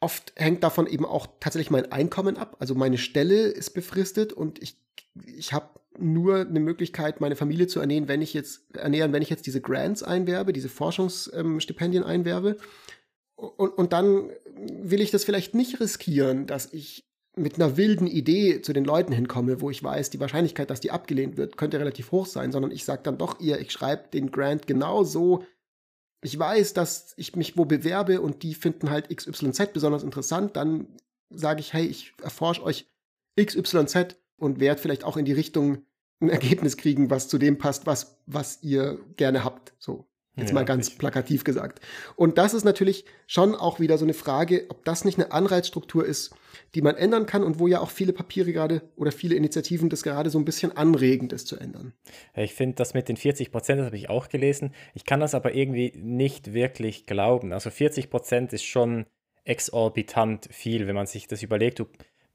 oft 0.00 0.32
hängt 0.36 0.62
davon 0.62 0.86
eben 0.86 1.04
auch 1.04 1.26
tatsächlich 1.40 1.70
mein 1.70 1.90
Einkommen 1.90 2.36
ab. 2.36 2.56
Also 2.60 2.74
meine 2.74 2.98
Stelle 2.98 3.48
ist 3.48 3.70
befristet 3.70 4.32
und 4.32 4.62
ich 4.62 4.80
ich 5.26 5.52
habe 5.52 5.68
nur 5.98 6.40
eine 6.40 6.60
Möglichkeit, 6.60 7.20
meine 7.20 7.36
Familie 7.36 7.66
zu 7.66 7.80
ernähren, 7.80 8.08
wenn 8.08 8.22
ich 8.22 8.34
jetzt 8.34 8.76
ernähren, 8.76 9.12
wenn 9.12 9.22
ich 9.22 9.30
jetzt 9.30 9.46
diese 9.46 9.60
Grants 9.60 10.02
einwerbe, 10.02 10.52
diese 10.52 10.68
Forschungsstipendien 10.68 12.04
ähm, 12.04 12.08
einwerbe. 12.08 12.56
Und, 13.36 13.70
und 13.70 13.92
dann 13.92 14.30
will 14.54 15.00
ich 15.00 15.10
das 15.10 15.24
vielleicht 15.24 15.54
nicht 15.54 15.80
riskieren, 15.80 16.46
dass 16.46 16.72
ich 16.72 17.08
mit 17.36 17.54
einer 17.54 17.76
wilden 17.76 18.06
Idee 18.06 18.62
zu 18.62 18.72
den 18.72 18.84
Leuten 18.84 19.12
hinkomme, 19.12 19.60
wo 19.60 19.70
ich 19.70 19.82
weiß, 19.82 20.10
die 20.10 20.20
Wahrscheinlichkeit, 20.20 20.70
dass 20.70 20.80
die 20.80 20.90
abgelehnt 20.90 21.36
wird, 21.36 21.56
könnte 21.56 21.78
relativ 21.78 22.10
hoch 22.10 22.26
sein, 22.26 22.50
sondern 22.50 22.72
ich 22.72 22.84
sage 22.84 23.02
dann 23.04 23.18
doch 23.18 23.38
ihr, 23.38 23.60
ich 23.60 23.70
schreibe 23.70 24.08
den 24.08 24.30
Grant 24.30 24.66
genau 24.66 25.04
so. 25.04 25.44
Ich 26.20 26.36
weiß, 26.36 26.74
dass 26.74 27.14
ich 27.16 27.36
mich 27.36 27.56
wo 27.56 27.64
bewerbe 27.64 28.20
und 28.20 28.42
die 28.42 28.54
finden 28.54 28.90
halt 28.90 29.14
XYZ 29.14 29.72
besonders 29.72 30.02
interessant, 30.02 30.56
dann 30.56 30.88
sage 31.30 31.60
ich, 31.60 31.72
hey, 31.72 31.86
ich 31.86 32.14
erforsche 32.22 32.62
euch 32.64 32.86
XYZ 33.40 34.16
und 34.38 34.60
werdet 34.60 34.80
vielleicht 34.80 35.04
auch 35.04 35.16
in 35.16 35.24
die 35.24 35.32
Richtung 35.32 35.84
ein 36.20 36.30
Ergebnis 36.30 36.76
kriegen, 36.76 37.10
was 37.10 37.28
zu 37.28 37.38
dem 37.38 37.58
passt, 37.58 37.86
was, 37.86 38.18
was 38.26 38.62
ihr 38.62 38.98
gerne 39.16 39.44
habt. 39.44 39.74
So. 39.78 40.08
Jetzt 40.38 40.50
ja, 40.50 40.54
mal 40.54 40.64
ganz 40.64 40.86
richtig. 40.86 40.98
plakativ 41.00 41.42
gesagt. 41.42 41.80
Und 42.14 42.38
das 42.38 42.54
ist 42.54 42.64
natürlich 42.64 43.04
schon 43.26 43.56
auch 43.56 43.80
wieder 43.80 43.98
so 43.98 44.04
eine 44.04 44.14
Frage, 44.14 44.66
ob 44.68 44.84
das 44.84 45.04
nicht 45.04 45.18
eine 45.18 45.32
Anreizstruktur 45.32 46.06
ist, 46.06 46.32
die 46.74 46.82
man 46.82 46.96
ändern 46.96 47.26
kann 47.26 47.42
und 47.42 47.58
wo 47.58 47.66
ja 47.66 47.80
auch 47.80 47.90
viele 47.90 48.12
Papiere 48.12 48.52
gerade 48.52 48.82
oder 48.94 49.10
viele 49.10 49.34
Initiativen 49.34 49.90
das 49.90 50.04
gerade 50.04 50.30
so 50.30 50.38
ein 50.38 50.44
bisschen 50.44 50.76
anregen, 50.76 51.28
das 51.28 51.44
zu 51.44 51.56
ändern. 51.56 51.92
Ich 52.36 52.54
finde 52.54 52.76
das 52.76 52.94
mit 52.94 53.08
den 53.08 53.16
40 53.16 53.50
Prozent, 53.50 53.80
das 53.80 53.86
habe 53.86 53.96
ich 53.96 54.08
auch 54.10 54.28
gelesen. 54.28 54.72
Ich 54.94 55.04
kann 55.04 55.18
das 55.18 55.34
aber 55.34 55.54
irgendwie 55.54 55.92
nicht 55.96 56.52
wirklich 56.52 57.06
glauben. 57.06 57.52
Also 57.52 57.70
40 57.70 58.08
Prozent 58.08 58.52
ist 58.52 58.64
schon 58.64 59.06
exorbitant 59.44 60.48
viel, 60.52 60.86
wenn 60.86 60.94
man 60.94 61.06
sich 61.06 61.26
das 61.26 61.42
überlegt. 61.42 61.80
Du 61.80 61.86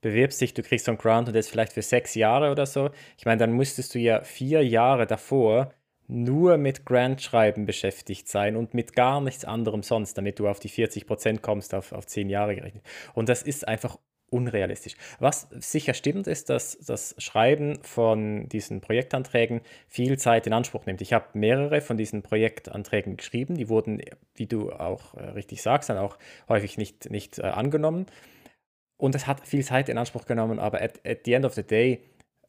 bewirbst 0.04 0.40
dich, 0.40 0.54
du 0.54 0.62
kriegst 0.62 0.86
so 0.86 0.92
einen 0.92 1.00
Grant 1.00 1.28
und 1.28 1.36
das 1.36 1.48
vielleicht 1.48 1.74
für 1.74 1.82
sechs 1.82 2.14
Jahre 2.14 2.52
oder 2.52 2.68
so. 2.68 2.92
Ich 3.18 3.26
meine, 3.26 3.40
dann 3.40 3.54
müsstest 3.54 3.96
du 3.96 4.00
ja 4.00 4.24
vier 4.24 4.64
Jahre 4.64 5.08
davor 5.08 5.74
nur 6.08 6.58
mit 6.58 6.86
Grant-Schreiben 6.86 7.66
beschäftigt 7.66 8.28
sein 8.28 8.56
und 8.56 8.74
mit 8.74 8.96
gar 8.96 9.22
nichts 9.22 9.46
anderem 9.46 9.82
sonst, 9.82 10.18
damit 10.18 10.38
du 10.38 10.48
auf 10.48 10.60
die 10.60 10.70
40 10.70 11.08
Prozent 11.08 11.42
kommst, 11.42 11.74
auf, 11.74 11.92
auf 11.94 12.06
zehn 12.06 12.30
Jahre 12.30 12.56
gerechnet. 12.56 12.84
Und 13.16 13.30
das 13.30 13.42
ist 13.42 13.68
einfach 13.68 13.98
unrealistisch. 14.30 14.96
Was 15.20 15.48
sicher 15.60 15.94
stimmt, 15.94 16.28
ist, 16.28 16.50
dass 16.50 16.78
das 16.80 17.16
Schreiben 17.20 17.82
von 17.84 18.50
diesen 18.50 18.82
Projektanträgen 18.82 19.62
viel 19.88 20.18
Zeit 20.18 20.48
in 20.48 20.54
Anspruch 20.54 20.86
nimmt. 20.86 21.02
Ich 21.02 21.14
habe 21.14 21.28
mehrere 21.34 21.82
von 21.82 21.98
diesen 21.98 22.24
Projektanträgen 22.24 23.16
geschrieben, 23.16 23.56
die 23.56 23.70
wurden, 23.70 24.02
wie 24.36 24.48
du 24.48 24.72
auch 24.72 25.14
äh, 25.14 25.30
richtig 25.30 25.62
sagst, 25.62 25.90
dann 25.90 26.00
auch 26.00 26.18
häufig 26.50 26.78
nicht, 26.78 27.12
nicht 27.12 27.40
äh, 27.40 27.44
angenommen. 27.44 28.08
Und 29.04 29.16
es 29.16 29.28
hat 29.28 29.46
viel 29.46 29.66
Zeit 29.66 29.90
in 29.90 29.98
Anspruch 29.98 30.24
genommen, 30.24 30.60
aber 30.60 30.82
at, 30.82 31.06
at 31.06 31.26
the 31.26 31.34
end 31.34 31.44
of 31.44 31.54
the 31.56 31.64
day 31.64 32.00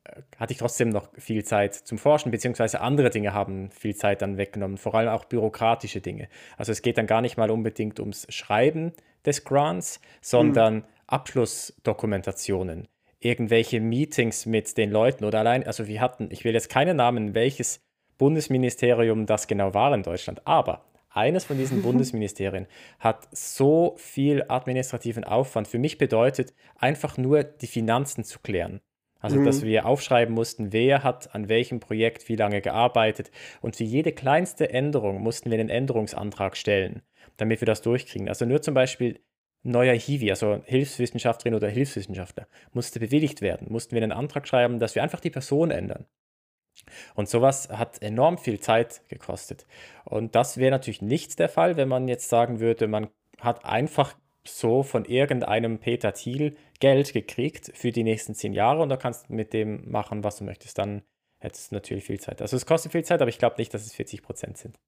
äh, 0.04 0.22
hatte 0.38 0.52
ich 0.52 0.60
trotzdem 0.60 0.90
noch 0.90 1.08
viel 1.18 1.42
Zeit 1.42 1.74
zum 1.74 1.98
Forschen, 1.98 2.30
beziehungsweise 2.30 2.80
andere 2.80 3.10
Dinge 3.10 3.34
haben 3.34 3.72
viel 3.72 3.96
Zeit 3.96 4.22
dann 4.22 4.36
weggenommen, 4.36 4.78
vor 4.78 4.94
allem 4.94 5.08
auch 5.08 5.24
bürokratische 5.24 6.00
Dinge. 6.00 6.28
Also 6.56 6.70
es 6.70 6.80
geht 6.80 6.96
dann 6.96 7.08
gar 7.08 7.22
nicht 7.22 7.36
mal 7.36 7.50
unbedingt 7.50 7.98
ums 7.98 8.28
Schreiben 8.32 8.92
des 9.26 9.42
Grants, 9.42 10.00
sondern 10.20 10.74
mhm. 10.74 10.84
Abschlussdokumentationen, 11.08 12.86
irgendwelche 13.18 13.80
Meetings 13.80 14.46
mit 14.46 14.78
den 14.78 14.92
Leuten 14.92 15.24
oder 15.24 15.40
allein, 15.40 15.66
also 15.66 15.88
wir 15.88 16.00
hatten, 16.00 16.28
ich 16.30 16.44
will 16.44 16.54
jetzt 16.54 16.70
keinen 16.70 16.98
Namen, 16.98 17.34
welches 17.34 17.80
Bundesministerium 18.16 19.26
das 19.26 19.48
genau 19.48 19.74
war 19.74 19.92
in 19.92 20.04
Deutschland, 20.04 20.46
aber 20.46 20.84
eines 21.14 21.44
von 21.44 21.58
diesen 21.58 21.82
Bundesministerien 21.84 22.66
hat 22.98 23.28
so 23.32 23.94
viel 23.98 24.44
administrativen 24.48 25.24
Aufwand 25.24 25.68
für 25.68 25.78
mich 25.78 25.98
bedeutet, 25.98 26.54
einfach 26.76 27.16
nur 27.16 27.44
die 27.44 27.66
Finanzen 27.66 28.24
zu 28.24 28.38
klären. 28.40 28.80
Also, 29.24 29.42
dass 29.42 29.62
mhm. 29.62 29.66
wir 29.68 29.86
aufschreiben 29.86 30.34
mussten, 30.34 30.74
wer 30.74 31.02
hat 31.02 31.34
an 31.34 31.48
welchem 31.48 31.80
Projekt 31.80 32.28
wie 32.28 32.36
lange 32.36 32.60
gearbeitet. 32.60 33.30
Und 33.62 33.74
für 33.74 33.84
jede 33.84 34.12
kleinste 34.12 34.68
Änderung 34.68 35.22
mussten 35.22 35.50
wir 35.50 35.58
einen 35.58 35.70
Änderungsantrag 35.70 36.58
stellen, 36.58 37.00
damit 37.38 37.62
wir 37.62 37.66
das 37.66 37.80
durchkriegen. 37.80 38.28
Also 38.28 38.44
nur 38.44 38.60
zum 38.60 38.74
Beispiel 38.74 39.20
neuer 39.62 39.94
Hiwi, 39.94 40.30
also 40.30 40.60
Hilfswissenschaftlerin 40.66 41.56
oder 41.56 41.68
Hilfswissenschaftler, 41.68 42.46
musste 42.74 43.00
bewilligt 43.00 43.40
werden. 43.40 43.68
Mussten 43.70 43.94
wir 43.94 44.02
einen 44.02 44.12
Antrag 44.12 44.46
schreiben, 44.46 44.78
dass 44.78 44.94
wir 44.94 45.02
einfach 45.02 45.20
die 45.20 45.30
Person 45.30 45.70
ändern. 45.70 46.04
Und 47.14 47.28
sowas 47.28 47.68
hat 47.70 48.02
enorm 48.02 48.38
viel 48.38 48.60
Zeit 48.60 49.02
gekostet. 49.08 49.66
Und 50.04 50.34
das 50.34 50.58
wäre 50.58 50.70
natürlich 50.70 51.02
nicht 51.02 51.38
der 51.38 51.48
Fall, 51.48 51.76
wenn 51.76 51.88
man 51.88 52.08
jetzt 52.08 52.28
sagen 52.28 52.60
würde, 52.60 52.86
man 52.86 53.08
hat 53.40 53.64
einfach 53.64 54.14
so 54.46 54.82
von 54.82 55.04
irgendeinem 55.04 55.78
Peter 55.78 56.12
Thiel 56.12 56.56
Geld 56.80 57.12
gekriegt 57.12 57.72
für 57.74 57.92
die 57.92 58.04
nächsten 58.04 58.34
zehn 58.34 58.52
Jahre 58.52 58.82
und 58.82 58.88
da 58.90 58.96
kannst 58.96 59.28
du 59.28 59.34
mit 59.34 59.52
dem 59.52 59.90
machen, 59.90 60.22
was 60.22 60.36
du 60.36 60.44
möchtest. 60.44 60.78
Dann 60.78 61.02
hättest 61.38 61.70
du 61.70 61.76
natürlich 61.76 62.04
viel 62.04 62.20
Zeit. 62.20 62.42
Also 62.42 62.56
es 62.56 62.66
kostet 62.66 62.92
viel 62.92 63.04
Zeit, 63.04 63.22
aber 63.22 63.28
ich 63.28 63.38
glaube 63.38 63.56
nicht, 63.58 63.72
dass 63.72 63.86
es 63.86 63.94
40 63.94 64.22
Prozent 64.22 64.58
sind. 64.58 64.78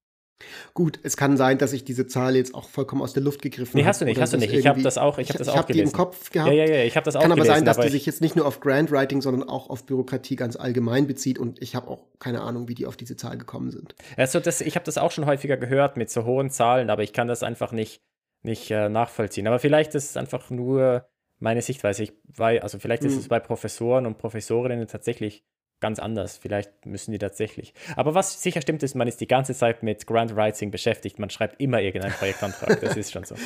Gut, 0.75 0.99
es 1.03 1.17
kann 1.17 1.37
sein, 1.37 1.57
dass 1.57 1.73
ich 1.73 1.85
diese 1.85 2.07
Zahl 2.07 2.37
jetzt 2.37 2.55
auch 2.55 2.69
vollkommen 2.69 3.01
aus 3.01 3.15
der 3.15 3.23
Luft 3.23 3.41
gegriffen 3.41 3.73
habe. 3.73 3.79
Nee, 3.79 3.87
hast 3.87 4.01
du 4.01 4.05
nicht, 4.05 4.21
hast 4.21 4.35
du 4.35 4.37
nicht. 4.37 4.53
Ich 4.53 4.67
habe 4.67 4.83
das 4.83 4.99
auch, 4.99 5.19
ich 5.19 5.31
habe 5.31 5.39
das 5.39 5.49
ich 5.49 5.53
auch 5.55 5.59
hab 5.59 5.67
gelesen. 5.67 5.87
Die 5.87 5.91
im 5.91 5.97
Kopf 5.97 6.31
gehabt. 6.31 6.53
Ja, 6.53 6.65
ja, 6.65 6.75
ja, 6.75 6.85
ich 6.85 6.97
habe 6.97 7.05
das 7.05 7.17
auch 7.17 7.23
Kann 7.23 7.33
aber 7.33 7.43
gelesen, 7.43 7.57
sein, 7.57 7.65
dass 7.65 7.79
die 7.79 7.89
sich 7.89 8.05
jetzt 8.05 8.21
nicht 8.21 8.37
nur 8.37 8.47
auf 8.47 8.61
Grantwriting, 8.61 9.23
sondern 9.23 9.49
auch 9.49 9.71
auf 9.71 9.87
Bürokratie 9.87 10.37
ganz 10.37 10.57
allgemein 10.57 11.07
bezieht 11.07 11.39
und 11.39 11.63
ich 11.63 11.75
habe 11.75 11.89
auch 11.89 12.05
keine 12.19 12.43
Ahnung, 12.43 12.69
wie 12.69 12.75
die 12.75 12.87
auf 12.87 12.97
diese 12.97 13.17
Zahl 13.17 13.39
gekommen 13.39 13.71
sind. 13.71 13.95
Also 14.17 14.39
das, 14.39 14.61
ich 14.61 14.75
habe 14.75 14.85
das 14.85 14.99
auch 14.99 15.11
schon 15.11 15.27
häufiger 15.27 15.57
gehört 15.57 15.97
mit 15.97 16.11
so 16.11 16.25
hohen 16.25 16.51
Zahlen, 16.51 16.91
aber 16.91 17.03
ich 17.03 17.13
kann 17.15 17.29
das 17.29 17.43
einfach 17.43 17.73
nicht, 17.73 18.03
nicht 18.43 18.71
äh, 18.71 18.89
nachvollziehen. 18.91 19.47
Aber 19.47 19.59
vielleicht 19.59 19.95
ist 19.95 20.11
es 20.11 20.17
einfach 20.19 20.51
nur 20.51 21.07
meine 21.39 21.63
Sichtweise. 21.63 22.03
Ich, 22.03 22.13
weil, 22.25 22.61
also 22.61 22.79
vielleicht 22.79 23.05
ist 23.05 23.15
hm. 23.15 23.21
es 23.21 23.29
bei 23.29 23.41
Professoren 23.41 24.07
und 24.07 24.19
Professorinnen 24.19 24.87
tatsächlich 24.87 25.45
ganz 25.81 25.99
anders. 25.99 26.37
Vielleicht 26.37 26.87
müssen 26.87 27.13
die 27.13 27.19
tatsächlich. 27.19 27.75
Aber 27.97 28.15
was 28.15 28.43
sicher 28.43 28.63
stimmt, 28.63 28.83
ist, 28.83 28.95
man 28.95 29.09
ist 29.09 29.21
die 29.21 29.27
ganze 29.27 29.55
Zeit 29.55 29.83
mit 29.83 30.07
Grant 30.07 30.35
Writing 30.35 30.71
beschäftigt. 30.71 31.19
Man 31.19 31.31
schreibt 31.31 31.61
immer 31.61 31.81
irgendeinen 31.81 32.15
Projektantrag. 32.15 32.81
das 32.81 32.97
ist 32.97 33.13
schon 33.13 33.25
so. 33.25 33.35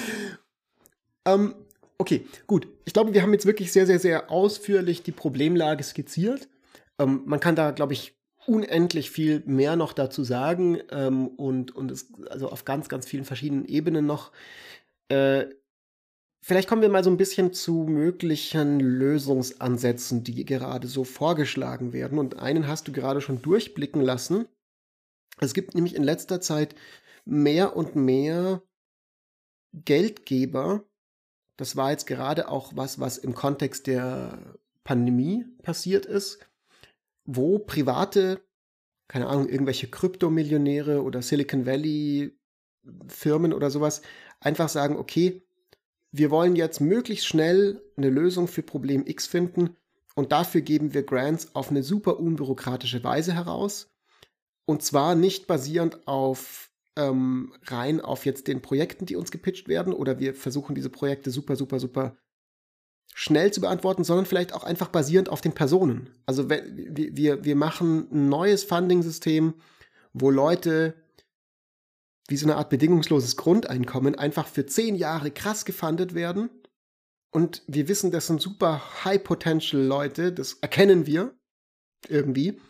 Ähm, 1.26 1.54
Okay, 2.00 2.24
gut. 2.46 2.66
Ich 2.86 2.94
glaube, 2.94 3.12
wir 3.12 3.20
haben 3.20 3.34
jetzt 3.34 3.44
wirklich 3.44 3.72
sehr, 3.72 3.84
sehr, 3.84 3.98
sehr 3.98 4.30
ausführlich 4.30 5.02
die 5.02 5.12
Problemlage 5.12 5.84
skizziert. 5.84 6.48
Ähm, 6.98 7.24
man 7.26 7.40
kann 7.40 7.56
da, 7.56 7.72
glaube 7.72 7.92
ich, 7.92 8.14
unendlich 8.46 9.10
viel 9.10 9.42
mehr 9.44 9.76
noch 9.76 9.92
dazu 9.92 10.24
sagen 10.24 10.78
ähm, 10.90 11.28
und, 11.28 11.76
und 11.76 11.90
es, 11.90 12.10
also 12.30 12.48
auf 12.48 12.64
ganz, 12.64 12.88
ganz 12.88 13.04
vielen 13.04 13.26
verschiedenen 13.26 13.66
Ebenen 13.66 14.06
noch. 14.06 14.32
Äh, 15.10 15.44
vielleicht 16.40 16.68
kommen 16.68 16.82
wir 16.82 16.88
mal 16.88 17.04
so 17.04 17.10
ein 17.10 17.16
bisschen 17.16 17.52
zu 17.52 17.84
möglichen 17.88 18.80
Lösungsansätzen, 18.80 20.24
die 20.24 20.44
gerade 20.44 20.88
so 20.88 21.04
vorgeschlagen 21.04 21.92
werden. 21.92 22.18
Und 22.18 22.38
einen 22.38 22.66
hast 22.66 22.88
du 22.88 22.92
gerade 22.92 23.20
schon 23.20 23.42
durchblicken 23.42 24.02
lassen. 24.02 24.46
Es 25.40 25.54
gibt 25.54 25.74
nämlich 25.74 25.94
in 25.94 26.02
letzter 26.02 26.40
Zeit 26.40 26.74
mehr 27.24 27.76
und 27.76 27.96
mehr 27.96 28.62
Geldgeber, 29.72 30.84
das 31.56 31.76
war 31.76 31.90
jetzt 31.90 32.06
gerade 32.06 32.48
auch 32.48 32.72
was, 32.74 32.98
was 32.98 33.18
im 33.18 33.34
Kontext 33.34 33.86
der 33.86 34.56
Pandemie 34.82 35.44
passiert 35.62 36.06
ist, 36.06 36.38
wo 37.24 37.58
private, 37.58 38.40
keine 39.08 39.28
Ahnung, 39.28 39.48
irgendwelche 39.48 39.88
Kryptomillionäre 39.88 41.02
oder 41.02 41.22
Silicon 41.22 41.66
Valley 41.66 42.36
Firmen 43.08 43.52
oder 43.52 43.70
sowas 43.70 44.02
einfach 44.40 44.68
sagen, 44.68 44.96
okay, 44.96 45.42
wir 46.12 46.30
wollen 46.30 46.56
jetzt 46.56 46.80
möglichst 46.80 47.26
schnell 47.26 47.82
eine 47.96 48.10
Lösung 48.10 48.48
für 48.48 48.62
Problem 48.62 49.04
X 49.06 49.26
finden 49.26 49.76
und 50.14 50.32
dafür 50.32 50.60
geben 50.60 50.92
wir 50.92 51.02
Grants 51.04 51.54
auf 51.54 51.70
eine 51.70 51.82
super 51.82 52.18
unbürokratische 52.18 53.02
Weise 53.04 53.32
heraus. 53.34 53.90
Und 54.64 54.82
zwar 54.82 55.14
nicht 55.14 55.46
basierend 55.46 56.06
auf 56.06 56.70
ähm, 56.96 57.52
rein 57.64 58.00
auf 58.00 58.26
jetzt 58.26 58.48
den 58.48 58.60
Projekten, 58.60 59.06
die 59.06 59.16
uns 59.16 59.30
gepitcht 59.30 59.68
werden, 59.68 59.92
oder 59.92 60.18
wir 60.18 60.34
versuchen 60.34 60.74
diese 60.74 60.90
Projekte 60.90 61.30
super, 61.30 61.56
super, 61.56 61.78
super 61.78 62.16
schnell 63.14 63.52
zu 63.52 63.60
beantworten, 63.60 64.04
sondern 64.04 64.26
vielleicht 64.26 64.52
auch 64.52 64.64
einfach 64.64 64.88
basierend 64.88 65.28
auf 65.28 65.40
den 65.40 65.52
Personen. 65.52 66.10
Also 66.26 66.48
wir, 66.48 67.44
wir 67.44 67.56
machen 67.56 68.08
ein 68.12 68.28
neues 68.28 68.64
Funding-System, 68.64 69.54
wo 70.12 70.30
Leute 70.30 70.94
wie 72.30 72.36
so 72.36 72.46
eine 72.46 72.56
Art 72.56 72.70
bedingungsloses 72.70 73.36
Grundeinkommen 73.36 74.14
einfach 74.14 74.46
für 74.46 74.66
zehn 74.66 74.94
Jahre 74.94 75.30
krass 75.30 75.64
gefundet 75.64 76.14
werden. 76.14 76.50
Und 77.32 77.62
wir 77.66 77.88
wissen, 77.88 78.10
das 78.10 78.26
sind 78.26 78.40
super 78.40 79.04
High-Potential-Leute, 79.04 80.32
das 80.32 80.54
erkennen 80.54 81.06
wir 81.06 81.34
irgendwie. 82.08 82.60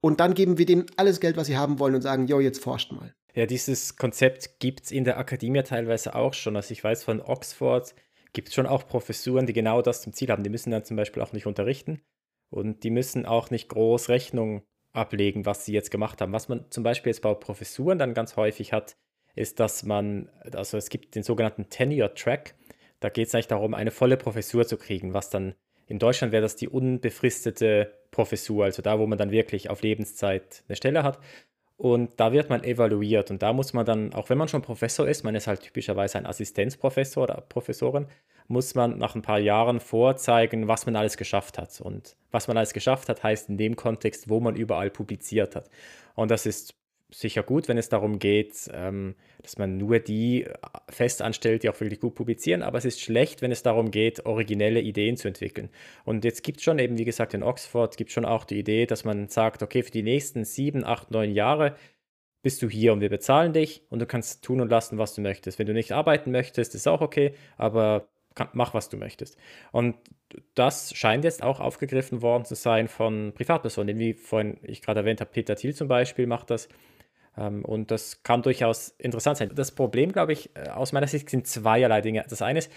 Und 0.00 0.20
dann 0.20 0.34
geben 0.34 0.58
wir 0.58 0.66
denen 0.66 0.86
alles 0.96 1.20
Geld, 1.20 1.36
was 1.36 1.46
sie 1.46 1.56
haben 1.56 1.78
wollen 1.78 1.94
und 1.94 2.02
sagen, 2.02 2.26
jo, 2.26 2.40
jetzt 2.40 2.62
forscht 2.62 2.92
mal. 2.92 3.14
Ja, 3.34 3.46
dieses 3.46 3.96
Konzept 3.96 4.58
gibt 4.58 4.84
es 4.84 4.90
in 4.90 5.04
der 5.04 5.18
Akademie 5.18 5.62
teilweise 5.62 6.14
auch 6.14 6.34
schon. 6.34 6.56
Also 6.56 6.72
ich 6.72 6.82
weiß 6.82 7.04
von 7.04 7.20
Oxford 7.20 7.94
gibt 8.32 8.48
es 8.48 8.54
schon 8.54 8.66
auch 8.66 8.86
Professuren, 8.86 9.46
die 9.46 9.52
genau 9.52 9.82
das 9.82 10.02
zum 10.02 10.12
Ziel 10.12 10.28
haben. 10.28 10.42
Die 10.42 10.50
müssen 10.50 10.70
dann 10.70 10.84
zum 10.84 10.96
Beispiel 10.96 11.22
auch 11.22 11.32
nicht 11.32 11.46
unterrichten 11.46 12.02
und 12.50 12.82
die 12.82 12.90
müssen 12.90 13.26
auch 13.26 13.50
nicht 13.50 13.68
groß 13.68 14.08
Rechnung 14.08 14.62
ablegen, 14.92 15.46
was 15.46 15.64
sie 15.64 15.72
jetzt 15.72 15.90
gemacht 15.90 16.20
haben. 16.20 16.32
Was 16.32 16.48
man 16.48 16.64
zum 16.70 16.84
Beispiel 16.84 17.10
jetzt 17.10 17.22
bei 17.22 17.32
Professuren 17.34 17.98
dann 17.98 18.14
ganz 18.14 18.36
häufig 18.36 18.72
hat, 18.72 18.96
ist, 19.34 19.60
dass 19.60 19.82
man, 19.82 20.28
also 20.54 20.76
es 20.76 20.88
gibt 20.88 21.14
den 21.14 21.22
sogenannten 21.22 21.70
Tenure 21.70 22.14
Track. 22.14 22.54
Da 23.00 23.08
geht 23.08 23.28
es 23.28 23.34
eigentlich 23.34 23.48
darum, 23.48 23.74
eine 23.74 23.90
volle 23.90 24.16
Professur 24.16 24.66
zu 24.66 24.76
kriegen, 24.76 25.14
was 25.14 25.30
dann 25.30 25.54
in 25.86 25.98
Deutschland 25.98 26.32
wäre 26.32 26.42
das 26.42 26.56
die 26.56 26.68
unbefristete 26.68 27.92
Professur, 28.10 28.64
also 28.64 28.82
da, 28.82 28.98
wo 28.98 29.06
man 29.06 29.18
dann 29.18 29.30
wirklich 29.30 29.68
auf 29.68 29.82
Lebenszeit 29.82 30.62
eine 30.68 30.76
Stelle 30.76 31.02
hat. 31.02 31.18
Und 31.76 32.20
da 32.20 32.32
wird 32.32 32.48
man 32.48 32.62
evaluiert 32.62 33.30
und 33.30 33.42
da 33.42 33.52
muss 33.52 33.72
man 33.72 33.84
dann, 33.84 34.14
auch 34.14 34.30
wenn 34.30 34.38
man 34.38 34.46
schon 34.48 34.62
Professor 34.62 35.08
ist, 35.08 35.24
man 35.24 35.34
ist 35.34 35.48
halt 35.48 35.62
typischerweise 35.62 36.16
ein 36.16 36.26
Assistenzprofessor 36.26 37.24
oder 37.24 37.40
Professorin, 37.40 38.06
muss 38.48 38.74
man 38.74 38.98
nach 38.98 39.14
ein 39.14 39.22
paar 39.22 39.38
Jahren 39.38 39.80
vorzeigen, 39.80 40.68
was 40.68 40.86
man 40.86 40.96
alles 40.96 41.16
geschafft 41.16 41.58
hat. 41.58 41.80
Und 41.80 42.16
was 42.30 42.48
man 42.48 42.56
alles 42.56 42.72
geschafft 42.72 43.08
hat, 43.08 43.22
heißt 43.22 43.48
in 43.48 43.56
dem 43.56 43.76
Kontext, 43.76 44.28
wo 44.28 44.40
man 44.40 44.56
überall 44.56 44.90
publiziert 44.90 45.56
hat. 45.56 45.70
Und 46.14 46.30
das 46.30 46.46
ist 46.46 46.74
sicher 47.14 47.42
gut, 47.42 47.68
wenn 47.68 47.78
es 47.78 47.88
darum 47.88 48.18
geht, 48.18 48.70
ähm, 48.72 49.14
dass 49.42 49.58
man 49.58 49.76
nur 49.76 49.98
die 49.98 50.44
äh, 50.44 50.52
fest 50.88 51.22
anstellt, 51.22 51.62
die 51.62 51.68
auch 51.68 51.78
wirklich 51.80 52.00
gut 52.00 52.14
publizieren, 52.14 52.62
aber 52.62 52.78
es 52.78 52.84
ist 52.84 53.00
schlecht, 53.00 53.42
wenn 53.42 53.52
es 53.52 53.62
darum 53.62 53.90
geht, 53.90 54.24
originelle 54.26 54.80
Ideen 54.80 55.16
zu 55.16 55.28
entwickeln. 55.28 55.68
Und 56.04 56.24
jetzt 56.24 56.42
gibt 56.42 56.58
es 56.58 56.64
schon 56.64 56.78
eben, 56.78 56.98
wie 56.98 57.04
gesagt, 57.04 57.34
in 57.34 57.42
Oxford 57.42 57.96
gibt 57.96 58.10
es 58.10 58.14
schon 58.14 58.24
auch 58.24 58.44
die 58.44 58.58
Idee, 58.58 58.86
dass 58.86 59.04
man 59.04 59.28
sagt, 59.28 59.62
okay, 59.62 59.82
für 59.82 59.90
die 59.90 60.02
nächsten 60.02 60.44
sieben, 60.44 60.84
acht, 60.84 61.10
neun 61.10 61.32
Jahre 61.32 61.76
bist 62.42 62.62
du 62.62 62.68
hier 62.68 62.92
und 62.92 63.00
wir 63.00 63.10
bezahlen 63.10 63.52
dich 63.52 63.82
und 63.88 64.00
du 64.00 64.06
kannst 64.06 64.42
tun 64.42 64.60
und 64.60 64.68
lassen, 64.68 64.98
was 64.98 65.14
du 65.14 65.20
möchtest. 65.20 65.58
Wenn 65.58 65.66
du 65.66 65.74
nicht 65.74 65.92
arbeiten 65.92 66.32
möchtest, 66.32 66.74
ist 66.74 66.88
auch 66.88 67.00
okay, 67.00 67.34
aber 67.56 68.08
kann, 68.34 68.48
mach, 68.52 68.74
was 68.74 68.88
du 68.88 68.96
möchtest. 68.96 69.36
Und 69.70 69.96
das 70.54 70.94
scheint 70.94 71.24
jetzt 71.24 71.42
auch 71.42 71.60
aufgegriffen 71.60 72.22
worden 72.22 72.44
zu 72.44 72.54
sein 72.54 72.88
von 72.88 73.32
Privatpersonen, 73.34 73.98
wie 73.98 74.14
vorhin 74.14 74.58
ich 74.62 74.82
gerade 74.82 75.00
erwähnt 75.00 75.20
habe, 75.20 75.30
Peter 75.30 75.56
Thiel 75.56 75.74
zum 75.74 75.88
Beispiel 75.88 76.26
macht 76.26 76.50
das. 76.50 76.68
Ähm, 77.36 77.64
und 77.64 77.90
das 77.90 78.22
kann 78.22 78.42
durchaus 78.42 78.88
interessant 78.98 79.38
sein. 79.38 79.50
Das 79.54 79.72
Problem, 79.72 80.12
glaube 80.12 80.32
ich, 80.32 80.50
äh, 80.54 80.68
aus 80.68 80.92
meiner 80.92 81.06
Sicht 81.06 81.30
sind 81.30 81.46
zweierlei 81.46 82.00
Dinge. 82.00 82.24
Das 82.28 82.42
eine 82.42 82.60
ist, 82.60 82.70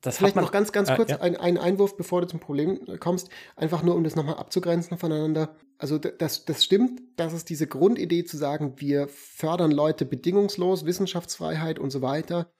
das 0.00 0.18
Vielleicht 0.18 0.36
man, 0.36 0.44
noch 0.44 0.52
ganz, 0.52 0.70
ganz 0.70 0.90
äh, 0.90 0.96
kurz 0.96 1.10
äh, 1.10 1.14
ja. 1.14 1.20
ein, 1.20 1.36
ein, 1.36 1.58
Einwurf, 1.58 1.96
bevor 1.96 2.20
du 2.20 2.28
zum 2.28 2.40
Problem 2.40 2.80
kommst, 3.00 3.30
einfach 3.56 3.82
nur, 3.82 3.96
um 3.96 4.04
das 4.04 4.14
nochmal 4.14 4.36
abzugrenzen 4.36 4.96
voneinander. 4.96 5.56
Also 5.78 5.98
das, 5.98 6.44
das 6.44 6.64
stimmt, 6.64 7.00
das 7.16 7.32
ist 7.32 7.50
diese 7.50 7.66
Grundidee 7.66 8.24
zu 8.24 8.36
sagen, 8.36 8.74
wir 8.76 9.08
fördern 9.08 9.72
Leute 9.72 10.06
bedingungslos, 10.06 10.86
Wissenschaftsfreiheit 10.86 11.78
und 11.78 11.90
so 11.90 12.00
weiter. 12.00 12.50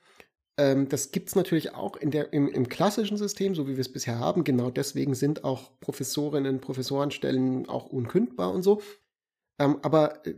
Ähm, 0.59 0.88
das 0.88 1.11
gibt 1.11 1.28
es 1.28 1.34
natürlich 1.34 1.74
auch 1.74 1.96
in 1.96 2.11
der, 2.11 2.32
im, 2.32 2.48
im 2.48 2.68
klassischen 2.68 3.16
System, 3.16 3.54
so 3.54 3.66
wie 3.68 3.72
wir 3.72 3.80
es 3.80 3.92
bisher 3.92 4.18
haben. 4.18 4.44
Genau 4.44 4.70
deswegen 4.70 5.14
sind 5.14 5.44
auch 5.44 5.78
Professorinnen, 5.80 6.61
Professorenstellen 6.61 7.68
auch 7.68 7.86
unkündbar 7.86 8.52
und 8.52 8.62
so. 8.62 8.80
Ähm, 9.59 9.78
aber 9.82 10.26
äh, 10.26 10.34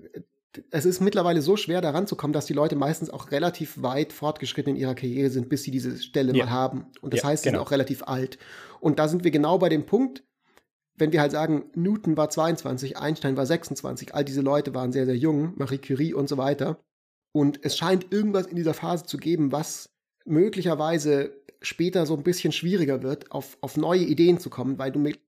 es 0.71 0.87
ist 0.87 1.01
mittlerweile 1.01 1.43
so 1.43 1.57
schwer, 1.57 1.81
daran 1.81 2.07
zu 2.07 2.17
kommen, 2.17 2.33
dass 2.33 2.47
die 2.47 2.53
Leute 2.53 2.75
meistens 2.75 3.11
auch 3.11 3.31
relativ 3.31 3.83
weit 3.83 4.13
fortgeschritten 4.13 4.75
in 4.75 4.81
ihrer 4.81 4.95
Karriere 4.95 5.31
sind, 5.31 5.49
bis 5.49 5.63
sie 5.63 5.71
diese 5.71 5.97
Stelle 5.99 6.35
ja. 6.35 6.47
mal 6.47 6.51
haben. 6.51 6.87
Und 7.01 7.15
das 7.15 7.23
ja, 7.23 7.29
heißt, 7.29 7.43
sie 7.45 7.51
genau. 7.51 7.61
sind 7.61 7.67
auch 7.67 7.71
relativ 7.71 8.03
alt. 8.05 8.39
Und 8.81 8.99
da 8.99 9.09
sind 9.09 9.25
wir 9.25 9.31
genau 9.31 9.59
bei 9.59 9.69
dem 9.69 9.87
Punkt, 9.87 10.25
wenn 10.97 11.13
wir 11.13 11.21
halt 11.21 11.33
sagen, 11.33 11.71
Newton 11.75 12.17
war 12.17 12.29
22, 12.29 12.97
Einstein 12.97 13.37
war 13.37 13.47
26, 13.47 14.15
all 14.15 14.25
diese 14.25 14.41
Leute 14.41 14.75
waren 14.75 14.91
sehr, 14.91 15.07
sehr 15.07 15.17
jung, 15.17 15.53
Marie 15.57 15.79
Curie 15.79 16.13
und 16.13 16.29
so 16.29 16.39
weiter. 16.39 16.81
Und 17.33 17.65
es 17.65 17.77
scheint 17.77 18.13
irgendwas 18.13 18.47
in 18.47 18.57
dieser 18.57 18.75
Phase 18.75 19.05
zu 19.05 19.17
geben, 19.17 19.53
was 19.53 19.91
möglicherweise 20.29 21.33
später 21.61 22.07
so 22.07 22.17
ein 22.17 22.23
bisschen 22.23 22.53
schwieriger 22.53 23.03
wird, 23.03 23.33
auf, 23.33 23.59
auf 23.61 23.77
neue 23.77 24.05
Ideen 24.05 24.39
zu 24.39 24.51
kommen, 24.51 24.79
weil 24.79 24.93
du 24.93 24.99
mit 24.99 25.19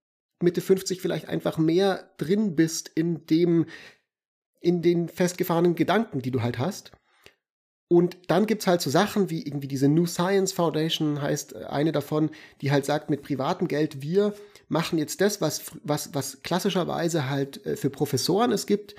Mitte 0.43 0.61
50 0.61 1.01
vielleicht 1.01 1.29
einfach 1.29 1.59
mehr 1.59 2.11
drin 2.17 2.57
bist 2.57 2.89
in 2.89 3.27
dem, 3.27 3.67
in 4.61 4.83
den 4.83 5.09
festgefahrenen 5.09 5.75
Gedanken, 5.75 6.23
die 6.23 6.31
du 6.31 6.43
halt 6.43 6.59
hast. 6.59 6.93
Und 7.93 8.17
dann 8.29 8.47
gibt 8.47 8.63
es 8.63 8.69
halt 8.69 8.81
so 8.81 8.89
Sachen 8.89 9.31
wie 9.31 9.43
irgendwie 9.43 9.67
diese 9.67 9.89
New 9.89 10.07
Science 10.07 10.53
Foundation 10.53 11.21
heißt 11.21 11.55
äh, 11.57 11.65
eine 11.65 11.91
davon, 11.91 12.31
die 12.61 12.71
halt 12.71 12.87
sagt, 12.87 13.11
mit 13.11 13.23
privatem 13.23 13.67
Geld, 13.67 14.01
wir 14.01 14.33
machen 14.69 14.97
jetzt 14.97 15.21
das, 15.21 15.41
was, 15.41 15.73
was, 15.83 16.15
was 16.15 16.43
klassischerweise 16.43 17.29
halt 17.29 17.67
äh, 17.67 17.77
für 17.77 17.91
Professoren 17.91 18.53
es 18.53 18.67
gibt, 18.67 18.95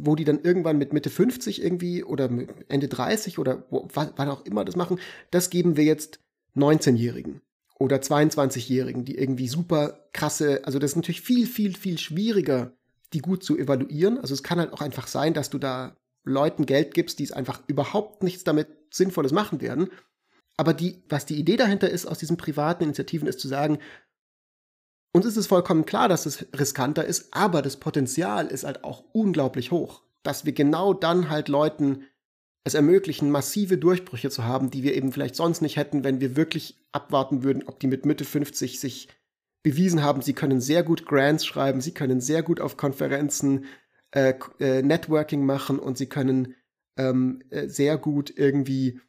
wo 0.00 0.14
die 0.14 0.24
dann 0.24 0.40
irgendwann 0.42 0.78
mit 0.78 0.92
Mitte 0.92 1.10
50 1.10 1.62
irgendwie 1.62 2.04
oder 2.04 2.30
Ende 2.68 2.88
30 2.88 3.38
oder 3.38 3.64
wann 3.70 4.28
auch 4.28 4.44
immer 4.44 4.64
das 4.64 4.76
machen, 4.76 5.00
das 5.30 5.50
geben 5.50 5.76
wir 5.76 5.84
jetzt 5.84 6.20
19-Jährigen 6.56 7.40
oder 7.78 7.96
22-Jährigen, 7.96 9.04
die 9.04 9.16
irgendwie 9.16 9.48
super 9.48 10.08
krasse, 10.12 10.64
also 10.64 10.78
das 10.78 10.92
ist 10.92 10.96
natürlich 10.96 11.20
viel, 11.20 11.46
viel, 11.46 11.76
viel 11.76 11.98
schwieriger 11.98 12.72
die 13.12 13.20
gut 13.20 13.42
zu 13.42 13.56
evaluieren. 13.56 14.18
Also 14.18 14.34
es 14.34 14.42
kann 14.42 14.58
halt 14.58 14.72
auch 14.72 14.80
einfach 14.80 15.06
sein, 15.06 15.34
dass 15.34 15.50
du 15.50 15.58
da 15.58 15.96
Leuten 16.24 16.66
Geld 16.66 16.94
gibst, 16.94 17.18
die 17.18 17.24
es 17.24 17.32
einfach 17.32 17.62
überhaupt 17.66 18.22
nichts 18.22 18.44
damit 18.44 18.68
Sinnvolles 18.90 19.32
machen 19.32 19.60
werden. 19.60 19.88
Aber 20.56 20.74
die, 20.74 21.02
was 21.08 21.24
die 21.24 21.36
Idee 21.36 21.56
dahinter 21.56 21.88
ist, 21.88 22.06
aus 22.06 22.18
diesen 22.18 22.36
privaten 22.36 22.84
Initiativen, 22.84 23.28
ist 23.28 23.40
zu 23.40 23.48
sagen, 23.48 23.78
uns 25.12 25.26
ist 25.26 25.36
es 25.36 25.46
vollkommen 25.46 25.86
klar, 25.86 26.08
dass 26.08 26.26
es 26.26 26.46
riskanter 26.56 27.04
ist, 27.04 27.28
aber 27.32 27.62
das 27.62 27.78
Potenzial 27.78 28.46
ist 28.46 28.64
halt 28.64 28.84
auch 28.84 29.04
unglaublich 29.12 29.70
hoch, 29.70 30.02
dass 30.22 30.44
wir 30.44 30.52
genau 30.52 30.94
dann 30.94 31.30
halt 31.30 31.48
Leuten 31.48 32.04
es 32.64 32.74
ermöglichen, 32.74 33.30
massive 33.30 33.78
Durchbrüche 33.78 34.30
zu 34.30 34.44
haben, 34.44 34.70
die 34.70 34.82
wir 34.82 34.94
eben 34.94 35.12
vielleicht 35.12 35.36
sonst 35.36 35.62
nicht 35.62 35.76
hätten, 35.76 36.04
wenn 36.04 36.20
wir 36.20 36.36
wirklich 36.36 36.76
abwarten 36.92 37.42
würden, 37.42 37.62
ob 37.66 37.80
die 37.80 37.86
mit 37.86 38.04
Mitte 38.04 38.24
50 38.24 38.78
sich 38.78 39.08
bewiesen 39.62 40.02
haben, 40.02 40.22
sie 40.22 40.34
können 40.34 40.60
sehr 40.60 40.82
gut 40.82 41.06
Grants 41.06 41.44
schreiben, 41.44 41.80
sie 41.80 41.92
können 41.92 42.20
sehr 42.20 42.42
gut 42.42 42.60
auf 42.60 42.76
Konferenzen 42.76 43.64
äh, 44.12 44.34
äh, 44.60 44.82
Networking 44.82 45.44
machen 45.44 45.78
und 45.78 45.98
sie 45.98 46.06
können 46.06 46.54
ähm, 46.96 47.42
äh, 47.50 47.68
sehr 47.68 47.98
gut 47.98 48.32
irgendwie 48.36 49.00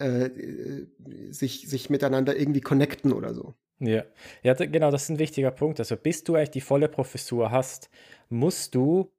äh, 0.00 0.26
äh, 0.26 0.86
sich, 1.30 1.68
sich 1.68 1.90
miteinander 1.90 2.36
irgendwie 2.36 2.60
connecten 2.60 3.12
oder 3.12 3.34
so. 3.34 3.54
Ja. 3.80 4.04
ja, 4.42 4.54
genau, 4.54 4.90
das 4.90 5.04
ist 5.04 5.08
ein 5.10 5.18
wichtiger 5.18 5.50
Punkt. 5.50 5.78
Also 5.80 5.96
bis 5.96 6.24
du 6.24 6.36
eigentlich 6.36 6.50
die 6.50 6.60
volle 6.60 6.88
Professur 6.88 7.50
hast, 7.50 7.90
musst 8.28 8.74
du 8.74 9.12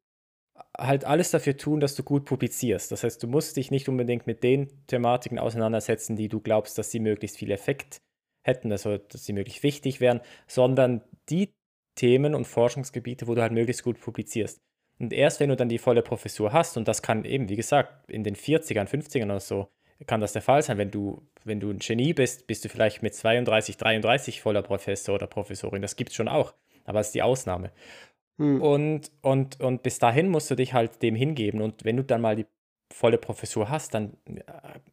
halt 0.77 1.05
alles 1.05 1.31
dafür 1.31 1.57
tun, 1.57 1.79
dass 1.79 1.95
du 1.95 2.03
gut 2.03 2.25
publizierst. 2.25 2.91
Das 2.91 3.03
heißt, 3.03 3.21
du 3.21 3.27
musst 3.27 3.57
dich 3.57 3.71
nicht 3.71 3.89
unbedingt 3.89 4.27
mit 4.27 4.43
den 4.43 4.69
Thematiken 4.87 5.39
auseinandersetzen, 5.39 6.15
die 6.15 6.29
du 6.29 6.39
glaubst, 6.39 6.77
dass 6.77 6.91
sie 6.91 6.99
möglichst 6.99 7.37
viel 7.37 7.51
Effekt 7.51 8.01
hätten, 8.43 8.71
also 8.71 8.97
dass 8.97 9.25
sie 9.25 9.33
möglichst 9.33 9.63
wichtig 9.63 9.99
wären, 9.99 10.21
sondern 10.47 11.01
die 11.29 11.53
Themen 11.95 12.35
und 12.35 12.45
Forschungsgebiete, 12.45 13.27
wo 13.27 13.35
du 13.35 13.41
halt 13.41 13.53
möglichst 13.53 13.83
gut 13.83 13.99
publizierst. 13.99 14.61
Und 14.99 15.11
erst 15.11 15.39
wenn 15.39 15.49
du 15.49 15.55
dann 15.55 15.69
die 15.69 15.77
volle 15.77 16.01
Professur 16.01 16.53
hast, 16.53 16.77
und 16.77 16.87
das 16.87 17.01
kann 17.01 17.25
eben, 17.25 17.49
wie 17.49 17.55
gesagt, 17.57 18.09
in 18.09 18.23
den 18.23 18.35
40ern, 18.35 18.87
50ern 18.87 19.25
oder 19.25 19.39
so, 19.39 19.69
kann 20.07 20.21
das 20.21 20.33
der 20.33 20.41
Fall 20.41 20.61
sein. 20.61 20.77
Wenn 20.77 20.91
du, 20.91 21.21
wenn 21.43 21.59
du 21.59 21.69
ein 21.69 21.79
Genie 21.79 22.13
bist, 22.13 22.47
bist 22.47 22.65
du 22.65 22.69
vielleicht 22.69 23.01
mit 23.01 23.13
32, 23.13 23.77
33 23.77 24.41
voller 24.41 24.61
Professor 24.61 25.15
oder 25.15 25.27
Professorin. 25.27 25.81
Das 25.81 25.95
gibt 25.95 26.09
es 26.11 26.15
schon 26.15 26.27
auch, 26.27 26.53
aber 26.83 26.99
das 26.99 27.07
ist 27.07 27.15
die 27.15 27.21
Ausnahme. 27.21 27.71
Hm. 28.37 28.61
Und, 28.61 29.11
und, 29.21 29.59
und 29.61 29.83
bis 29.83 29.99
dahin 29.99 30.29
musst 30.29 30.51
du 30.51 30.55
dich 30.55 30.73
halt 30.73 31.01
dem 31.01 31.15
hingeben. 31.15 31.61
Und 31.61 31.85
wenn 31.85 31.97
du 31.97 32.03
dann 32.03 32.21
mal 32.21 32.35
die 32.35 32.45
volle 32.93 33.17
Professur 33.17 33.69
hast, 33.69 33.93
dann 33.93 34.13
äh, 34.25 34.41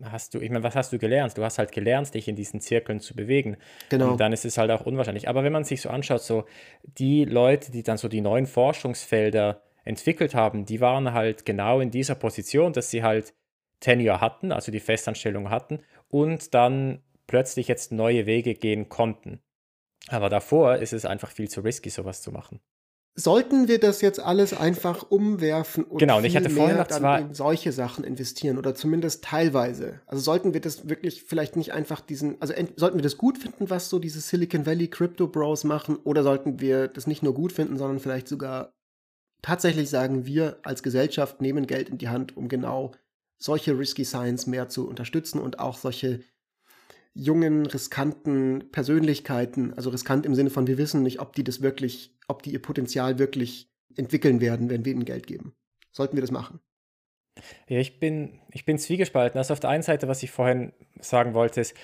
hast 0.05 0.35
du, 0.35 0.41
ich 0.41 0.51
meine, 0.51 0.63
was 0.63 0.75
hast 0.75 0.93
du 0.93 0.99
gelernt? 0.99 1.37
Du 1.37 1.45
hast 1.45 1.59
halt 1.59 1.73
gelernt, 1.73 2.15
dich 2.15 2.29
in 2.29 2.37
diesen 2.37 2.61
Zirkeln 2.61 3.01
zu 3.01 3.15
bewegen. 3.15 3.57
Genau. 3.91 4.13
Und 4.13 4.21
dann 4.21 4.33
ist 4.33 4.45
es 4.45 4.57
halt 4.59 4.71
auch 4.71 4.87
unwahrscheinlich. 4.87 5.29
Aber 5.29 5.45
wenn 5.45 5.53
man 5.53 5.65
sich 5.65 5.83
so 5.83 5.91
anschaut, 5.91 6.23
so 6.23 6.45
die 6.83 7.25
Leute, 7.25 7.71
die 7.73 7.83
dann 7.83 7.99
so 7.99 8.09
die 8.09 8.21
neuen 8.21 8.47
Forschungsfelder 8.47 9.63
entwickelt 9.85 10.35
haben, 10.35 10.65
die 10.65 10.81
waren 10.81 11.13
halt 11.13 11.45
genau 11.45 11.81
in 11.81 11.91
dieser 11.91 12.15
Position, 12.15 12.73
dass 12.73 12.91
sie 12.91 13.03
halt 13.03 13.35
Tenure 13.83 14.21
hatten, 14.21 14.53
also 14.53 14.73
die 14.73 14.81
Festanstellung 14.81 15.51
hatten 15.51 15.81
und 16.09 16.55
dann 16.55 17.03
plötzlich 17.27 17.69
jetzt 17.69 17.93
neue 17.93 18.25
Wege 18.25 18.55
gehen 18.55 18.89
konnten. 18.89 19.41
Aber 20.09 20.29
davor 20.29 20.77
ist 20.77 20.93
es 20.93 21.05
einfach 21.05 21.31
viel 21.31 21.49
zu 21.49 21.61
risky, 21.61 21.91
sowas 21.91 22.23
zu 22.23 22.33
machen. 22.33 22.61
Sollten 23.15 23.69
wir 23.69 23.79
das 23.79 24.01
jetzt 24.01 24.21
alles 24.21 24.55
einfach 24.55 25.11
umwerfen 25.11 25.85
und 25.85 25.99
genau, 25.99 26.17
und 26.17 26.25
ich 26.25 26.35
hatte 26.35 26.49
vorhin 26.49 26.79
noch 26.79 26.87
zwar 26.87 27.21
in 27.21 27.35
solche 27.35 27.71
Sachen 27.71 28.05
investieren 28.05 28.57
oder 28.57 28.75
zumindest 28.75 29.23
teilweise? 29.23 30.01
Also 30.07 30.23
sollten 30.23 30.55
wir 30.55 30.63
das 30.63 30.89
wirklich 30.89 31.23
vielleicht 31.25 31.57
nicht 31.57 31.75
einfach 31.75 32.01
diesen, 32.01 32.41
also 32.41 32.55
sollten 32.77 32.97
wir 32.97 33.03
das 33.03 33.19
gut 33.19 33.37
finden, 33.37 33.69
was 33.69 33.91
so 33.91 33.99
diese 33.99 34.21
Silicon 34.21 34.65
Valley 34.65 34.89
Crypto 34.89 35.29
Bros 35.29 35.65
machen, 35.65 35.97
oder 36.05 36.23
sollten 36.23 36.61
wir 36.61 36.89
das 36.89 37.07
nicht 37.07 37.23
nur 37.23 37.35
gut 37.35 37.53
finden, 37.53 37.77
sondern 37.77 38.01
vielleicht 38.01 38.29
sogar 38.29 38.73
tatsächlich 39.43 39.91
sagen, 39.91 40.25
wir 40.25 40.57
als 40.63 40.83
Gesellschaft 40.83 41.43
nehmen 41.43 41.67
Geld 41.67 41.91
in 41.91 41.99
die 41.99 42.09
Hand, 42.09 42.35
um 42.39 42.49
genau 42.49 42.93
solche 43.43 43.77
Risky 43.77 44.05
Science 44.05 44.47
mehr 44.47 44.69
zu 44.69 44.89
unterstützen 44.89 45.41
und 45.41 45.59
auch 45.59 45.77
solche 45.77 46.21
jungen, 47.13 47.67
riskanten 47.67 48.71
Persönlichkeiten, 48.71 49.75
also 49.75 49.91
riskant 49.91 50.25
im 50.25 50.35
Sinne 50.35 50.51
von, 50.51 50.67
wir 50.67 50.79
wissen 50.79 51.03
nicht, 51.03 51.21
ob 51.21 51.35
die 51.35 51.45
das 51.45 51.61
wirklich, 51.61 52.17
ob 52.29 52.43
die 52.43 52.53
ihr 52.53 52.63
Potenzial 52.63 53.19
wirklich 53.19 53.69
entwickeln 53.97 54.41
werden, 54.41 54.71
wenn 54.71 54.85
wir 54.85 54.93
ihnen 54.93 55.05
Geld 55.05 55.27
geben. 55.27 55.55
Sollten 55.91 56.17
wir 56.17 56.23
das 56.23 56.31
machen? 56.31 56.61
Ja, 57.69 57.79
ich 57.79 57.99
bin, 57.99 58.41
ich 58.53 58.65
bin 58.65 58.79
zwiegespalten. 58.79 59.39
Also 59.39 59.53
auf 59.53 59.61
der 59.61 59.71
einen 59.71 59.83
Seite, 59.83 60.09
was 60.09 60.23
ich 60.23 60.31
vorhin 60.31 60.73
sagen 61.01 61.35
wollte, 61.35 61.61
ist, 61.61 61.75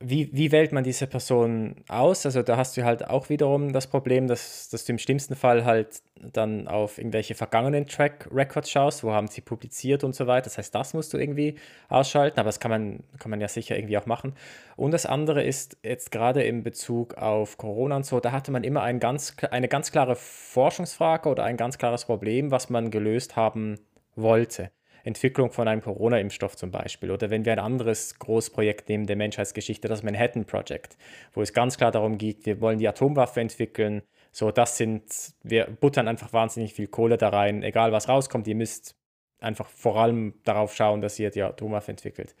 wie, 0.00 0.30
wie 0.32 0.50
wählt 0.50 0.72
man 0.72 0.82
diese 0.82 1.06
Person 1.06 1.76
aus? 1.86 2.26
Also 2.26 2.42
da 2.42 2.56
hast 2.56 2.76
du 2.76 2.84
halt 2.84 3.06
auch 3.08 3.28
wiederum 3.28 3.72
das 3.72 3.86
Problem, 3.86 4.26
dass, 4.26 4.68
dass 4.68 4.84
du 4.84 4.92
im 4.92 4.98
schlimmsten 4.98 5.36
Fall 5.36 5.64
halt 5.64 6.02
dann 6.20 6.66
auf 6.66 6.98
irgendwelche 6.98 7.36
vergangenen 7.36 7.86
Track 7.86 8.28
Records 8.32 8.68
schaust, 8.68 9.04
wo 9.04 9.12
haben 9.12 9.28
sie 9.28 9.42
publiziert 9.42 10.02
und 10.02 10.16
so 10.16 10.26
weiter. 10.26 10.44
Das 10.44 10.58
heißt, 10.58 10.74
das 10.74 10.92
musst 10.92 11.14
du 11.14 11.18
irgendwie 11.18 11.54
ausschalten, 11.88 12.40
aber 12.40 12.48
das 12.48 12.58
kann 12.58 12.72
man, 12.72 13.04
kann 13.20 13.30
man 13.30 13.40
ja 13.40 13.46
sicher 13.46 13.76
irgendwie 13.76 13.96
auch 13.96 14.06
machen. 14.06 14.34
Und 14.74 14.90
das 14.90 15.06
andere 15.06 15.44
ist 15.44 15.76
jetzt 15.84 16.10
gerade 16.10 16.42
in 16.42 16.64
Bezug 16.64 17.14
auf 17.14 17.56
Corona 17.56 17.94
und 17.94 18.06
so, 18.06 18.18
da 18.18 18.32
hatte 18.32 18.50
man 18.50 18.64
immer 18.64 18.82
ein 18.82 18.98
ganz, 18.98 19.36
eine 19.52 19.68
ganz 19.68 19.92
klare 19.92 20.16
Forschungsfrage 20.16 21.28
oder 21.28 21.44
ein 21.44 21.56
ganz 21.56 21.78
klares 21.78 22.06
Problem, 22.06 22.50
was 22.50 22.70
man 22.70 22.90
gelöst 22.90 23.36
haben 23.36 23.78
wollte. 24.16 24.72
Entwicklung 25.04 25.50
von 25.50 25.68
einem 25.68 25.82
Corona-Impfstoff 25.82 26.56
zum 26.56 26.70
Beispiel. 26.70 27.10
Oder 27.10 27.30
wenn 27.30 27.44
wir 27.44 27.52
ein 27.52 27.58
anderes 27.58 28.18
Großprojekt 28.18 28.88
nehmen 28.88 29.06
der 29.06 29.16
Menschheitsgeschichte, 29.16 29.86
das 29.86 30.02
Manhattan 30.02 30.46
Project, 30.46 30.96
wo 31.32 31.42
es 31.42 31.52
ganz 31.52 31.76
klar 31.76 31.92
darum 31.92 32.18
geht, 32.18 32.46
wir 32.46 32.60
wollen 32.60 32.78
die 32.78 32.88
Atomwaffe 32.88 33.40
entwickeln. 33.40 34.02
So, 34.32 34.50
das 34.50 34.76
sind, 34.76 35.04
wir 35.42 35.66
buttern 35.66 36.08
einfach 36.08 36.32
wahnsinnig 36.32 36.74
viel 36.74 36.88
Kohle 36.88 37.18
da 37.18 37.28
rein, 37.28 37.62
egal 37.62 37.92
was 37.92 38.08
rauskommt, 38.08 38.48
ihr 38.48 38.56
müsst 38.56 38.96
einfach 39.40 39.68
vor 39.68 39.96
allem 39.96 40.34
darauf 40.44 40.74
schauen, 40.74 41.02
dass 41.02 41.18
ihr 41.18 41.30
die 41.30 41.42
Atomwaffe 41.42 41.90
entwickelt. 41.90 42.34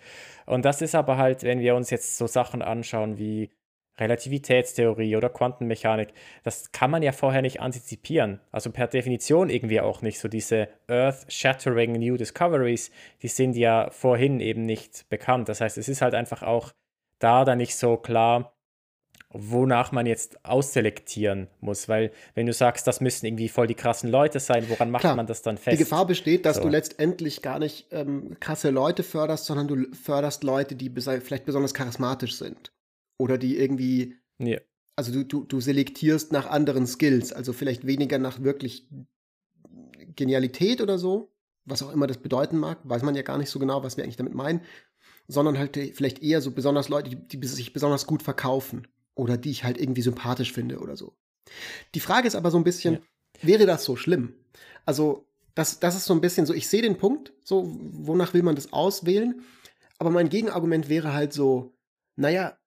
Und 0.46 0.64
das 0.64 0.80
ist 0.80 0.94
aber 0.94 1.18
halt, 1.18 1.42
wenn 1.42 1.60
wir 1.60 1.74
uns 1.76 1.90
jetzt 1.90 2.16
so 2.16 2.26
Sachen 2.26 2.62
anschauen 2.62 3.18
wie 3.18 3.50
Relativitätstheorie 3.98 5.16
oder 5.16 5.28
Quantenmechanik, 5.28 6.08
das 6.42 6.72
kann 6.72 6.90
man 6.90 7.02
ja 7.02 7.12
vorher 7.12 7.42
nicht 7.42 7.60
antizipieren. 7.60 8.40
Also 8.50 8.70
per 8.70 8.88
Definition 8.88 9.50
irgendwie 9.50 9.80
auch 9.80 10.02
nicht. 10.02 10.18
So 10.18 10.28
diese 10.28 10.68
Earth-Shattering 10.88 11.92
New 11.92 12.16
Discoveries, 12.16 12.90
die 13.22 13.28
sind 13.28 13.56
ja 13.56 13.90
vorhin 13.90 14.40
eben 14.40 14.62
nicht 14.62 15.08
bekannt. 15.08 15.48
Das 15.48 15.60
heißt, 15.60 15.78
es 15.78 15.88
ist 15.88 16.02
halt 16.02 16.14
einfach 16.14 16.42
auch 16.42 16.72
da 17.18 17.44
dann 17.44 17.58
nicht 17.58 17.76
so 17.76 17.96
klar, 17.96 18.54
wonach 19.30 19.92
man 19.92 20.06
jetzt 20.06 20.44
ausselektieren 20.44 21.48
muss. 21.60 21.88
Weil 21.88 22.12
wenn 22.34 22.46
du 22.46 22.52
sagst, 22.52 22.86
das 22.86 23.00
müssen 23.00 23.26
irgendwie 23.26 23.48
voll 23.48 23.66
die 23.66 23.74
krassen 23.74 24.10
Leute 24.10 24.40
sein, 24.40 24.68
woran 24.68 24.90
macht 24.90 25.02
Klar, 25.02 25.16
man 25.16 25.26
das 25.26 25.42
dann 25.42 25.58
fest? 25.58 25.74
Die 25.74 25.84
Gefahr 25.84 26.06
besteht, 26.06 26.46
dass 26.46 26.56
so. 26.56 26.62
du 26.62 26.68
letztendlich 26.68 27.42
gar 27.42 27.58
nicht 27.58 27.86
ähm, 27.90 28.36
krasse 28.40 28.70
Leute 28.70 29.02
förderst, 29.02 29.46
sondern 29.46 29.68
du 29.68 29.94
förderst 29.94 30.44
Leute, 30.44 30.76
die 30.76 30.90
vielleicht 30.90 31.44
besonders 31.44 31.74
charismatisch 31.74 32.36
sind. 32.36 32.73
Oder 33.18 33.38
die 33.38 33.56
irgendwie. 33.58 34.16
Ja. 34.38 34.58
Also 34.96 35.12
du, 35.12 35.24
du, 35.24 35.44
du 35.44 35.60
selektierst 35.60 36.32
nach 36.32 36.46
anderen 36.46 36.86
Skills, 36.86 37.32
also 37.32 37.52
vielleicht 37.52 37.86
weniger 37.86 38.18
nach 38.18 38.42
wirklich 38.42 38.88
Genialität 40.14 40.80
oder 40.80 40.98
so, 40.98 41.32
was 41.64 41.82
auch 41.82 41.92
immer 41.92 42.06
das 42.06 42.18
bedeuten 42.18 42.58
mag, 42.58 42.78
weiß 42.84 43.02
man 43.02 43.16
ja 43.16 43.22
gar 43.22 43.38
nicht 43.38 43.50
so 43.50 43.58
genau, 43.58 43.82
was 43.82 43.96
wir 43.96 44.04
eigentlich 44.04 44.16
damit 44.16 44.34
meinen, 44.34 44.60
sondern 45.26 45.58
halt 45.58 45.76
vielleicht 45.76 46.22
eher 46.22 46.40
so 46.40 46.50
besonders 46.50 46.88
Leute, 46.88 47.10
die, 47.10 47.38
die 47.38 47.46
sich 47.46 47.72
besonders 47.72 48.06
gut 48.06 48.22
verkaufen 48.22 48.86
oder 49.14 49.36
die 49.36 49.50
ich 49.50 49.64
halt 49.64 49.80
irgendwie 49.80 50.02
sympathisch 50.02 50.52
finde 50.52 50.78
oder 50.78 50.96
so. 50.96 51.16
Die 51.94 52.00
Frage 52.00 52.26
ist 52.26 52.36
aber 52.36 52.50
so 52.50 52.58
ein 52.58 52.64
bisschen, 52.64 52.94
ja. 52.94 53.00
wäre 53.42 53.66
das 53.66 53.84
so 53.84 53.96
schlimm? 53.96 54.34
Also, 54.84 55.26
das, 55.54 55.78
das 55.78 55.94
ist 55.94 56.04
so 56.04 56.14
ein 56.14 56.20
bisschen 56.20 56.46
so, 56.46 56.54
ich 56.54 56.68
sehe 56.68 56.82
den 56.82 56.98
Punkt, 56.98 57.32
so, 57.44 57.64
wonach 57.78 58.34
will 58.34 58.42
man 58.42 58.56
das 58.56 58.72
auswählen? 58.72 59.42
Aber 59.98 60.10
mein 60.10 60.28
Gegenargument 60.28 60.88
wäre 60.88 61.12
halt 61.12 61.32
so, 61.32 61.74
naja, 62.16 62.58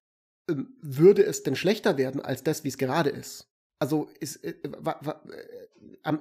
würde 0.48 1.24
es 1.24 1.43
denn 1.43 1.56
schlechter 1.56 1.98
werden 1.98 2.22
als 2.22 2.43
das, 2.43 2.64
wie 2.64 2.70
es 2.70 2.78
gerade 2.78 3.10
ist? 3.10 3.50
Also 3.80 4.10
ist, 4.20 4.43
äh, 4.43 4.56
wa, 4.80 4.98
wa, 5.02 5.22
äh, 5.32 6.18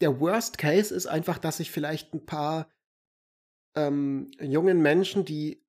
der 0.00 0.20
Worst 0.20 0.58
Case 0.58 0.94
ist 0.94 1.06
einfach, 1.06 1.38
dass 1.38 1.58
sich 1.58 1.70
vielleicht 1.70 2.14
ein 2.14 2.24
paar 2.24 2.70
ähm, 3.74 4.30
jungen 4.40 4.82
Menschen, 4.82 5.24
die 5.24 5.64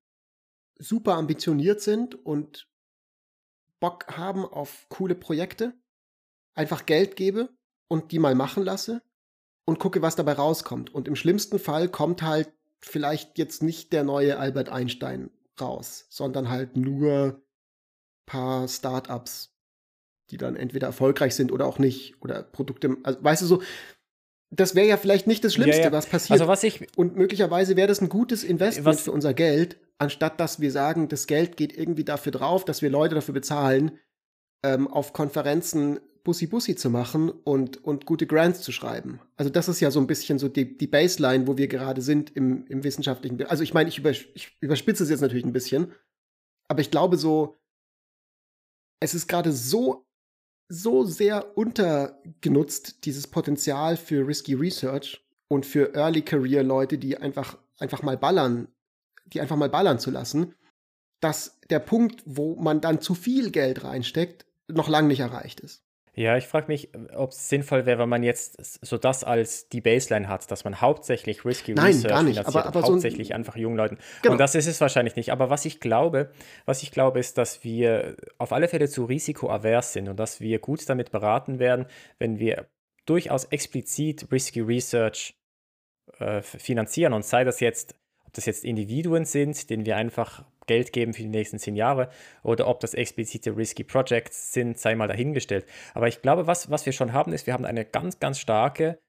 super 0.78 1.14
ambitioniert 1.14 1.82
sind 1.82 2.16
und 2.26 2.68
Bock 3.80 4.05
haben 4.16 4.45
auf 4.45 4.88
coole 4.89 5.16
Projekte, 5.16 5.74
einfach 6.53 6.86
Geld 6.86 7.16
gebe 7.16 7.49
und 7.88 8.12
die 8.12 8.20
mal 8.20 8.36
machen 8.36 8.64
lasse 8.64 9.01
und 9.66 9.80
gucke, 9.80 10.01
was 10.01 10.16
dabei 10.16 10.34
rauskommt. 10.34 10.93
Und 10.93 11.07
im 11.07 11.16
schlimmsten 11.16 11.59
Fall 11.59 11.89
kommt 11.89 12.22
halt 12.22 12.51
vielleicht 12.80 13.38
jetzt 13.38 13.64
nicht 13.64 13.93
der 13.93 14.03
neue 14.03 14.38
Albert 14.38 14.70
Einstein 14.70 15.32
raus, 15.59 16.05
sondern 16.09 16.49
halt 16.49 16.78
nur 16.78 17.41
paar 18.32 18.67
Startups, 18.69 19.53
die 20.29 20.38
dann 20.38 20.55
entweder 20.55 20.88
erfolgreich 20.88 21.36
sind 21.36 21.51
oder 21.51 21.65
auch 21.65 21.79
nicht 21.79 22.15
oder 22.21 22.43
Produkte, 22.43 22.95
also 23.03 23.21
weißt 23.21 23.41
du 23.41 23.45
so, 23.45 23.61
das 24.49 24.73
wäre 24.73 24.88
ja 24.88 24.97
vielleicht 24.97 25.27
nicht 25.27 25.43
das 25.43 25.53
Schlimmste, 25.53 25.82
ja, 25.82 25.88
ja. 25.88 25.91
was 25.91 26.07
passiert. 26.07 26.32
Also 26.32 26.47
was 26.47 26.63
ich 26.63 26.88
und 26.97 27.15
möglicherweise 27.15 27.75
wäre 27.75 27.88
das 27.88 28.01
ein 28.01 28.09
gutes 28.09 28.43
Investment 28.43 28.99
für 28.99 29.11
unser 29.11 29.34
Geld, 29.34 29.77
anstatt 29.97 30.39
dass 30.39 30.61
wir 30.61 30.71
sagen, 30.71 31.09
das 31.09 31.27
Geld 31.27 31.57
geht 31.57 31.77
irgendwie 31.77 32.05
dafür 32.05 32.32
drauf, 32.32 32.63
dass 32.63 32.82
wir 32.82 32.89
Leute 32.89 33.15
dafür 33.15 33.34
bezahlen, 33.34 33.99
ähm, 34.63 34.88
auf 34.88 35.11
Konferenzen 35.11 35.99
Bussi 36.23 36.47
Bussi 36.47 36.75
zu 36.75 36.89
machen 36.89 37.29
und, 37.29 37.84
und 37.84 38.05
gute 38.05 38.27
Grants 38.27 38.61
zu 38.61 38.71
schreiben. 38.71 39.19
Also 39.36 39.49
das 39.49 39.67
ist 39.67 39.79
ja 39.79 39.91
so 39.91 39.99
ein 39.99 40.07
bisschen 40.07 40.38
so 40.39 40.47
die, 40.47 40.77
die 40.77 40.88
Baseline, 40.88 41.47
wo 41.47 41.57
wir 41.57 41.67
gerade 41.67 42.01
sind 42.01 42.34
im, 42.36 42.65
im 42.67 42.84
wissenschaftlichen. 42.84 43.43
Also 43.47 43.63
ich 43.63 43.73
meine, 43.73 43.89
ich 43.89 43.99
überspitze 44.61 45.03
es 45.03 45.09
jetzt 45.09 45.21
natürlich 45.21 45.45
ein 45.45 45.53
bisschen, 45.53 45.91
aber 46.67 46.79
ich 46.79 46.91
glaube 46.91 47.17
so, 47.17 47.61
es 49.02 49.14
ist 49.14 49.28
gerade 49.28 49.52
so, 49.52 50.06
so 50.70 51.04
sehr 51.04 51.58
untergenutzt, 51.58 53.04
dieses 53.06 53.28
Potenzial 53.28 53.97
für 53.97 54.26
Risky 54.26 54.54
Research 54.54 55.26
und 55.49 55.66
für 55.66 55.93
Early 55.93 56.22
Career 56.22 56.64
Leute, 56.64 56.97
die 56.97 57.18
einfach, 57.18 57.58
einfach 57.80 58.04
mal 58.04 58.18
ballern, 58.18 58.70
die 59.26 59.41
einfach 59.41 59.58
mal 59.58 59.70
ballern 59.70 59.99
zu 59.99 60.12
lassen, 60.12 60.56
dass 61.20 61.60
der 61.70 61.80
Punkt, 61.80 62.24
wo 62.26 62.56
man 62.56 62.80
dann 62.80 63.02
zu 63.02 63.16
viel 63.16 63.52
Geld 63.52 63.84
reinsteckt, 63.84 64.45
noch 64.68 64.88
lange 64.88 65.10
nicht 65.10 65.20
erreicht 65.20 65.60
ist. 65.60 65.84
Ja, 66.14 66.36
ich 66.36 66.45
frage 66.45 66.68
mich, 66.68 66.89
ob 67.16 67.32
es 67.32 67.47
sinnvoll 67.47 67.86
wäre, 67.86 67.99
wenn 67.99 68.09
man 68.09 68.22
jetzt 68.22 68.86
so 68.86 68.97
das 68.97 69.24
als 69.24 69.70
die 69.70 69.80
Baseline 69.80 70.28
hat, 70.28 70.51
dass 70.51 70.66
man 70.66 70.82
hauptsächlich 70.82 71.45
Risky 71.45 71.74
Nein, 71.74 71.88
Research 71.88 72.09
gar 72.09 72.24
nicht, 72.24 72.38
finanziert, 72.38 72.66
aber, 72.66 72.78
aber 72.78 72.88
hauptsächlich 72.88 73.30
so 73.30 73.34
einfach 73.34 73.55
jungen 73.55 73.78
Leuten. 73.78 73.97
Genau. 74.22 74.34
Und 74.34 74.38
das 74.38 74.53
ist 74.55 74.68
es 74.68 74.82
wahrscheinlich 74.82 75.16
nicht. 75.16 75.32
Aber 75.32 75.49
was 75.49 75.64
ich 75.64 75.80
glaube, 75.80 76.32
was 76.66 76.84
ich 76.84 76.91
glaube, 76.91 77.20
ist, 77.20 77.38
dass 77.38 77.64
wir 77.64 78.18
auf 78.38 78.51
alle 78.51 78.68
Fälle 78.68 78.89
zu 78.89 79.05
risikoavers 79.05 79.93
sind 79.93 80.09
und 80.09 80.20
dass 80.20 80.41
wir 80.41 80.59
gut 80.59 80.88
damit 80.89 81.12
beraten 81.12 81.59
werden, 81.59 81.86
wenn 82.20 82.39
wir 82.39 82.68
durchaus 83.05 83.45
explizit 83.45 84.28
Risky 84.34 84.59
Research 84.59 85.38
äh, 86.20 86.41
finanzieren 86.41 87.14
und 87.14 87.24
sei 87.24 87.45
das 87.45 87.62
jetzt 87.62 87.95
ob 88.32 88.36
das 88.36 88.45
jetzt 88.45 88.63
Individuen 88.63 89.25
sind, 89.25 89.69
denen 89.69 89.86
wir 89.86 89.97
einfach 89.97 90.45
Geld 90.65 90.93
geben 90.93 91.13
für 91.13 91.21
die 91.21 91.27
nächsten 91.27 91.59
zehn 91.59 91.75
Jahre 91.75 92.09
oder 92.43 92.67
ob 92.67 92.79
das 92.79 92.93
explizite 92.93 93.57
Risky 93.57 93.84
Projects 93.84 94.53
sind, 94.53 94.77
sei 94.77 94.95
mal 94.95 95.09
dahingestellt. 95.09 95.65
Aber 95.93 96.07
ich 96.07 96.21
glaube, 96.21 96.47
was, 96.47 96.71
was 96.71 96.86
wir 96.86 96.93
schon 96.93 97.11
haben, 97.11 97.34
ist, 97.34 97.45
wir 97.45 97.53
haben 97.53 97.65
eine 97.65 97.84
ganz, 97.84 98.21
ganz 98.21 98.39
starke 98.39 98.99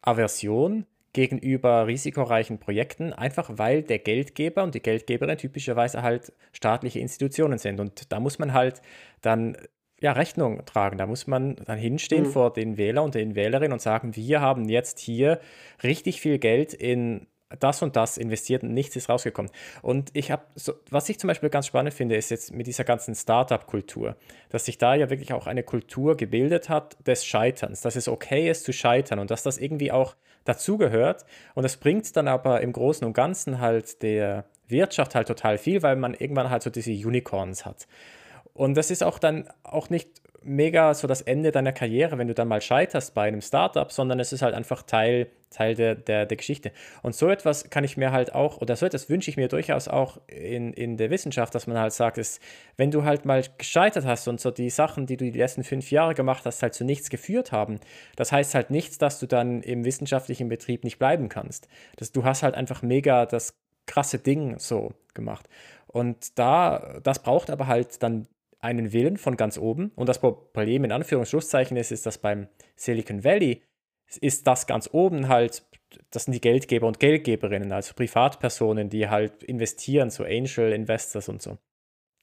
Aversion 0.00 0.84
gegenüber 1.12 1.86
risikoreichen 1.86 2.58
Projekten, 2.58 3.12
einfach 3.12 3.50
weil 3.54 3.84
der 3.84 4.00
Geldgeber 4.00 4.64
und 4.64 4.74
die 4.74 4.82
Geldgeberin 4.82 5.38
typischerweise 5.38 6.02
halt 6.02 6.32
staatliche 6.52 6.98
Institutionen 6.98 7.58
sind. 7.58 7.78
Und 7.78 8.10
da 8.10 8.18
muss 8.18 8.40
man 8.40 8.52
halt 8.52 8.82
dann 9.20 9.56
ja, 10.00 10.10
Rechnung 10.10 10.64
tragen. 10.66 10.98
Da 10.98 11.06
muss 11.06 11.28
man 11.28 11.54
dann 11.54 11.78
hinstehen 11.78 12.24
mhm. 12.24 12.30
vor 12.30 12.52
den 12.52 12.78
Wähler 12.78 13.04
und 13.04 13.14
den 13.14 13.36
Wählerinnen 13.36 13.74
und 13.74 13.80
sagen, 13.80 14.16
wir 14.16 14.40
haben 14.40 14.68
jetzt 14.68 14.98
hier 14.98 15.38
richtig 15.84 16.20
viel 16.20 16.40
Geld 16.40 16.74
in 16.74 17.28
das 17.60 17.82
und 17.82 17.96
das 17.96 18.18
investiert 18.18 18.62
und 18.62 18.72
nichts 18.72 18.96
ist 18.96 19.08
rausgekommen. 19.08 19.50
Und 19.82 20.10
ich 20.12 20.30
habe, 20.30 20.42
so, 20.54 20.74
was 20.90 21.08
ich 21.08 21.18
zum 21.18 21.28
Beispiel 21.28 21.50
ganz 21.50 21.66
spannend 21.66 21.94
finde, 21.94 22.16
ist 22.16 22.30
jetzt 22.30 22.52
mit 22.52 22.66
dieser 22.66 22.84
ganzen 22.84 23.14
Startup-Kultur, 23.14 24.16
dass 24.50 24.64
sich 24.64 24.78
da 24.78 24.94
ja 24.94 25.10
wirklich 25.10 25.32
auch 25.32 25.46
eine 25.46 25.62
Kultur 25.62 26.16
gebildet 26.16 26.68
hat 26.68 26.96
des 27.06 27.24
Scheiterns, 27.24 27.80
dass 27.80 27.96
es 27.96 28.08
okay 28.08 28.50
ist 28.50 28.64
zu 28.64 28.72
scheitern 28.72 29.18
und 29.18 29.30
dass 29.30 29.42
das 29.42 29.58
irgendwie 29.58 29.92
auch 29.92 30.14
dazugehört. 30.44 31.24
Und 31.54 31.62
das 31.62 31.76
bringt 31.76 32.16
dann 32.16 32.28
aber 32.28 32.60
im 32.60 32.72
Großen 32.72 33.06
und 33.06 33.12
Ganzen 33.12 33.60
halt 33.60 34.02
der 34.02 34.44
Wirtschaft 34.68 35.14
halt 35.14 35.28
total 35.28 35.58
viel, 35.58 35.82
weil 35.82 35.96
man 35.96 36.14
irgendwann 36.14 36.50
halt 36.50 36.62
so 36.62 36.70
diese 36.70 36.90
Unicorns 36.90 37.64
hat. 37.64 37.86
Und 38.54 38.76
das 38.76 38.90
ist 38.90 39.02
auch 39.02 39.18
dann 39.18 39.48
auch 39.62 39.90
nicht 39.90 40.22
mega 40.44 40.94
so 40.94 41.06
das 41.06 41.22
Ende 41.22 41.52
deiner 41.52 41.72
Karriere, 41.72 42.18
wenn 42.18 42.28
du 42.28 42.34
dann 42.34 42.48
mal 42.48 42.60
scheiterst 42.60 43.14
bei 43.14 43.28
einem 43.28 43.40
Startup, 43.40 43.90
sondern 43.90 44.20
es 44.20 44.32
ist 44.32 44.42
halt 44.42 44.54
einfach 44.54 44.82
Teil, 44.82 45.28
Teil 45.50 45.74
der, 45.74 45.94
der, 45.94 46.26
der 46.26 46.36
Geschichte. 46.36 46.72
Und 47.02 47.14
so 47.14 47.28
etwas 47.28 47.70
kann 47.70 47.84
ich 47.84 47.96
mir 47.96 48.12
halt 48.12 48.34
auch, 48.34 48.58
oder 48.58 48.76
so 48.76 48.86
etwas 48.86 49.08
wünsche 49.08 49.30
ich 49.30 49.36
mir 49.36 49.48
durchaus 49.48 49.88
auch 49.88 50.20
in, 50.26 50.72
in 50.72 50.96
der 50.96 51.10
Wissenschaft, 51.10 51.54
dass 51.54 51.66
man 51.66 51.78
halt 51.78 51.92
sagt, 51.92 52.18
ist, 52.18 52.40
wenn 52.76 52.90
du 52.90 53.04
halt 53.04 53.24
mal 53.24 53.44
gescheitert 53.58 54.04
hast 54.04 54.28
und 54.28 54.40
so 54.40 54.50
die 54.50 54.70
Sachen, 54.70 55.06
die 55.06 55.16
du 55.16 55.30
die 55.30 55.38
letzten 55.38 55.64
fünf 55.64 55.90
Jahre 55.90 56.14
gemacht 56.14 56.44
hast, 56.44 56.62
halt 56.62 56.74
zu 56.74 56.84
nichts 56.84 57.10
geführt 57.10 57.52
haben, 57.52 57.80
das 58.16 58.32
heißt 58.32 58.54
halt 58.54 58.70
nichts, 58.70 58.98
dass 58.98 59.18
du 59.18 59.26
dann 59.26 59.62
im 59.62 59.84
wissenschaftlichen 59.84 60.48
Betrieb 60.48 60.84
nicht 60.84 60.98
bleiben 60.98 61.28
kannst. 61.28 61.68
Das, 61.96 62.12
du 62.12 62.24
hast 62.24 62.42
halt 62.42 62.54
einfach 62.54 62.82
mega 62.82 63.26
das 63.26 63.54
krasse 63.86 64.18
Ding 64.18 64.58
so 64.58 64.92
gemacht. 65.14 65.48
Und 65.86 66.38
da, 66.38 67.00
das 67.02 67.18
braucht 67.18 67.50
aber 67.50 67.66
halt 67.66 68.02
dann 68.02 68.26
einen 68.62 68.92
Willen 68.92 69.18
von 69.18 69.36
ganz 69.36 69.58
oben. 69.58 69.92
Und 69.96 70.08
das 70.08 70.20
Problem 70.20 70.84
in 70.84 70.92
Anführungsschlusszeichen 70.92 71.76
ist, 71.76 71.92
ist, 71.92 72.06
dass 72.06 72.18
beim 72.18 72.48
Silicon 72.76 73.24
Valley 73.24 73.62
ist 74.20 74.46
das 74.46 74.66
ganz 74.66 74.88
oben 74.92 75.28
halt, 75.28 75.66
das 76.10 76.24
sind 76.24 76.32
die 76.32 76.40
Geldgeber 76.40 76.86
und 76.86 77.00
Geldgeberinnen, 77.00 77.72
also 77.72 77.94
Privatpersonen, 77.94 78.88
die 78.88 79.08
halt 79.08 79.42
investieren, 79.42 80.10
so 80.10 80.24
Angel 80.24 80.72
Investors 80.72 81.28
und 81.28 81.42
so. 81.42 81.58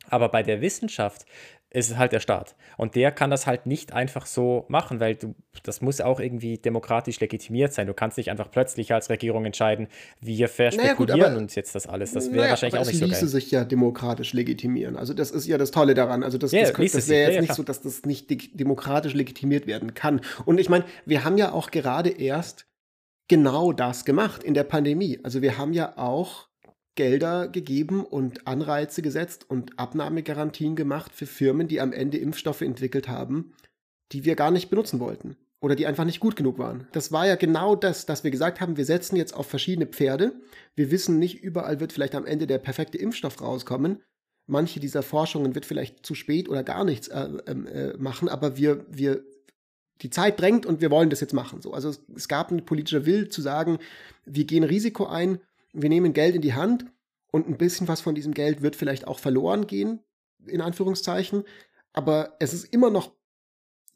Aber 0.08 0.30
bei 0.30 0.44
der 0.44 0.62
Wissenschaft 0.62 1.26
ist 1.72 1.98
halt 1.98 2.12
der 2.12 2.20
Staat. 2.20 2.56
Und 2.78 2.96
der 2.96 3.12
kann 3.12 3.30
das 3.30 3.46
halt 3.46 3.68
nicht 3.68 3.94
einfach 3.94 4.26
so 4.26 4.66
machen, 4.70 5.00
weil 5.00 5.16
du, 5.16 5.36
das 5.64 5.82
muss 5.82 6.02
auch 6.02 6.20
irgendwie 6.20 6.58
demokratisch 6.58 7.20
legitimiert 7.20 7.74
sein. 7.74 7.86
Du 7.86 7.94
kannst 7.94 8.18
nicht 8.18 8.32
einfach 8.32 8.50
plötzlich 8.50 8.92
als 8.92 9.10
Regierung 9.10 9.46
entscheiden, 9.46 9.88
wir 10.20 10.50
verspekulieren 10.50 11.20
naja, 11.20 11.34
gut, 11.34 11.42
uns 11.44 11.56
jetzt 11.56 11.76
das 11.76 11.86
alles. 11.86 12.14
Das 12.14 12.26
wäre 12.26 12.38
naja, 12.38 12.50
wahrscheinlich 12.52 12.80
auch 12.80 12.86
nicht 12.86 12.96
so 12.96 13.06
geil. 13.06 13.12
Es 13.12 13.22
ließe 13.22 13.32
sich 13.32 13.52
ja 13.52 13.64
demokratisch 13.66 14.34
legitimieren. 14.34 14.98
Also 14.98 15.14
das 15.14 15.30
ist 15.30 15.46
ja 15.46 15.60
das 15.60 15.70
Tolle 15.70 15.94
daran. 15.94 16.24
Also 16.24 16.40
das, 16.40 16.54
yeah, 16.54 16.72
das, 16.72 16.92
das 16.92 17.08
wäre 17.08 17.32
jetzt 17.32 17.36
ja, 17.36 17.42
nicht 17.42 17.54
so, 17.54 17.62
dass 17.62 17.82
das 17.82 18.04
nicht 18.04 18.60
demokratisch 18.60 19.14
legitimiert 19.14 19.68
werden 19.68 19.94
kann. 19.94 20.22
Und 20.46 20.60
ich 20.60 20.70
meine, 20.70 20.86
wir 21.06 21.24
haben 21.24 21.38
ja 21.38 21.52
auch 21.52 21.70
gerade 21.70 22.10
erst 22.10 22.66
genau 23.28 23.74
das 23.74 24.06
gemacht 24.06 24.44
in 24.44 24.56
der 24.56 24.64
Pandemie. 24.64 25.20
Also 25.22 25.44
wir 25.44 25.60
haben 25.60 25.74
ja 25.74 25.98
auch 25.98 26.49
Gelder 27.00 27.48
gegeben 27.48 28.04
und 28.04 28.46
Anreize 28.46 29.02
gesetzt 29.02 29.50
und 29.50 29.80
Abnahmegarantien 29.80 30.76
gemacht 30.76 31.14
für 31.16 31.28
Firmen, 31.28 31.70
die 31.70 31.80
am 31.80 31.94
Ende 31.94 32.18
Impfstoffe 32.18 32.60
entwickelt 32.60 33.08
haben, 33.08 33.54
die 34.12 34.26
wir 34.26 34.36
gar 34.36 34.52
nicht 34.52 34.70
benutzen 34.70 35.00
wollten 35.00 35.38
oder 35.62 35.78
die 35.78 35.88
einfach 35.88 36.04
nicht 36.04 36.20
gut 36.20 36.36
genug 36.36 36.60
waren. 36.60 36.90
Das 36.92 37.14
war 37.14 37.26
ja 37.26 37.38
genau 37.38 37.78
das, 37.78 38.06
dass 38.06 38.26
wir 38.26 38.32
gesagt 38.32 38.60
haben, 38.60 38.76
wir 38.76 38.84
setzen 38.84 39.16
jetzt 39.16 39.34
auf 39.34 39.48
verschiedene 39.48 39.86
Pferde. 39.86 40.34
Wir 40.76 40.92
wissen 40.92 41.20
nicht, 41.20 41.42
überall 41.42 41.80
wird 41.80 41.94
vielleicht 41.94 42.16
am 42.16 42.26
Ende 42.26 42.48
der 42.48 42.58
perfekte 42.58 42.98
Impfstoff 42.98 43.42
rauskommen. 43.42 44.02
Manche 44.46 44.82
dieser 44.82 45.02
Forschungen 45.02 45.56
wird 45.56 45.66
vielleicht 45.66 46.06
zu 46.06 46.16
spät 46.16 46.50
oder 46.50 46.64
gar 46.64 46.84
nichts 46.84 47.08
äh, 47.08 47.30
ähm, 47.48 47.66
äh, 47.66 47.94
machen, 47.96 48.28
aber 48.28 48.58
wir, 48.58 48.86
wir, 48.90 49.24
die 50.02 50.10
Zeit 50.10 50.42
drängt 50.42 50.66
und 50.66 50.82
wir 50.82 50.92
wollen 50.92 51.10
das 51.10 51.22
jetzt 51.22 51.34
machen. 51.34 51.62
So, 51.62 51.72
also 51.72 51.88
es, 51.88 52.02
es 52.14 52.28
gab 52.28 52.52
einen 52.52 52.66
politischen 52.66 53.06
Will 53.06 53.30
zu 53.30 53.42
sagen, 53.42 53.80
wir 54.26 54.44
gehen 54.44 54.66
Risiko 54.66 55.06
ein 55.06 55.40
wir 55.74 55.90
nehmen 55.90 56.14
Geld 56.14 56.36
in 56.36 56.42
die 56.42 56.54
Hand 56.54 56.86
und 57.32 57.48
ein 57.48 57.58
bisschen 57.58 57.88
was 57.88 58.02
von 58.02 58.16
diesem 58.16 58.34
Geld 58.34 58.62
wird 58.62 58.76
vielleicht 58.76 59.08
auch 59.08 59.20
verloren 59.20 59.68
gehen, 59.68 60.00
in 60.46 60.62
Anführungszeichen, 60.62 61.44
aber 61.94 62.36
es 62.40 62.54
ist 62.54 62.66
immer 62.74 62.90
noch 62.90 63.12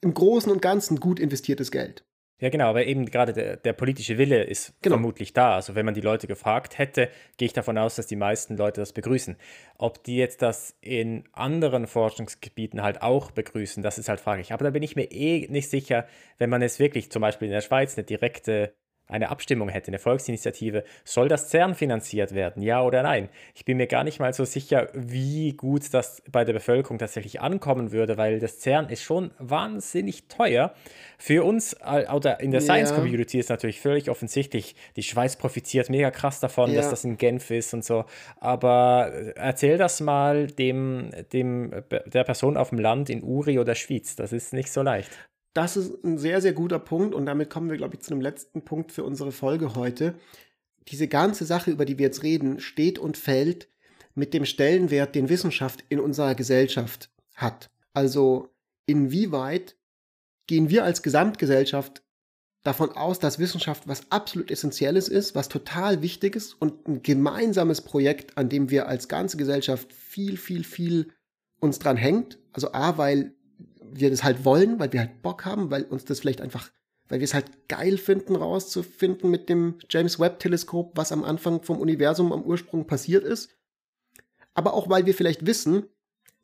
im 0.01 0.13
Großen 0.13 0.51
und 0.51 0.61
Ganzen 0.61 0.99
gut 0.99 1.19
investiertes 1.19 1.71
Geld. 1.71 2.05
Ja, 2.39 2.49
genau, 2.49 2.65
aber 2.65 2.85
eben 2.85 3.05
gerade 3.05 3.31
der, 3.31 3.55
der 3.55 3.71
politische 3.71 4.17
Wille 4.17 4.43
ist 4.43 4.73
genau. 4.81 4.95
vermutlich 4.95 5.31
da. 5.31 5.55
Also 5.55 5.75
wenn 5.75 5.85
man 5.85 5.93
die 5.93 6.01
Leute 6.01 6.27
gefragt 6.27 6.77
hätte, 6.77 7.09
gehe 7.37 7.45
ich 7.45 7.53
davon 7.53 7.77
aus, 7.77 7.95
dass 7.95 8.07
die 8.07 8.17
meisten 8.17 8.57
Leute 8.57 8.81
das 8.81 8.91
begrüßen. 8.91 9.37
Ob 9.77 10.03
die 10.03 10.17
jetzt 10.17 10.41
das 10.41 10.75
in 10.81 11.23
anderen 11.31 11.87
Forschungsgebieten 11.87 12.81
halt 12.81 13.01
auch 13.01 13.31
begrüßen, 13.31 13.81
das 13.81 13.97
ist 13.97 14.09
halt 14.09 14.19
fraglich. 14.19 14.51
Aber 14.51 14.65
da 14.65 14.71
bin 14.71 14.83
ich 14.83 14.97
mir 14.97 15.09
eh 15.09 15.47
nicht 15.47 15.69
sicher, 15.69 16.05
wenn 16.37 16.49
man 16.49 16.61
es 16.61 16.79
wirklich 16.79 17.11
zum 17.11 17.21
Beispiel 17.21 17.47
in 17.47 17.53
der 17.53 17.61
Schweiz 17.61 17.97
eine 17.97 18.03
direkte 18.03 18.75
eine 19.13 19.29
Abstimmung 19.29 19.69
hätte, 19.69 19.89
eine 19.89 19.99
Volksinitiative, 19.99 20.83
soll 21.03 21.27
das 21.27 21.49
CERN 21.49 21.75
finanziert 21.75 22.33
werden, 22.33 22.63
ja 22.63 22.81
oder 22.81 23.03
nein? 23.03 23.29
Ich 23.53 23.63
bin 23.63 23.77
mir 23.77 23.87
gar 23.87 24.03
nicht 24.03 24.19
mal 24.19 24.33
so 24.33 24.43
sicher, 24.43 24.89
wie 24.93 25.53
gut 25.53 25.93
das 25.93 26.23
bei 26.31 26.43
der 26.43 26.53
Bevölkerung 26.53 26.97
tatsächlich 26.97 27.39
ankommen 27.39 27.91
würde, 27.91 28.17
weil 28.17 28.39
das 28.39 28.59
CERN 28.59 28.89
ist 28.89 29.03
schon 29.03 29.31
wahnsinnig 29.37 30.27
teuer. 30.27 30.73
Für 31.19 31.45
uns 31.45 31.73
äh, 31.85 32.07
oder 32.11 32.39
in 32.39 32.51
der 32.51 32.61
ja. 32.61 32.65
Science 32.65 32.93
Community 32.93 33.39
ist 33.39 33.49
natürlich 33.49 33.79
völlig 33.79 34.09
offensichtlich, 34.09 34.75
die 34.95 35.03
Schweiz 35.03 35.35
profitiert 35.35 35.89
mega 35.89 36.09
krass 36.09 36.39
davon, 36.39 36.71
ja. 36.71 36.77
dass 36.77 36.89
das 36.89 37.03
in 37.03 37.17
Genf 37.17 37.51
ist 37.51 37.73
und 37.73 37.85
so. 37.85 38.05
Aber 38.39 39.11
erzähl 39.35 39.77
das 39.77 40.01
mal 40.01 40.47
dem, 40.47 41.11
dem 41.31 41.83
der 41.89 42.23
Person 42.23 42.57
auf 42.57 42.69
dem 42.69 42.79
Land 42.79 43.09
in 43.11 43.23
Uri 43.23 43.59
oder 43.59 43.75
Schwyz. 43.75 44.15
Das 44.15 44.33
ist 44.33 44.53
nicht 44.53 44.71
so 44.71 44.81
leicht. 44.81 45.11
Das 45.53 45.77
ist 45.77 46.03
ein 46.03 46.17
sehr, 46.17 46.41
sehr 46.41 46.53
guter 46.53 46.79
Punkt 46.79 47.13
und 47.13 47.25
damit 47.25 47.49
kommen 47.49 47.69
wir, 47.69 47.77
glaube 47.77 47.95
ich, 47.95 48.01
zu 48.01 48.11
einem 48.11 48.21
letzten 48.21 48.63
Punkt 48.63 48.91
für 48.91 49.03
unsere 49.03 49.31
Folge 49.31 49.75
heute. 49.75 50.15
Diese 50.87 51.07
ganze 51.07 51.45
Sache, 51.45 51.71
über 51.71 51.85
die 51.85 51.97
wir 51.97 52.07
jetzt 52.07 52.23
reden, 52.23 52.59
steht 52.59 52.97
und 52.97 53.17
fällt 53.17 53.69
mit 54.15 54.33
dem 54.33 54.45
Stellenwert, 54.45 55.15
den 55.15 55.29
Wissenschaft 55.29 55.83
in 55.89 55.99
unserer 55.99 56.35
Gesellschaft 56.35 57.11
hat. 57.35 57.69
Also 57.93 58.49
inwieweit 58.85 59.75
gehen 60.47 60.69
wir 60.69 60.83
als 60.83 61.03
Gesamtgesellschaft 61.03 62.03
davon 62.63 62.91
aus, 62.91 63.19
dass 63.19 63.39
Wissenschaft 63.39 63.87
was 63.87 64.11
absolut 64.11 64.49
Essentielles 64.49 65.09
ist, 65.09 65.35
was 65.35 65.49
total 65.49 66.01
wichtig 66.01 66.35
ist 66.35 66.53
und 66.53 66.87
ein 66.87 67.03
gemeinsames 67.03 67.81
Projekt, 67.81 68.37
an 68.37 68.49
dem 68.49 68.69
wir 68.69 68.87
als 68.87 69.07
ganze 69.07 69.37
Gesellschaft 69.37 69.91
viel, 69.93 70.37
viel, 70.37 70.63
viel 70.63 71.11
uns 71.59 71.79
dran 71.79 71.97
hängt. 71.97 72.39
Also 72.53 72.73
A, 72.73 72.97
weil 72.97 73.35
wir 73.99 74.09
das 74.09 74.23
halt 74.23 74.45
wollen, 74.45 74.79
weil 74.79 74.91
wir 74.93 75.01
halt 75.01 75.21
Bock 75.21 75.45
haben, 75.45 75.71
weil 75.71 75.83
uns 75.83 76.05
das 76.05 76.19
vielleicht 76.19 76.41
einfach, 76.41 76.71
weil 77.07 77.19
wir 77.19 77.25
es 77.25 77.33
halt 77.33 77.67
geil 77.67 77.97
finden, 77.97 78.35
rauszufinden 78.35 79.29
mit 79.29 79.49
dem 79.49 79.75
James 79.89 80.19
Webb 80.19 80.39
Teleskop, 80.39 80.97
was 80.97 81.11
am 81.11 81.23
Anfang 81.23 81.63
vom 81.63 81.79
Universum 81.79 82.31
am 82.31 82.43
Ursprung 82.43 82.87
passiert 82.87 83.23
ist. 83.23 83.55
Aber 84.53 84.73
auch, 84.73 84.89
weil 84.89 85.05
wir 85.05 85.13
vielleicht 85.13 85.45
wissen, 85.45 85.83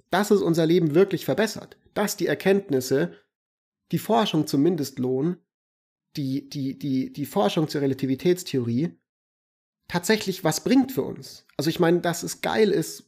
dass 0.09 0.31
es 0.31 0.41
unser 0.41 0.65
Leben 0.65 0.95
wirklich 0.95 1.25
verbessert, 1.25 1.77
dass 1.93 2.17
die 2.17 2.27
Erkenntnisse, 2.27 3.13
die 3.91 3.99
Forschung 3.99 4.47
zumindest 4.47 4.99
lohnen, 4.99 5.37
die, 6.15 6.49
die, 6.49 6.77
die, 6.77 7.13
die 7.13 7.25
Forschung 7.25 7.67
zur 7.67 7.81
Relativitätstheorie 7.81 8.97
tatsächlich 9.87 10.43
was 10.43 10.63
bringt 10.63 10.91
für 10.91 11.01
uns. 11.01 11.45
Also 11.57 11.69
ich 11.69 11.79
meine, 11.79 11.99
dass 11.99 12.23
es 12.23 12.41
geil 12.41 12.69
ist. 12.69 13.05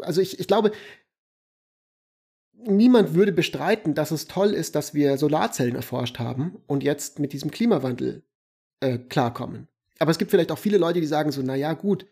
Also 0.00 0.20
ich, 0.20 0.40
ich 0.40 0.46
glaube, 0.46 0.72
niemand 2.66 3.14
würde 3.14 3.32
bestreiten, 3.32 3.94
dass 3.94 4.10
es 4.10 4.26
toll 4.26 4.50
ist, 4.50 4.74
dass 4.74 4.94
wir 4.94 5.18
Solarzellen 5.18 5.76
erforscht 5.76 6.18
haben 6.18 6.56
und 6.66 6.82
jetzt 6.82 7.18
mit 7.18 7.32
diesem 7.32 7.50
Klimawandel 7.50 8.22
äh, 8.80 8.98
klarkommen. 8.98 9.68
Aber 9.98 10.10
es 10.10 10.18
gibt 10.18 10.30
vielleicht 10.30 10.50
auch 10.50 10.58
viele 10.58 10.78
Leute, 10.78 11.00
die 11.00 11.06
sagen 11.06 11.32
so, 11.32 11.42
na 11.42 11.54
ja, 11.54 11.74
gut, 11.74 12.06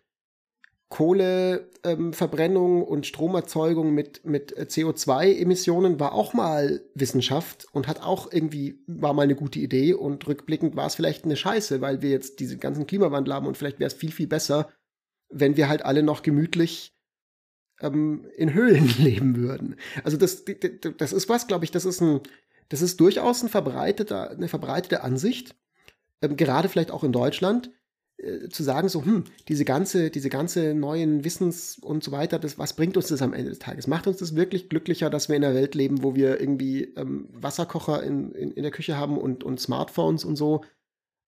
Kohleverbrennung 0.90 2.78
ähm, 2.78 2.82
und 2.82 3.06
Stromerzeugung 3.06 3.94
mit, 3.94 4.24
mit 4.26 4.56
CO2-Emissionen 4.58 6.00
war 6.00 6.12
auch 6.12 6.34
mal 6.34 6.82
Wissenschaft 6.94 7.66
und 7.72 7.86
hat 7.86 8.02
auch 8.02 8.30
irgendwie, 8.32 8.82
war 8.88 9.14
mal 9.14 9.22
eine 9.22 9.36
gute 9.36 9.60
Idee 9.60 9.94
und 9.94 10.26
rückblickend 10.26 10.74
war 10.74 10.86
es 10.86 10.96
vielleicht 10.96 11.24
eine 11.24 11.36
Scheiße, 11.36 11.80
weil 11.80 12.02
wir 12.02 12.10
jetzt 12.10 12.40
diese 12.40 12.58
ganzen 12.58 12.88
Klimawandel 12.88 13.34
haben 13.34 13.46
und 13.46 13.56
vielleicht 13.56 13.78
wäre 13.78 13.86
es 13.86 13.94
viel, 13.94 14.10
viel 14.10 14.26
besser, 14.26 14.68
wenn 15.28 15.56
wir 15.56 15.68
halt 15.68 15.84
alle 15.84 16.02
noch 16.02 16.22
gemütlich 16.22 16.92
ähm, 17.80 18.26
in 18.36 18.54
Höhlen 18.54 18.88
leben 18.98 19.36
würden. 19.36 19.76
Also 20.04 20.16
das, 20.16 20.44
das 20.98 21.12
ist 21.12 21.28
was, 21.28 21.46
glaube 21.46 21.64
ich, 21.64 21.70
das 21.70 21.84
ist 21.84 22.00
ein, 22.00 22.20
das 22.68 22.82
ist 22.82 23.00
durchaus 23.00 23.42
ein 23.42 23.48
verbreiteter, 23.48 24.30
eine 24.30 24.48
verbreitete 24.48 25.02
Ansicht, 25.02 25.54
ähm, 26.22 26.36
gerade 26.36 26.68
vielleicht 26.68 26.90
auch 26.90 27.04
in 27.04 27.12
Deutschland, 27.12 27.70
äh, 28.18 28.48
zu 28.48 28.62
sagen, 28.62 28.88
so, 28.88 29.04
hm, 29.04 29.24
diese 29.48 29.64
ganze, 29.64 30.10
diese 30.10 30.28
ganze 30.28 30.74
neuen 30.74 31.24
Wissens 31.24 31.78
und 31.78 32.04
so 32.04 32.12
weiter, 32.12 32.38
das, 32.38 32.58
was 32.58 32.74
bringt 32.74 32.96
uns 32.96 33.08
das 33.08 33.22
am 33.22 33.32
Ende 33.32 33.50
des 33.50 33.58
Tages? 33.58 33.86
Macht 33.86 34.06
uns 34.06 34.18
das 34.18 34.36
wirklich 34.36 34.68
glücklicher, 34.68 35.10
dass 35.10 35.28
wir 35.28 35.36
in 35.36 35.44
einer 35.44 35.54
Welt 35.54 35.74
leben, 35.74 36.02
wo 36.02 36.14
wir 36.14 36.40
irgendwie 36.40 36.84
ähm, 36.96 37.28
Wasserkocher 37.32 38.02
in, 38.02 38.32
in, 38.32 38.52
in 38.52 38.62
der 38.62 38.72
Küche 38.72 38.96
haben 38.96 39.18
und, 39.18 39.42
und 39.42 39.60
Smartphones 39.60 40.24
und 40.24 40.36
so? 40.36 40.62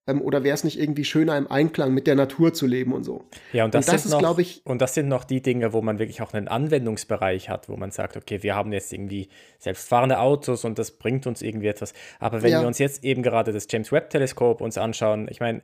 Ähm, 0.06 0.20
oder 0.20 0.42
wäre 0.42 0.54
es 0.54 0.64
nicht 0.64 0.80
irgendwie 0.80 1.04
schöner, 1.04 1.36
im 1.36 1.50
Einklang 1.50 1.94
mit 1.94 2.06
der 2.06 2.16
Natur 2.16 2.52
zu 2.52 2.66
leben 2.66 2.92
und 2.92 3.04
so? 3.04 3.24
Ja, 3.52 3.64
und 3.64 3.74
das, 3.74 3.86
und 3.86 3.94
das 3.94 4.06
ist, 4.06 4.18
glaube 4.18 4.42
ich. 4.42 4.62
Und 4.64 4.82
das 4.82 4.94
sind 4.94 5.08
noch 5.08 5.24
die 5.24 5.42
Dinge, 5.42 5.72
wo 5.72 5.80
man 5.80 5.98
wirklich 5.98 6.22
auch 6.22 6.32
einen 6.32 6.48
Anwendungsbereich 6.48 7.48
hat, 7.48 7.68
wo 7.68 7.76
man 7.76 7.92
sagt, 7.92 8.16
okay, 8.16 8.42
wir 8.42 8.56
haben 8.56 8.72
jetzt 8.72 8.92
irgendwie 8.92 9.28
selbstfahrende 9.58 10.18
Autos 10.18 10.64
und 10.64 10.78
das 10.78 10.92
bringt 10.92 11.26
uns 11.26 11.40
irgendwie 11.40 11.68
etwas. 11.68 11.94
Aber 12.18 12.42
wenn 12.42 12.50
ja. 12.50 12.60
wir 12.60 12.66
uns 12.66 12.78
jetzt 12.78 13.04
eben 13.04 13.22
gerade 13.22 13.52
das 13.52 13.68
James 13.70 13.92
Webb 13.92 14.10
Teleskop 14.10 14.60
uns 14.60 14.76
anschauen, 14.76 15.28
ich 15.30 15.38
meine, 15.38 15.62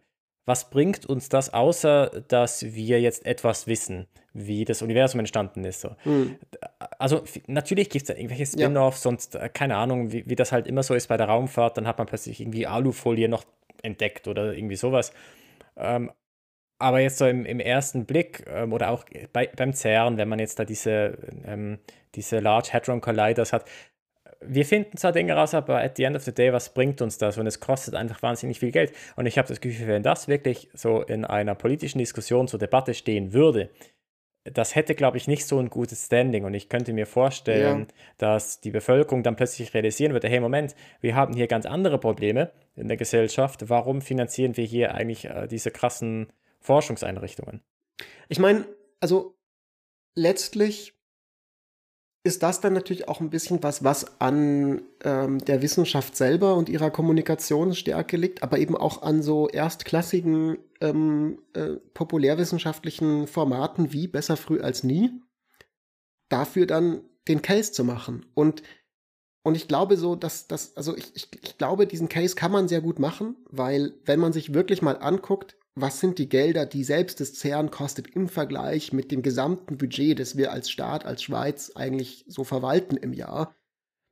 was 0.49 0.71
bringt 0.71 1.05
uns 1.05 1.29
das, 1.29 1.53
außer 1.53 2.23
dass 2.29 2.75
wir 2.75 3.03
jetzt 3.03 3.27
etwas 3.27 3.67
wissen, 3.67 4.07
wie 4.33 4.65
das 4.65 4.81
Universum 4.81 5.21
entstanden 5.21 5.65
ist? 5.65 5.83
So. 5.83 5.91
Mhm. 6.05 6.37
Also 6.99 7.23
natürlich 7.47 7.91
gibt 7.91 8.05
es 8.05 8.07
da 8.07 8.15
irgendwelche 8.15 8.47
Spin-offs, 8.47 9.01
ja. 9.01 9.03
sonst 9.03 9.35
äh, 9.35 9.51
keine 9.51 9.77
Ahnung, 9.77 10.11
wie, 10.11 10.25
wie 10.27 10.37
das 10.37 10.51
halt 10.51 10.67
immer 10.67 10.83
so 10.83 10.95
ist 10.95 11.09
bei 11.09 11.19
der 11.19 11.27
Raumfahrt, 11.27 11.77
dann 11.77 11.87
hat 11.87 11.99
man 11.99 12.07
plötzlich 12.07 12.41
irgendwie 12.41 12.67
Alufolie 12.67 13.29
noch 13.29 13.45
entdeckt 13.83 14.29
oder 14.29 14.55
irgendwie 14.55 14.77
sowas. 14.77 15.13
Ähm, 15.77 16.11
aber 16.79 17.01
jetzt 17.01 17.19
so 17.19 17.27
im, 17.27 17.45
im 17.45 17.61
ersten 17.61 18.07
Blick 18.07 18.45
ähm, 18.49 18.73
oder 18.73 18.91
auch 18.91 19.05
bei, 19.33 19.49
beim 19.49 19.73
CERN, 19.73 20.17
wenn 20.17 20.29
man 20.29 20.39
jetzt 20.39 20.59
da 20.59 20.65
diese, 20.65 21.19
ähm, 21.45 21.79
diese 22.15 22.39
Large 22.39 22.71
Hadron 22.73 23.01
Colliders 23.01 23.53
hat, 23.53 23.65
wir 24.41 24.65
finden 24.65 24.97
zwar 24.97 25.13
Dinge 25.13 25.35
raus, 25.35 25.55
aber 25.55 25.83
at 25.83 25.97
the 25.97 26.05
end 26.05 26.17
of 26.17 26.23
the 26.23 26.33
day, 26.33 26.53
was 26.53 26.73
bringt 26.73 27.03
uns 27.03 27.19
das? 27.19 27.39
Und 27.39 27.47
es 27.47 27.61
kostet 27.61 27.95
einfach 27.95 28.23
wahnsinnig 28.23 28.61
viel 28.61 28.71
Geld. 28.71 28.93
Und 29.17 29.27
ich 29.27 29.37
habe 29.37 29.49
das 29.49 29.61
Gefühl, 29.61 29.89
wenn 29.89 30.03
das 30.03 30.29
wirklich 30.29 30.71
so 30.75 31.03
in 31.03 31.25
einer 31.25 31.55
politischen 31.55 31.99
Diskussion 31.99 32.47
zur 32.47 32.61
Debatte 32.61 32.95
stehen 32.95 33.33
würde, 33.33 33.71
das 34.45 34.75
hätte, 34.75 34.95
glaube 34.95 35.17
ich, 35.17 35.29
nicht 35.29 35.47
so 35.47 35.59
ein 35.59 35.71
gutes 35.71 36.07
Standing. 36.07 36.45
Und 36.45 36.55
ich 36.55 36.69
könnte 36.69 36.93
mir 36.93 37.07
vorstellen, 37.07 37.81
ja. 37.81 37.95
dass 38.19 38.61
die 38.61 38.71
Bevölkerung 38.71 39.23
dann 39.23 39.37
plötzlich 39.37 39.75
realisieren 39.75 40.13
würde, 40.13 40.29
hey, 40.29 40.41
Moment, 40.41 40.75
wir 41.01 41.15
haben 41.15 41.35
hier 41.35 41.47
ganz 41.47 41.67
andere 41.67 41.99
Probleme 41.99 42.51
in 42.77 42.89
der 42.89 42.97
Gesellschaft. 42.97 43.69
Warum 43.69 44.01
finanzieren 44.01 44.57
wir 44.57 44.65
hier 44.65 44.95
eigentlich 44.95 45.27
äh, 45.27 45.47
diese 45.47 45.71
krassen 45.71 46.33
Forschungseinrichtungen? 46.61 47.63
Ich 48.29 48.39
meine, 48.39 48.67
also 49.01 49.37
letztlich 50.15 50.95
ist 52.25 52.43
das 52.43 52.61
dann 52.61 52.73
natürlich 52.75 53.09
auch 53.09 53.21
ein 53.21 53.31
bisschen 53.31 53.63
was, 53.63 53.85
was 53.85 54.21
an 54.21 54.83
ähm, 55.05 55.39
der 55.39 55.63
Wissenschaft 55.63 56.17
selber 56.17 56.57
und 56.57 56.69
ihrer 56.69 56.91
Kommunikationsstärke 56.91 58.17
liegt, 58.17 58.43
aber 58.43 58.59
eben 58.59 58.77
auch 58.77 59.03
an 59.03 59.23
so 59.23 59.49
erstklassigen 59.49 60.59
ähm, 60.81 61.41
äh, 61.55 61.77
populärwissenschaftlichen 61.95 63.27
Formaten 63.27 63.93
wie 63.93 64.09
Besser 64.09 64.37
früh 64.37 64.61
als 64.61 64.85
nie, 64.85 65.11
dafür 66.29 66.67
dann 66.67 67.03
den 67.27 67.43
Case 67.43 67.73
zu 67.73 67.85
machen. 67.85 68.27
Und, 68.35 68.63
und 69.43 69.57
ich 69.57 69.69
glaube 69.69 69.97
so, 69.97 70.17
dass 70.17 70.47
das, 70.49 70.77
also 70.77 70.97
ich, 70.97 71.15
ich, 71.15 71.29
ich 71.43 71.59
glaube, 71.59 71.87
diesen 71.87 72.09
Case 72.09 72.35
kann 72.35 72.53
man 72.53 72.69
sehr 72.69 72.81
gut 72.81 72.99
machen, 72.99 73.37
weil 73.51 73.95
wenn 74.05 74.21
man 74.21 74.33
sich 74.33 74.55
wirklich 74.55 74.83
mal 74.83 74.97
anguckt, 74.97 75.57
was 75.75 76.01
sind 76.01 76.19
die 76.19 76.29
Gelder, 76.29 76.67
die 76.67 76.83
selbst 76.83 77.21
das 77.21 77.35
CERN 77.35 77.71
kostet 77.71 78.09
im 78.09 78.29
Vergleich 78.29 78.93
mit 78.93 79.13
dem 79.13 79.23
gesamten 79.23 79.79
Budget, 79.79 80.19
das 80.19 80.37
wir 80.37 80.53
als 80.53 80.71
Staat, 80.71 81.05
als 81.05 81.23
Schweiz 81.23 81.73
eigentlich 81.75 82.25
so 82.27 82.43
verwalten 82.43 82.97
im 82.97 83.13
Jahr, 83.13 83.55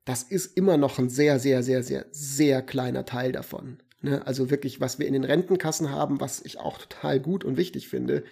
das 0.04 0.22
ist 0.22 0.56
immer 0.56 0.76
noch 0.76 0.98
ein 0.98 1.10
sehr, 1.10 1.40
sehr, 1.40 1.64
sehr, 1.64 1.82
sehr, 1.82 2.06
sehr 2.12 2.62
kleiner 2.62 3.04
Teil 3.04 3.32
davon. 3.32 3.78
Ne? 4.02 4.26
Also 4.26 4.50
wirklich, 4.50 4.80
was 4.80 4.98
wir 4.98 5.06
in 5.06 5.12
den 5.12 5.24
Rentenkassen 5.24 5.90
haben, 5.90 6.20
was 6.20 6.44
ich 6.44 6.58
auch 6.58 6.78
total 6.78 7.20
gut 7.20 7.44
und 7.44 7.56
wichtig 7.56 7.88
finde, 7.88 8.24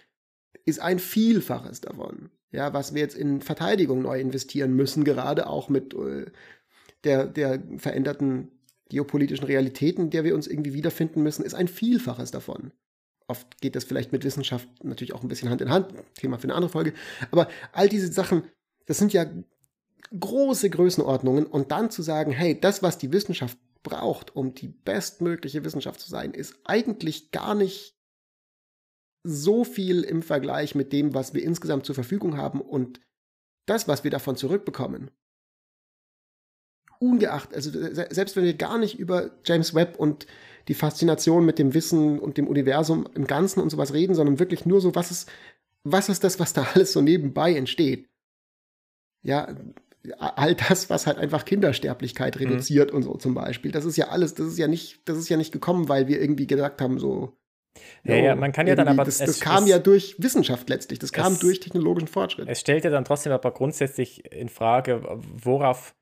ist 0.64 0.80
ein 0.80 0.98
Vielfaches 0.98 1.80
davon. 1.80 2.30
Ja, 2.50 2.72
was 2.72 2.94
wir 2.94 3.02
jetzt 3.02 3.16
in 3.16 3.40
Verteidigung 3.40 4.02
neu 4.02 4.20
investieren 4.20 4.74
müssen, 4.74 5.04
gerade 5.04 5.48
auch 5.48 5.68
mit 5.68 5.94
äh, 5.94 6.26
der, 7.02 7.26
der 7.26 7.62
veränderten 7.78 8.50
geopolitischen 8.88 9.46
Realitäten, 9.46 10.02
in 10.04 10.10
der 10.10 10.24
wir 10.24 10.34
uns 10.34 10.46
irgendwie 10.46 10.74
wiederfinden 10.74 11.22
müssen, 11.22 11.44
ist 11.44 11.54
ein 11.54 11.68
Vielfaches 11.68 12.30
davon 12.30 12.72
oft 13.26 13.60
geht 13.60 13.76
das 13.76 13.84
vielleicht 13.84 14.12
mit 14.12 14.24
Wissenschaft 14.24 14.68
natürlich 14.82 15.14
auch 15.14 15.22
ein 15.22 15.28
bisschen 15.28 15.50
Hand 15.50 15.60
in 15.60 15.70
Hand, 15.70 15.88
Thema 16.14 16.38
für 16.38 16.44
eine 16.44 16.54
andere 16.54 16.70
Folge. 16.70 16.92
Aber 17.30 17.48
all 17.72 17.88
diese 17.88 18.12
Sachen, 18.12 18.44
das 18.86 18.98
sind 18.98 19.12
ja 19.12 19.26
große 20.18 20.68
Größenordnungen 20.70 21.46
und 21.46 21.70
dann 21.70 21.90
zu 21.90 22.02
sagen, 22.02 22.32
hey, 22.32 22.58
das, 22.60 22.82
was 22.82 22.98
die 22.98 23.12
Wissenschaft 23.12 23.58
braucht, 23.85 24.35
um 24.35 24.55
die 24.55 24.66
bestmögliche 24.66 25.62
Wissenschaft 25.62 26.01
zu 26.01 26.11
sein, 26.11 26.35
ist 26.35 26.57
eigentlich 26.64 27.30
gar 27.30 27.55
nicht 27.55 27.97
so 29.22 29.62
viel 29.64 30.03
im 30.03 30.22
Vergleich 30.22 30.74
mit 30.74 30.93
dem, 30.93 31.14
was 31.14 31.32
wir 31.32 31.45
insgesamt 31.45 31.87
zur 31.87 31.95
Verfügung 31.95 32.37
haben 32.37 32.61
und 32.61 33.01
das, 33.66 33.87
was 33.87 34.03
wir 34.03 34.11
davon 34.11 34.37
zurückbekommen. 34.37 35.11
Ungeachtet, 36.99 37.55
also 37.55 37.70
selbst 37.70 38.37
wenn 38.37 38.45
wir 38.45 38.55
gar 38.55 38.78
nicht 38.78 38.99
über 38.99 39.30
James 39.45 39.74
Webb 39.74 39.97
und 39.99 40.26
die 40.68 40.74
Faszination 40.74 41.45
mit 41.45 41.59
dem 41.59 41.74
Wissen 41.74 42.18
und 42.18 42.37
dem 42.37 42.49
Universum 42.49 43.09
im 43.14 43.26
Ganzen 43.26 43.61
und 43.61 43.70
sowas 43.70 43.93
reden, 43.93 44.14
sondern 44.14 44.39
wirklich 44.39 44.66
nur 44.66 44.80
so, 44.80 44.95
was 44.95 45.11
ist, 45.11 45.30
was 45.82 46.09
ist 46.09 46.24
das, 46.24 46.39
was 46.41 46.53
da 46.53 46.66
alles 46.74 46.93
so 46.93 47.01
nebenbei 47.01 47.55
entsteht? 47.55 48.09
Ja, 49.22 49.55
all 50.18 50.55
das, 50.55 50.90
was 50.90 51.07
halt 51.07 51.18
einfach 51.18 51.44
Kindersterblichkeit 51.44 52.36
mhm. 52.36 52.46
reduziert 52.46 52.90
mhm. 52.90 52.96
und 52.96 53.02
so 53.02 53.14
zum 53.14 53.34
Beispiel. 53.34 53.72
Das 53.72 53.84
ist 53.84 53.96
ja 53.96 54.09
alles, 54.09 54.34
das 54.34 54.46
ist 54.46 54.59
ja 54.59 54.68
nicht, 54.68 55.09
das 55.09 55.18
ist 55.18 55.28
ja 55.28 55.36
nicht 55.36 55.52
gekommen, 55.52 55.88
weil 55.88 56.09
wir 56.09 56.20
irgendwie 56.20 56.46
gesagt 56.46 56.80
haben, 56.80 56.98
so. 56.98 57.36
Ja, 58.05 58.14
ja, 58.16 58.36
man 58.36 58.52
kann 58.52 58.66
ja 58.66 58.76
dann 58.76 58.86
aber. 58.86 59.05
Das, 59.05 59.18
das 59.18 59.28
es, 59.28 59.40
kam 59.40 59.64
es, 59.64 59.70
ja 59.70 59.78
durch 59.78 60.16
Wissenschaft 60.18 60.68
letztlich, 60.68 60.98
das 60.98 61.12
kam 61.12 61.32
es, 61.32 61.38
durch 61.40 61.59
technologischen 61.61 62.07
Fortschritt. 62.07 62.48
Es 62.48 62.61
stellt 62.61 62.84
ja 62.84 62.90
dann 62.90 63.05
trotzdem 63.05 63.32
aber 63.32 63.50
grundsätzlich 63.50 64.32
in 64.32 64.48
Frage, 64.48 65.02
worauf, 65.22 65.94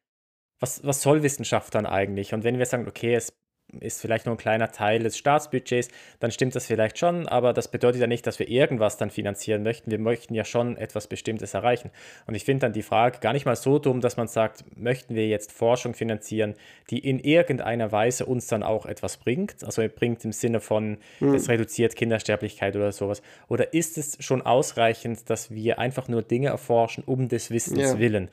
was, 0.61 0.84
was 0.84 1.00
soll 1.00 1.22
Wissenschaft 1.22 1.74
dann 1.74 1.86
eigentlich? 1.86 2.34
Und 2.34 2.44
wenn 2.44 2.59
wir 2.59 2.66
sagen, 2.66 2.86
okay, 2.86 3.14
es 3.14 3.32
ist 3.80 4.00
vielleicht 4.00 4.26
nur 4.26 4.34
ein 4.34 4.38
kleiner 4.38 4.70
Teil 4.70 5.02
des 5.02 5.16
Staatsbudgets, 5.16 5.88
dann 6.20 6.30
stimmt 6.30 6.54
das 6.54 6.66
vielleicht 6.66 6.98
schon, 6.98 7.26
aber 7.28 7.52
das 7.52 7.68
bedeutet 7.68 8.00
ja 8.00 8.06
nicht, 8.06 8.26
dass 8.26 8.38
wir 8.38 8.48
irgendwas 8.48 8.96
dann 8.96 9.10
finanzieren 9.10 9.62
möchten. 9.62 9.90
Wir 9.90 9.98
möchten 9.98 10.34
ja 10.34 10.44
schon 10.44 10.76
etwas 10.76 11.06
Bestimmtes 11.06 11.54
erreichen. 11.54 11.90
Und 12.26 12.34
ich 12.34 12.44
finde 12.44 12.66
dann 12.66 12.72
die 12.72 12.82
Frage 12.82 13.18
gar 13.20 13.32
nicht 13.32 13.46
mal 13.46 13.56
so 13.56 13.78
dumm, 13.78 14.00
dass 14.00 14.16
man 14.16 14.28
sagt, 14.28 14.64
möchten 14.76 15.14
wir 15.14 15.26
jetzt 15.26 15.52
Forschung 15.52 15.94
finanzieren, 15.94 16.54
die 16.90 16.98
in 16.98 17.18
irgendeiner 17.18 17.92
Weise 17.92 18.26
uns 18.26 18.46
dann 18.46 18.62
auch 18.62 18.86
etwas 18.86 19.16
bringt? 19.16 19.64
Also 19.64 19.82
bringt 19.94 20.24
im 20.24 20.32
Sinne 20.32 20.60
von, 20.60 20.98
mhm. 21.20 21.34
es 21.34 21.48
reduziert 21.48 21.96
Kindersterblichkeit 21.96 22.76
oder 22.76 22.92
sowas. 22.92 23.22
Oder 23.48 23.72
ist 23.74 23.98
es 23.98 24.16
schon 24.20 24.42
ausreichend, 24.42 25.30
dass 25.30 25.50
wir 25.50 25.78
einfach 25.78 26.08
nur 26.08 26.22
Dinge 26.22 26.48
erforschen 26.48 27.04
um 27.04 27.28
des 27.28 27.50
Wissens 27.50 27.92
ja. 27.92 27.98
willen? 27.98 28.28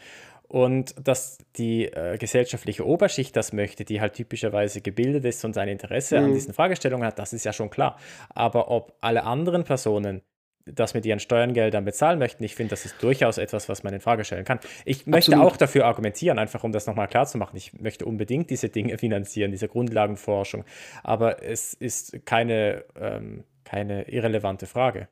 Und 0.50 0.96
dass 1.08 1.38
die 1.58 1.86
äh, 1.86 2.18
gesellschaftliche 2.18 2.86
Oberschicht 2.86 3.36
das 3.36 3.54
möchte, 3.54 3.86
die 3.86 4.02
halt 4.02 4.14
typischerweise 4.14 4.82
gebildet 4.82 5.24
ist 5.24 5.46
und 5.46 5.54
sein 5.54 5.70
Interesse 5.70 6.20
mhm. 6.20 6.26
an 6.26 6.34
diesen 6.34 6.56
Fragestellungen 6.56 7.06
hat, 7.06 7.20
das 7.20 7.34
ist 7.34 7.46
ja 7.46 7.54
schon 7.54 7.70
klar. 7.70 7.98
Aber 8.30 8.72
ob 8.72 8.96
alle 9.00 9.24
anderen 9.24 9.64
Personen 9.64 10.24
das 10.66 10.94
mit 10.96 11.06
ihren 11.06 11.20
Steuergeldern 11.20 11.86
bezahlen 11.86 12.20
möchten, 12.20 12.44
ich 12.44 12.56
finde, 12.56 12.72
das 12.72 12.86
ist 12.86 13.02
durchaus 13.02 13.38
etwas, 13.38 13.70
was 13.70 13.84
man 13.84 13.94
in 13.94 14.00
Frage 14.00 14.24
stellen 14.24 14.44
kann. 14.44 14.60
Ich 14.86 15.06
möchte 15.06 15.34
Absolut. 15.34 15.54
auch 15.54 15.58
dafür 15.58 15.86
argumentieren, 15.86 16.40
einfach 16.40 16.64
um 16.64 16.72
das 16.72 16.88
nochmal 16.88 17.08
klar 17.08 17.28
zu 17.28 17.38
machen. 17.38 17.56
Ich 17.56 17.80
möchte 17.80 18.06
unbedingt 18.06 18.50
diese 18.50 18.70
Dinge 18.70 18.98
finanzieren, 18.98 19.52
diese 19.52 19.68
Grundlagenforschung. 19.68 20.66
Aber 21.04 21.44
es 21.44 21.74
ist 21.76 22.26
keine, 22.26 22.86
ähm, 23.00 23.44
keine 23.64 24.10
irrelevante 24.10 24.66
Frage. 24.66 25.10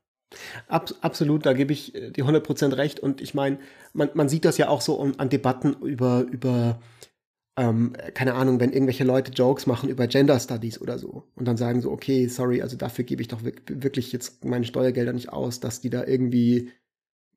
Ab, 0.67 0.91
absolut, 1.01 1.45
da 1.45 1.53
gebe 1.53 1.73
ich 1.73 1.95
äh, 1.95 2.11
die 2.11 2.23
100% 2.23 2.75
recht. 2.75 2.99
Und 2.99 3.21
ich 3.21 3.33
meine, 3.33 3.59
man, 3.93 4.09
man 4.13 4.29
sieht 4.29 4.45
das 4.45 4.57
ja 4.57 4.69
auch 4.69 4.81
so 4.81 5.01
an 5.01 5.29
Debatten 5.29 5.73
über, 5.81 6.21
über 6.21 6.79
ähm, 7.57 7.93
keine 8.13 8.35
Ahnung, 8.35 8.59
wenn 8.59 8.71
irgendwelche 8.71 9.03
Leute 9.03 9.31
Jokes 9.31 9.65
machen 9.65 9.89
über 9.89 10.07
Gender 10.07 10.39
Studies 10.39 10.79
oder 10.79 10.99
so 10.99 11.23
und 11.35 11.45
dann 11.45 11.57
sagen 11.57 11.81
so, 11.81 11.91
okay, 11.91 12.27
sorry, 12.27 12.61
also 12.61 12.77
dafür 12.77 13.03
gebe 13.03 13.21
ich 13.21 13.29
doch 13.29 13.41
wirklich 13.43 14.11
jetzt 14.11 14.45
meine 14.45 14.65
Steuergelder 14.65 15.11
nicht 15.11 15.29
aus, 15.29 15.59
dass 15.59 15.81
die 15.81 15.89
da 15.89 16.05
irgendwie, 16.05 16.71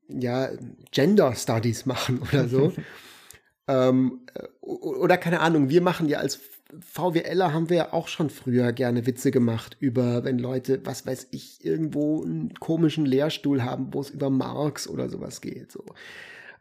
ja, 0.09 0.51
Gender 0.91 1.34
Studies 1.34 1.86
machen 1.86 2.20
oder 2.20 2.49
so. 2.49 2.72
ähm, 3.68 4.20
äh, 4.34 4.47
oder 4.61 5.16
keine 5.16 5.41
Ahnung, 5.41 5.70
wir 5.70 5.80
machen 5.80 6.09
ja 6.09 6.18
als 6.18 6.38
VWLer 6.81 7.53
haben 7.53 7.68
wir 7.68 7.77
ja 7.77 7.93
auch 7.93 8.09
schon 8.09 8.31
früher 8.31 8.73
gerne 8.73 9.07
Witze 9.07 9.31
gemacht 9.31 9.77
über, 9.81 10.25
wenn 10.25 10.39
Leute, 10.39 10.85
was 10.85 11.07
weiß 11.07 11.29
ich, 11.31 11.64
irgendwo 11.64 12.23
einen 12.23 12.55
komischen 12.55 13.07
Lehrstuhl 13.07 13.62
haben, 13.62 13.93
wo 13.93 14.01
es 14.01 14.11
über 14.11 14.31
Marx 14.31 14.89
oder 14.89 15.09
sowas 15.09 15.41
geht. 15.41 15.73
So. 15.73 15.85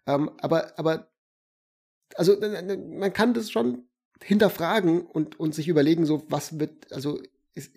Ähm, 0.07 0.31
aber, 0.39 0.77
aber, 0.77 1.09
also 2.15 2.37
man 2.39 3.13
kann 3.13 3.33
das 3.33 3.51
schon 3.51 3.83
hinterfragen 4.23 5.01
und, 5.01 5.39
und 5.39 5.55
sich 5.55 5.67
überlegen, 5.67 6.05
so 6.05 6.23
was 6.29 6.59
wird, 6.59 6.91
also 6.91 7.21
ist, 7.53 7.73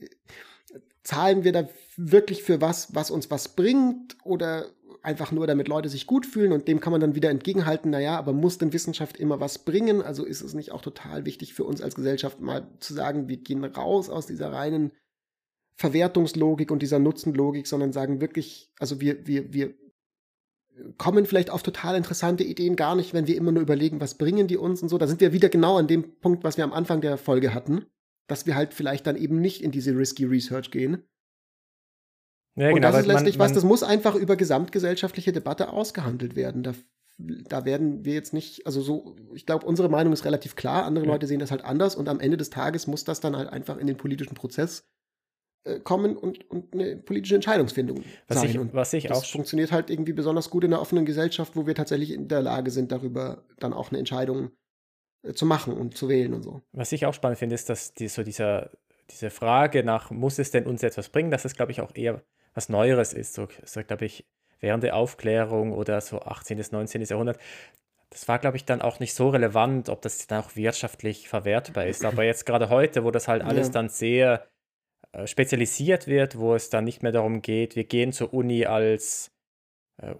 zahlen 1.03 1.45
wir 1.45 1.53
da 1.53 1.69
wirklich 1.97 2.43
für 2.43 2.61
was, 2.61 2.95
was 2.95 3.11
uns 3.11 3.31
was 3.31 3.49
bringt 3.49 4.17
oder 4.25 4.67
einfach 5.03 5.33
nur, 5.33 5.47
damit 5.47 5.69
Leute 5.69 5.89
sich 5.89 6.07
gut 6.07 6.27
fühlen 6.27 6.53
und 6.53 6.69
dem 6.69 6.81
kann 6.81 6.93
man 6.93 7.01
dann 7.01 7.15
wieder 7.15 7.31
entgegenhalten, 7.31 7.91
naja, 7.91 8.17
aber 8.17 8.33
muss 8.33 8.59
denn 8.59 8.73
Wissenschaft 8.73 9.17
immer 9.17 9.41
was 9.41 9.59
bringen? 9.59 10.03
Also 10.03 10.25
ist 10.25 10.43
es 10.43 10.55
nicht 10.55 10.73
auch 10.73 10.81
total 10.81 11.25
wichtig 11.25 11.55
für 11.55 11.65
uns 11.65 11.83
als 11.83 11.95
Gesellschaft 11.95 12.41
mal 12.41 12.69
zu 12.79 12.95
sagen, 12.95 13.29
wir 13.29 13.39
gehen 13.39 13.65
raus 13.65 14.09
aus 14.09 14.27
dieser 14.27 14.53
reinen 14.53 14.93
Verwertungslogik 15.77 16.71
und 16.71 16.83
dieser 16.83 16.99
Nutzenlogik, 16.99 17.67
sondern 17.67 17.93
sagen 17.93 18.21
wirklich, 18.21 18.71
also 18.79 19.01
wir, 19.01 19.27
wir, 19.27 19.53
wir 19.53 19.75
kommen 20.99 21.27
vielleicht 21.27 21.51
auf 21.51 21.63
total 21.63 21.97
interessante 21.97 22.45
Ideen 22.45 22.77
gar 22.77 22.95
nicht, 22.95 23.15
wenn 23.15 23.27
wir 23.27 23.37
immer 23.37 23.53
nur 23.53 23.63
überlegen, 23.63 24.01
was 24.01 24.17
bringen 24.17 24.47
die 24.47 24.57
uns 24.57 24.83
und 24.83 24.89
so. 24.89 24.99
Da 24.99 25.07
sind 25.07 25.21
wir 25.21 25.33
wieder 25.33 25.49
genau 25.49 25.79
an 25.79 25.87
dem 25.87 26.21
Punkt, 26.21 26.45
was 26.45 26.57
wir 26.57 26.65
am 26.65 26.73
Anfang 26.73 27.01
der 27.01 27.19
Folge 27.19 27.55
hatten, 27.55 27.87
dass 28.27 28.47
wir 28.47 28.55
halt 28.55 28.75
vielleicht 28.75 29.07
dann 29.07 29.17
eben 29.17 29.41
nicht 29.41 29.63
in 29.63 29.71
diese 29.71 29.97
risky 29.97 30.25
Research 30.25 30.71
gehen. 30.71 31.03
Ja, 32.57 32.69
und 32.69 32.75
genau, 32.75 32.91
das 32.91 33.01
ist 33.01 33.07
letztlich 33.07 33.39
man, 33.39 33.47
was, 33.47 33.55
das 33.55 33.65
muss 33.65 33.83
einfach 33.83 34.15
über 34.15 34.37
gesamtgesellschaftliche 34.37 35.33
Debatte 35.33 35.71
ausgehandelt 35.71 36.37
werden. 36.37 36.63
Da, 36.63 36.75
da 37.19 37.65
werden 37.65 38.05
wir 38.05 38.15
jetzt 38.15 38.35
nicht, 38.35 38.67
also 38.67 38.83
so, 38.83 39.17
ich 39.35 39.47
glaube, 39.47 39.67
unsere 39.67 39.89
Meinung 39.89 40.13
ist 40.13 40.25
relativ 40.25 40.55
klar, 40.55 40.85
andere 40.85 41.07
ja. 41.07 41.13
Leute 41.13 41.27
sehen 41.27 41.41
das 41.41 41.51
halt 41.51 41.65
anders 41.65 41.95
und 41.95 42.09
am 42.09 42.21
Ende 42.21 42.37
des 42.37 42.51
Tages 42.51 42.87
muss 42.87 43.05
das 43.05 43.21
dann 43.21 43.37
halt 43.37 43.49
einfach 43.49 43.79
in 43.79 43.87
den 43.87 43.97
politischen 43.97 44.35
Prozess 44.35 44.85
äh, 45.65 45.79
kommen 45.81 46.17
und, 46.17 46.51
und 46.51 46.75
eine 46.75 46.97
politische 46.97 47.37
Entscheidungsfindung 47.37 48.05
was 48.27 48.41
sein. 48.41 48.51
Ich, 48.51 48.59
und 48.59 48.75
was 48.75 48.93
ich 48.93 49.05
das 49.05 49.19
auch 49.19 49.25
funktioniert 49.25 49.73
halt 49.73 49.91
irgendwie 49.91 50.13
besonders 50.13 50.51
gut 50.51 50.65
in 50.65 50.73
einer 50.73 50.83
offenen 50.83 51.07
Gesellschaft, 51.07 51.57
wo 51.57 51.67
wir 51.67 51.75
tatsächlich 51.75 52.11
in 52.11 52.29
der 52.29 52.43
Lage 52.43 52.71
sind, 52.71 52.93
darüber 52.93 53.45
dann 53.61 53.73
auch 53.73 53.91
eine 53.91 53.99
Entscheidung 53.99 54.51
äh, 55.23 55.33
zu 55.33 55.47
machen 55.47 55.73
und 55.73 55.97
zu 55.97 56.09
wählen 56.09 56.35
und 56.35 56.43
so. 56.43 56.63
Was 56.73 56.93
ich 56.93 57.07
auch 57.07 57.15
spannend 57.15 57.39
finde, 57.39 57.55
ist, 57.55 57.71
dass 57.71 57.95
die, 57.95 58.09
so 58.09 58.25
dieser, 58.25 58.73
diese 59.11 59.31
Frage 59.31 59.85
nach, 59.85 60.11
muss 60.11 60.39
es 60.39 60.51
denn 60.51 60.67
uns 60.67 60.83
etwas 60.83 61.09
bringen, 61.11 61.31
dass 61.31 61.45
es, 61.45 61.55
glaube 61.55 61.73
ich, 61.73 61.81
auch 61.81 61.95
eher 61.95 62.23
was 62.55 62.69
Neueres 62.69 63.13
ist. 63.13 63.35
So, 63.35 63.49
so 63.65 63.83
glaube 63.83 64.05
ich, 64.05 64.25
während 64.61 64.85
der 64.85 64.97
Aufklärung 64.97 65.73
oder 65.73 66.01
so 66.01 66.21
18. 66.21 66.57
bis 66.57 66.73
19. 66.73 67.03
Jahrhundert, 67.03 67.39
das 68.11 68.29
war, 68.29 68.39
glaube 68.39 68.59
ich, 68.59 68.65
dann 68.65 68.83
auch 68.83 69.01
nicht 69.01 69.15
so 69.15 69.31
relevant, 69.31 69.89
ob 69.89 70.03
das 70.03 70.27
dann 70.27 70.43
auch 70.43 70.55
wirtschaftlich 70.55 71.29
verwertbar 71.29 71.87
ist. 71.87 72.05
Aber 72.05 72.25
jetzt 72.25 72.45
gerade 72.45 72.69
heute, 72.69 73.05
wo 73.05 73.11
das 73.11 73.27
halt 73.27 73.43
alles 73.43 73.69
ja. 73.69 73.73
dann 73.73 73.89
sehr 73.89 74.47
äh, 75.13 75.27
spezialisiert 75.27 76.07
wird, 76.07 76.39
wo 76.39 76.55
es 76.55 76.69
dann 76.69 76.85
nicht 76.85 77.03
mehr 77.03 77.13
darum 77.13 77.41
geht, 77.41 77.75
wir 77.75 77.85
gehen 77.85 78.13
zur 78.13 78.35
Uni 78.35 78.67
als 78.67 79.32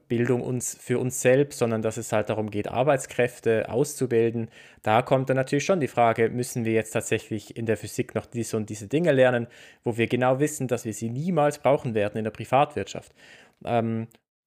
Bildung 0.09 0.43
uns 0.43 0.77
für 0.81 0.99
uns 0.99 1.21
selbst, 1.21 1.59
sondern 1.59 1.83
dass 1.83 1.97
es 1.97 2.13
halt 2.13 2.29
darum 2.31 2.51
geht, 2.51 2.69
Arbeitskräfte 2.69 3.69
auszubilden. 3.69 4.49
Da 4.83 5.03
kommt 5.03 5.29
dann 5.29 5.37
natürlich 5.37 5.65
schon 5.65 5.81
die 5.81 5.89
Frage, 5.89 6.29
müssen 6.31 6.65
wir 6.65 6.73
jetzt 6.73 6.93
tatsächlich 6.93 7.57
in 7.57 7.67
der 7.67 7.77
Physik 7.77 8.15
noch 8.15 8.27
diese 8.27 8.57
und 8.57 8.71
diese 8.71 8.87
Dinge 8.87 9.13
lernen, 9.13 9.49
wo 9.83 9.97
wir 9.97 10.07
genau 10.07 10.39
wissen, 10.39 10.69
dass 10.69 10.85
wir 10.85 10.95
sie 10.95 11.11
niemals 11.11 11.59
brauchen 11.59 11.95
werden 11.95 12.17
in 12.17 12.25
der 12.25 12.31
Privatwirtschaft. 12.31 13.13
Ähm, 13.65 14.07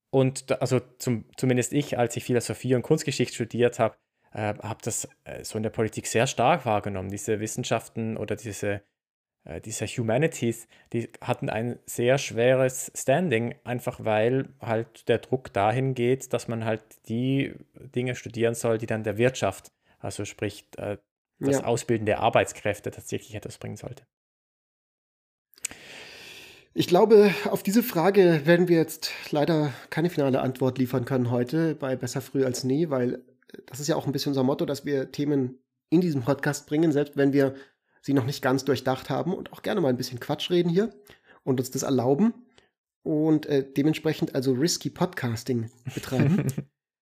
und 0.10 0.50
da, 0.52 0.56
also 0.56 0.80
zum, 1.00 1.26
zumindest 1.36 1.74
ich, 1.74 1.98
als 1.98 2.16
ich 2.16 2.24
Philosophie 2.24 2.76
und 2.76 2.84
Kunstgeschichte 2.84 3.36
studiert 3.36 3.80
habe, 3.80 3.98
äh, 4.32 4.54
habe 4.62 4.80
das 4.84 5.10
äh, 5.26 5.44
so 5.44 5.58
in 5.58 5.64
der 5.64 5.70
Politik 5.70 6.08
sehr 6.08 6.28
stark 6.28 6.66
wahrgenommen, 6.66 7.10
diese 7.10 7.42
Wissenschaften 7.42 8.16
oder 8.16 8.38
diese 8.38 8.68
äh, 8.74 8.80
dieser 9.64 9.86
Humanities, 9.86 10.68
die 10.92 11.10
hatten 11.22 11.50
ein 11.50 11.78
sehr 11.86 12.18
schweres 12.18 12.92
Standing, 12.96 13.56
einfach 13.64 14.04
weil 14.04 14.50
halt 14.60 15.08
der 15.08 15.20
Druck 15.20 15.54
dahin 15.54 15.94
geht, 15.94 16.34
dass 16.34 16.48
man 16.48 16.66
halt 16.66 16.82
die 17.08 17.54
Dinge 17.96 18.16
studieren 18.16 18.56
soll, 18.56 18.78
die 18.78 18.88
dann 18.88 19.04
der 19.04 19.18
Wirtschaft, 19.18 19.72
also 20.00 20.26
sprich 20.26 20.66
äh, 20.78 20.98
das 21.40 21.60
ja. 21.60 21.64
Ausbilden 21.66 22.06
der 22.06 22.22
Arbeitskräfte 22.22 22.92
tatsächlich 22.92 23.36
etwas 23.36 23.58
bringen 23.58 23.78
sollte. 23.78 24.04
Ich 26.74 26.88
glaube, 26.88 27.34
auf 27.46 27.64
diese 27.64 27.84
Frage 27.84 28.42
werden 28.46 28.68
wir 28.68 28.78
jetzt 28.78 29.12
leider 29.32 29.72
keine 29.90 30.10
finale 30.10 30.42
Antwort 30.42 30.78
liefern 30.78 31.06
können 31.06 31.32
heute 31.32 31.76
bei 31.76 31.96
Besser 31.96 32.20
früh 32.20 32.44
als 32.44 32.64
nie, 32.64 32.90
weil 32.90 33.24
das 33.68 33.80
ist 33.80 33.88
ja 33.88 33.96
auch 33.96 34.06
ein 34.06 34.12
bisschen 34.12 34.32
unser 34.32 34.44
Motto, 34.44 34.66
dass 34.66 34.86
wir 34.86 35.12
Themen 35.12 35.60
in 35.90 36.02
diesem 36.02 36.24
Podcast 36.24 36.68
bringen, 36.68 36.92
selbst 36.92 37.16
wenn 37.16 37.32
wir 37.32 37.56
sie 38.06 38.14
noch 38.14 38.26
nicht 38.26 38.44
ganz 38.44 38.64
durchdacht 38.66 39.10
haben 39.10 39.34
und 39.34 39.52
auch 39.52 39.64
gerne 39.64 39.82
mal 39.82 39.90
ein 39.90 39.98
bisschen 39.98 40.20
Quatsch 40.20 40.52
reden 40.52 40.70
hier 40.70 40.92
und 41.44 41.60
uns 41.60 41.72
das 41.72 41.82
erlauben 41.82 42.34
und 43.02 43.48
äh, 43.48 43.66
dementsprechend 43.68 44.36
also 44.36 44.54
risky 44.54 44.92
Podcasting 44.92 45.72
betreiben. 45.94 46.46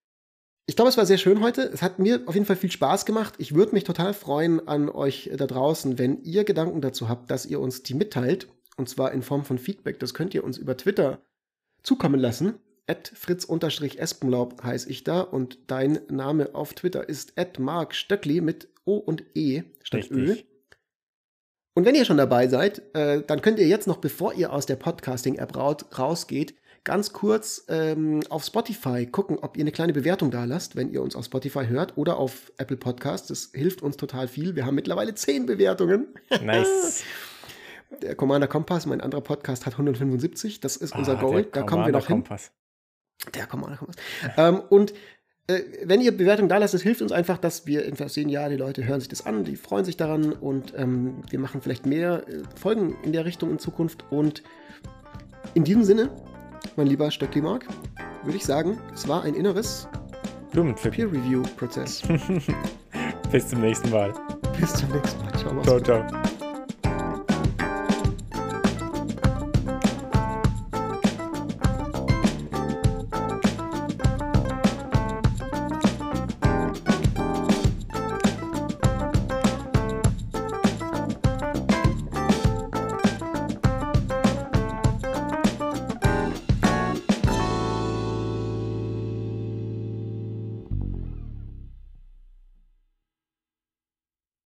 ich 0.66 0.78
glaube, 0.78 0.88
es 0.90 0.98
war 0.98 1.06
sehr 1.06 1.18
schön 1.18 1.42
heute. 1.42 1.64
Es 1.64 1.82
hat 1.82 2.00
mir 2.00 2.22
auf 2.26 2.36
jeden 2.36 2.46
Fall 2.46 2.56
viel 2.56 2.72
Spaß 2.72 3.06
gemacht. 3.06 3.34
Ich 3.38 3.54
würde 3.54 3.74
mich 3.74 3.84
total 3.84 4.14
freuen 4.14 4.66
an 4.66 4.90
euch 4.90 5.30
da 5.36 5.46
draußen, 5.46 6.00
wenn 6.00 6.22
ihr 6.24 6.46
Gedanken 6.46 6.80
dazu 6.80 7.10
habt, 7.10 7.30
dass 7.30 7.46
ihr 7.46 7.60
uns 7.60 7.84
die 7.84 7.96
mitteilt. 7.96 8.48
Und 8.78 8.88
zwar 8.88 9.12
in 9.12 9.22
Form 9.24 9.44
von 9.44 9.58
Feedback. 9.58 10.00
Das 10.00 10.14
könnt 10.14 10.34
ihr 10.34 10.44
uns 10.44 10.58
über 10.58 10.78
Twitter 10.78 11.22
zukommen 11.84 12.20
lassen. 12.20 12.56
At 12.88 13.12
fritz-espenlaub 13.14 14.64
heiße 14.64 14.90
ich 14.90 15.04
da 15.04 15.22
und 15.22 15.60
dein 15.68 16.00
Name 16.10 16.56
auf 16.56 16.74
Twitter 16.74 17.08
ist 17.08 17.38
at 17.38 17.60
Mark 17.60 17.94
Stöckli 17.94 18.42
mit 18.42 18.68
O 18.86 18.96
und 18.98 19.24
E 19.36 19.64
statt 19.84 20.10
Richtig. 20.12 20.46
Ö. 20.46 20.53
Und 21.76 21.86
wenn 21.86 21.96
ihr 21.96 22.06
schon 22.06 22.18
dabei 22.18 22.48
seid, 22.48 22.82
äh, 22.94 23.24
dann 23.26 23.42
könnt 23.42 23.60
ihr 23.60 23.68
jetzt 23.68 23.88
noch, 23.88 23.98
bevor 23.98 24.34
ihr 24.34 24.54
aus 24.54 24.66
der 24.66 24.76
Podcasting-App 24.76 25.56
rausgeht, 25.58 26.56
ganz 26.84 27.14
kurz 27.14 27.66
ähm, 27.70 28.22
auf 28.30 28.44
Spotify 28.44 29.06
gucken, 29.06 29.40
ob 29.42 29.58
ihr 29.58 29.64
eine 29.64 29.72
kleine 29.72 29.94
Bewertung 29.94 30.32
da 30.32 30.44
lasst, 30.46 30.76
wenn 30.76 30.92
ihr 30.92 31.02
uns 31.02 31.16
auf 31.16 31.26
Spotify 31.26 31.66
hört 31.66 31.98
oder 31.98 32.18
auf 32.18 32.52
Apple 32.58 32.78
Podcasts. 32.78 33.28
Das 33.28 33.52
hilft 33.54 33.82
uns 33.82 33.98
total 33.98 34.28
viel. 34.28 34.56
Wir 34.56 34.66
haben 34.66 34.76
mittlerweile 34.76 35.16
zehn 35.16 35.46
Bewertungen. 35.46 36.08
Nice. 36.44 37.04
Der 38.02 38.16
Commander 38.16 38.48
Kompass, 38.48 38.88
mein 38.88 39.02
anderer 39.02 39.22
Podcast, 39.22 39.66
hat 39.68 39.74
175. 39.74 40.60
Das 40.60 40.76
ist 40.76 40.96
unser 40.96 41.18
ah, 41.20 41.22
Goal. 41.22 41.44
Da 41.44 41.62
kommen 41.62 41.86
wir 41.86 41.92
noch 41.92 42.08
Kompass. 42.08 42.52
hin. 43.26 43.32
Der 43.36 43.46
Commander 43.46 43.78
Kompass. 43.78 43.96
ähm, 44.38 44.62
und 44.70 44.94
wenn 45.48 46.00
ihr 46.00 46.16
Bewertung 46.16 46.48
da 46.48 46.58
lasst, 46.58 46.74
es 46.74 46.84
hilft 46.84 47.02
uns 47.02 47.12
einfach, 47.12 47.38
dass 47.38 47.68
wir 47.68 47.86
einfach 47.86 48.08
sehen, 48.08 48.30
ja, 48.30 48.48
die 48.48 48.56
Leute 48.56 48.86
hören 48.86 49.02
sich 49.02 49.10
das 49.10 49.26
an, 49.26 49.44
die 49.44 49.58
freuen 49.58 49.84
sich 49.84 49.98
daran 49.98 50.32
und 50.32 50.74
ähm, 50.78 51.22
wir 51.30 51.40
machen 51.40 51.62
vielleicht 51.62 51.86
mehr 51.86 52.24
äh, 52.28 52.44
Folgen 52.58 52.96
in 53.04 53.12
der 53.12 53.26
Richtung 53.26 53.52
in 53.52 53.60
Zukunft. 53.60 54.06
Und 54.10 54.42
in 55.54 55.66
diesem 55.66 55.84
Sinne, 55.84 56.10
mein 56.78 56.88
lieber 56.88 57.12
Stöckli 57.12 57.42
Mark, 57.42 57.68
würde 58.24 58.38
ich 58.38 58.46
sagen, 58.46 58.80
es 58.94 59.08
war 59.08 59.24
ein 59.24 59.36
inneres 59.36 59.88
Peer-Review-Prozess. 60.54 62.04
Bis 63.32 63.48
zum 63.50 63.62
nächsten 63.62 63.90
Mal. 63.90 64.14
Bis 64.60 64.74
zum 64.74 64.90
nächsten 64.92 65.26
Mal. 65.26 65.34
Ciao, 65.64 65.82
ciao. 65.82 66.08
ciao. 66.08 66.33